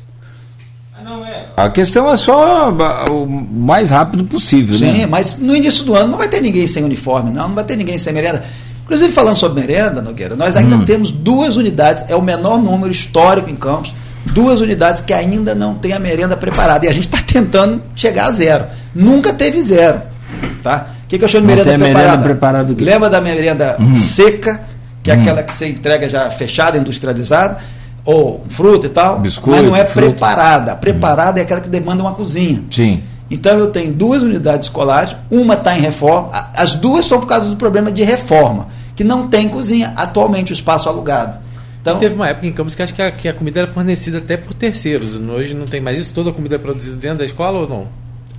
[1.56, 2.70] A questão é só
[3.10, 4.94] o mais rápido possível, Sim, né?
[4.94, 7.64] Sim, mas no início do ano não vai ter ninguém sem uniforme, não, não vai
[7.64, 8.44] ter ninguém sem merenda.
[8.84, 10.84] Inclusive, falando sobre merenda, Nogueira, nós ainda hum.
[10.84, 13.94] temos duas unidades, é o menor número histórico em Campos,
[14.26, 16.86] duas unidades que ainda não tem a merenda preparada.
[16.86, 18.66] E a gente está tentando chegar a zero.
[18.94, 20.02] Nunca teve zero.
[20.62, 20.90] Tá?
[21.10, 21.98] O que, que eu chamo de merenda preparada?
[21.98, 23.96] Merenda preparada Lembra da merenda hum.
[23.96, 24.60] seca,
[25.02, 25.20] que é hum.
[25.20, 27.58] aquela que você entrega já fechada, industrializada?
[28.04, 30.12] ou fruta e tal, Biscoito, mas não é fruta.
[30.12, 30.74] preparada.
[30.76, 32.62] Preparada é aquela que demanda uma cozinha.
[32.70, 33.02] Sim.
[33.30, 37.50] Então eu tenho duas unidades escolares, uma está em reforma, as duas são por causa
[37.50, 39.92] do problema de reforma que não tem cozinha.
[39.96, 41.38] Atualmente o espaço alugado.
[41.80, 44.18] Então, teve uma época em Campos que acho que a, que a, comida era fornecida
[44.18, 45.16] até por terceiros.
[45.16, 46.12] Hoje não tem mais isso?
[46.12, 47.86] Toda a comida é produzida dentro da escola ou não?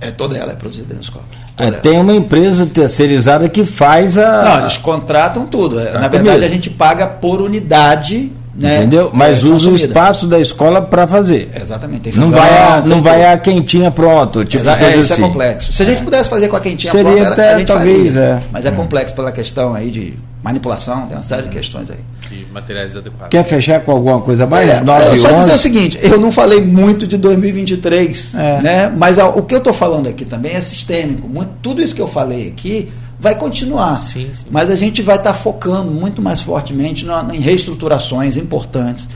[0.02, 1.24] É, toda ela é produzida dentro da escola.
[1.56, 4.42] É, tem uma empresa terceirizada que faz a.
[4.42, 5.78] Não, eles contratam tudo.
[5.78, 8.32] É, Na verdade, a gente paga por unidade.
[8.54, 8.78] Né?
[8.78, 9.10] Entendeu?
[9.14, 11.50] Mas é, usa o espaço da escola para fazer.
[11.54, 12.18] Exatamente.
[12.18, 14.44] não vai, a, não vai a quentinha pronto.
[14.44, 15.24] Tipo é, isso é assim.
[15.24, 15.72] é complexo.
[15.72, 18.20] Se a gente pudesse fazer com a quentinha Seria pronta, até, talvez, faria.
[18.20, 18.38] É.
[18.52, 21.98] Mas é complexo pela questão aí de manipulação, tem uma série de questões aí.
[22.28, 23.28] De materiais adequados.
[23.30, 24.68] Quer fechar com alguma coisa mais?
[24.68, 24.82] É,
[25.12, 28.60] é só dizer o seguinte, eu não falei muito de 2023, é.
[28.60, 28.88] né?
[28.88, 31.28] mas ó, o que eu estou falando aqui também é sistêmico.
[31.28, 34.46] Muito, tudo isso que eu falei aqui vai continuar, sim, sim.
[34.50, 39.08] mas a gente vai estar tá focando muito mais fortemente na, em reestruturações importantes.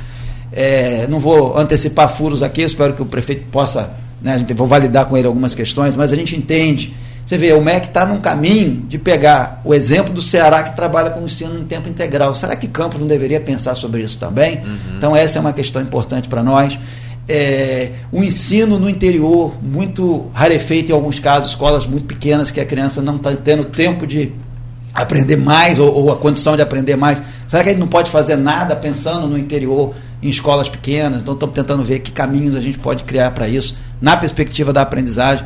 [0.52, 3.90] É, não vou antecipar furos aqui, espero que o prefeito possa,
[4.22, 6.94] né, a gente vou validar com ele algumas questões, mas a gente entende
[7.26, 11.10] você vê, o MEC está num caminho de pegar o exemplo do Ceará que trabalha
[11.10, 12.32] com o ensino em tempo integral.
[12.36, 14.58] Será que Campos não deveria pensar sobre isso também?
[14.58, 14.96] Uhum.
[14.96, 16.78] Então, essa é uma questão importante para nós.
[17.28, 22.64] É, o ensino no interior, muito rarefeito em alguns casos, escolas muito pequenas que a
[22.64, 24.32] criança não está tendo tempo de
[24.94, 27.20] aprender mais ou, ou, a condição de aprender mais.
[27.48, 31.22] Será que a gente não pode fazer nada pensando no interior, em escolas pequenas?
[31.22, 34.82] Então, estamos tentando ver que caminhos a gente pode criar para isso, na perspectiva da
[34.82, 35.44] aprendizagem.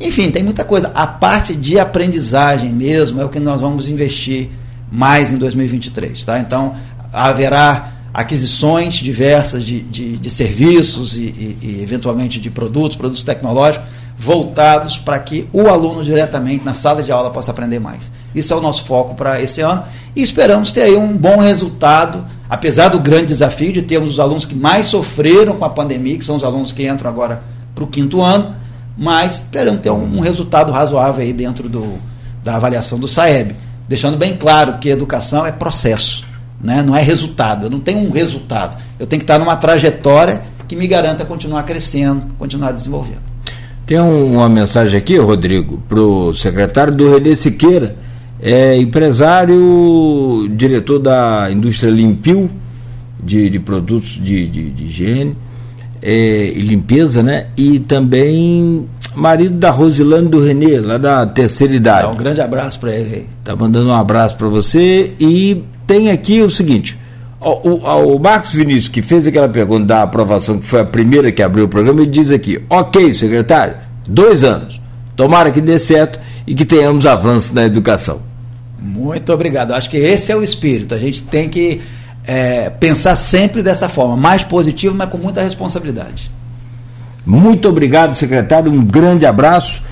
[0.00, 0.90] Enfim, tem muita coisa.
[0.94, 4.50] A parte de aprendizagem mesmo é o que nós vamos investir
[4.90, 6.24] mais em 2023.
[6.24, 6.38] Tá?
[6.38, 6.74] Então,
[7.12, 13.86] haverá aquisições diversas de, de, de serviços e, e, e, eventualmente, de produtos, produtos tecnológicos,
[14.18, 18.10] voltados para que o aluno diretamente na sala de aula possa aprender mais.
[18.34, 22.24] Isso é o nosso foco para esse ano e esperamos ter aí um bom resultado,
[22.48, 26.24] apesar do grande desafio de termos os alunos que mais sofreram com a pandemia, que
[26.24, 27.42] são os alunos que entram agora
[27.74, 28.56] para o quinto ano,
[28.96, 31.98] mas esperamos ter um, um resultado razoável aí dentro do,
[32.42, 33.54] da avaliação do SAEB,
[33.88, 36.24] deixando bem claro que educação é processo,
[36.60, 36.82] né?
[36.82, 37.66] não é resultado.
[37.66, 41.62] Eu não tenho um resultado, eu tenho que estar numa trajetória que me garanta continuar
[41.64, 43.26] crescendo, continuar desenvolvendo.
[43.86, 47.96] Tem uma mensagem aqui, Rodrigo, para o secretário do Renê Siqueira,
[48.40, 52.50] é empresário, diretor da indústria Limpio,
[53.22, 55.36] de, de produtos de, de, de higiene
[56.08, 57.46] é, e limpeza, né?
[57.56, 62.02] E também marido da Rosilane do Renê, lá da terceira idade.
[62.02, 63.26] Dá um grande abraço para ele aí.
[63.42, 65.14] Tá mandando um abraço para você.
[65.18, 66.96] E tem aqui o seguinte:
[67.40, 71.32] o, o, o, Marcos Vinícius, que fez aquela pergunta da aprovação, que foi a primeira
[71.32, 73.74] que abriu o programa, ele diz aqui: ok, secretário,
[74.06, 74.80] dois anos.
[75.16, 78.20] Tomara que dê certo e que tenhamos avanço na educação.
[78.78, 79.72] Muito obrigado.
[79.72, 80.94] Acho que esse é o espírito.
[80.94, 81.80] A gente tem que
[82.26, 86.30] é, pensar sempre dessa forma, mais positivo, mas com muita responsabilidade.
[87.24, 88.70] Muito obrigado, secretário.
[88.70, 89.82] Um grande abraço.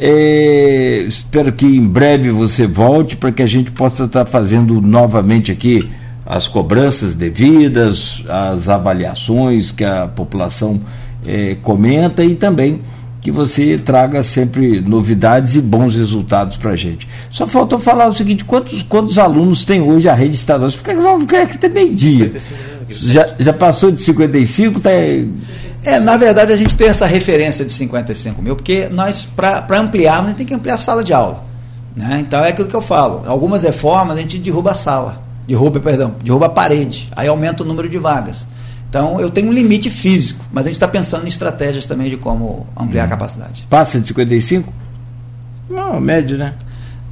[0.00, 5.50] É, espero que em breve você volte para que a gente possa estar fazendo novamente
[5.50, 5.90] aqui
[6.24, 10.80] as cobranças devidas, as avaliações que a população
[11.26, 12.80] é, comenta e também
[13.20, 17.08] que você traga sempre novidades e bons resultados para a gente.
[17.30, 20.70] Só faltou falar o seguinte: quantos, quantos alunos tem hoje a rede estadual?
[20.70, 22.32] Fica, fica até meio-dia.
[22.88, 24.80] Já, já passou de 55?
[24.80, 24.90] Tá...
[25.84, 30.22] É, na verdade, a gente tem essa referência de 55 mil, porque nós, para ampliar,
[30.22, 31.44] a gente tem que ampliar a sala de aula.
[31.96, 32.18] Né?
[32.20, 33.22] Então é aquilo que eu falo.
[33.26, 37.66] Algumas reformas a gente derruba a sala, derruba, perdão, derruba a parede, aí aumenta o
[37.66, 38.46] número de vagas.
[38.88, 42.16] Então, eu tenho um limite físico, mas a gente está pensando em estratégias também de
[42.16, 43.06] como ampliar hum.
[43.06, 43.66] a capacidade.
[43.68, 44.72] Passa de 55?
[45.68, 46.54] Não, médio, né?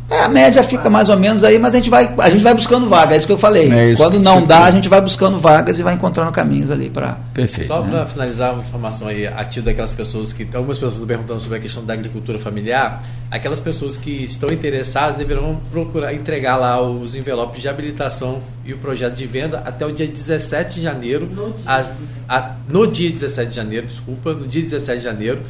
[0.08, 2.54] É, a média fica mais ou menos aí, mas a gente vai, a gente vai
[2.54, 3.72] buscando vagas, é isso que eu falei.
[3.72, 7.18] É Quando não dá, a gente vai buscando vagas e vai encontrando caminhos ali para.
[7.34, 7.66] Perfeito.
[7.66, 7.90] Só né?
[7.90, 10.46] para finalizar uma informação aí, a daquelas pessoas que.
[10.54, 13.02] Algumas pessoas perguntando sobre a questão da agricultura familiar.
[13.28, 18.78] Aquelas pessoas que estão interessadas deverão procurar entregar lá os envelopes de habilitação e o
[18.78, 21.26] projeto de venda até o dia 17 de janeiro.
[21.26, 21.90] No dia, às,
[22.28, 25.42] a, no dia 17 de janeiro, desculpa, no dia 17 de janeiro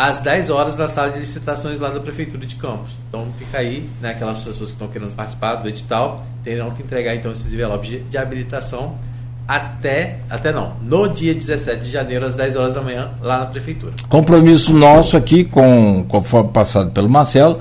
[0.00, 2.90] às 10 horas na sala de licitações lá da Prefeitura de Campos.
[3.06, 7.14] Então fica aí, né, aquelas pessoas que estão querendo participar do edital, terão que entregar
[7.14, 8.94] então esses envelopes de, de habilitação
[9.46, 13.46] até, até não, no dia 17 de janeiro, às 10 horas da manhã, lá na
[13.46, 13.92] Prefeitura.
[14.08, 17.60] Compromisso nosso aqui, com, conforme passado pelo Marcelo,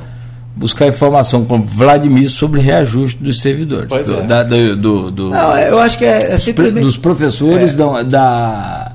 [0.56, 3.88] buscar informação com Vladimir sobre reajuste dos servidores.
[3.90, 4.24] Pois do, é.
[4.24, 6.86] da, do, do, do, Não, eu acho que é, é simplesmente...
[6.86, 7.76] Dos professores é.
[7.76, 8.89] da, da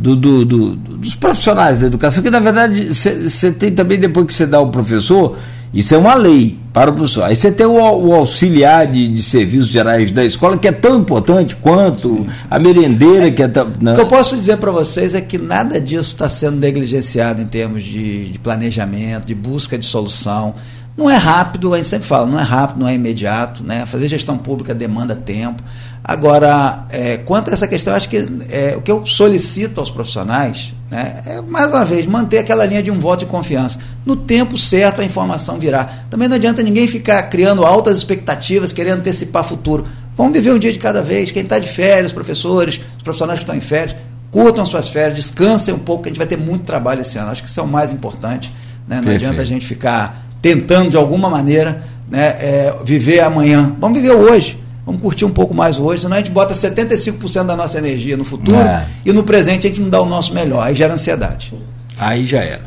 [0.00, 4.32] do, do, do, dos profissionais da educação, que na verdade você tem também, depois que
[4.32, 5.36] você dá o professor,
[5.72, 7.24] isso é uma lei para o professor.
[7.24, 10.98] Aí você tem o, o auxiliar de, de, serviços gerais da escola, que é tão
[10.98, 13.70] importante quanto a merendeira, que é tão.
[13.80, 13.92] Não.
[13.92, 17.46] O que eu posso dizer para vocês é que nada disso está sendo negligenciado em
[17.46, 20.54] termos de, de planejamento, de busca de solução.
[20.96, 23.86] Não é rápido, a gente sempre fala, não é rápido, não é imediato, né?
[23.86, 25.62] Fazer gestão pública demanda tempo.
[26.02, 28.16] Agora, é, quanto a essa questão, acho que
[28.48, 32.82] é, o que eu solicito aos profissionais né, é, mais uma vez, manter aquela linha
[32.82, 33.78] de um voto de confiança.
[34.04, 35.88] No tempo certo a informação virá.
[36.10, 39.86] Também não adianta ninguém ficar criando altas expectativas, querendo antecipar futuro.
[40.16, 41.30] Vamos viver um dia de cada vez.
[41.30, 43.96] Quem está de férias, os professores, os profissionais que estão em férias,
[44.32, 47.30] curtam suas férias, descansem um pouco, que a gente vai ter muito trabalho esse ano.
[47.30, 48.52] Acho que isso é o mais importante.
[48.88, 48.96] Né?
[48.96, 49.24] Não Perfeito.
[49.24, 53.76] adianta a gente ficar tentando, de alguma maneira, né, é, viver amanhã.
[53.78, 54.59] Vamos viver hoje.
[54.90, 58.24] Vamos curtir um pouco mais hoje, senão a gente bota 75% da nossa energia no
[58.24, 58.88] futuro é.
[59.06, 60.66] e no presente a gente não dá o nosso melhor.
[60.66, 61.54] Aí gera ansiedade.
[61.96, 62.64] Aí já era.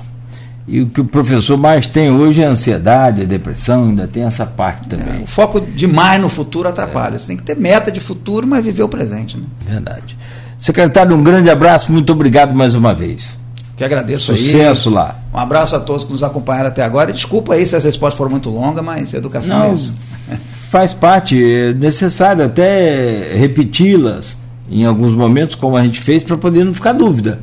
[0.65, 4.23] E o que o professor mais tem hoje é a ansiedade, a depressão, ainda tem
[4.23, 5.19] essa parte também.
[5.19, 7.15] É, o foco demais no futuro atrapalha.
[7.15, 7.17] É.
[7.17, 9.35] Você tem que ter meta de futuro, mas viver o presente.
[9.35, 9.43] Né?
[9.65, 10.17] Verdade.
[10.57, 13.37] Secretário, um grande abraço, muito obrigado mais uma vez.
[13.75, 14.95] Que agradeço Sucesso aí.
[14.95, 15.19] lá.
[15.33, 17.11] Um abraço a todos que nos acompanharam até agora.
[17.11, 19.93] Desculpa aí se as respostas foram muito longas, mas educação Não, é isso
[20.73, 24.35] faz parte, é necessário até repeti-las
[24.67, 27.39] em alguns momentos, como a gente fez, para poder não ficar dúvida.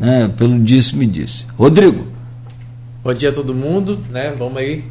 [0.00, 0.28] Né?
[0.36, 1.46] Pelo disse me disse.
[1.56, 2.04] Rodrigo.
[3.04, 4.34] Bom dia a todo mundo, né?
[4.36, 4.82] Vamos aí.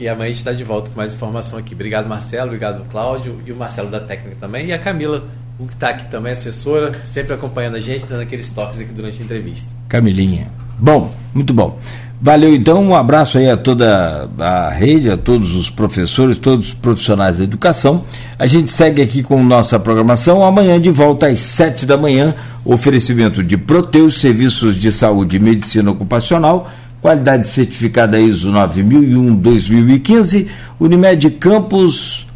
[0.00, 1.72] E amanhã a gente está de volta com mais informação aqui.
[1.72, 5.22] Obrigado, Marcelo, obrigado, Cláudio, e o Marcelo da técnica também, e a Camila,
[5.56, 9.24] que está aqui também, assessora, sempre acompanhando a gente, dando aqueles toques aqui durante a
[9.24, 9.70] entrevista.
[9.88, 10.48] Camilinha.
[10.76, 11.78] Bom, muito bom.
[12.20, 16.74] Valeu então, um abraço aí a toda a rede, a todos os professores, todos os
[16.74, 18.04] profissionais da educação.
[18.36, 20.44] A gente segue aqui com nossa programação.
[20.44, 22.34] Amanhã de volta às sete da manhã,
[22.64, 26.68] oferecimento de Proteus, serviços de saúde e medicina ocupacional,
[27.00, 30.48] qualidade certificada ISO 9001-2015,
[30.80, 32.26] Unimed Campos,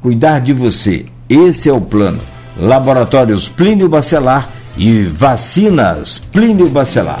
[0.00, 1.04] cuidar de você.
[1.28, 2.20] Esse é o plano.
[2.56, 7.18] Laboratórios Plínio Bacelar e vacinas Plínio Bacelar.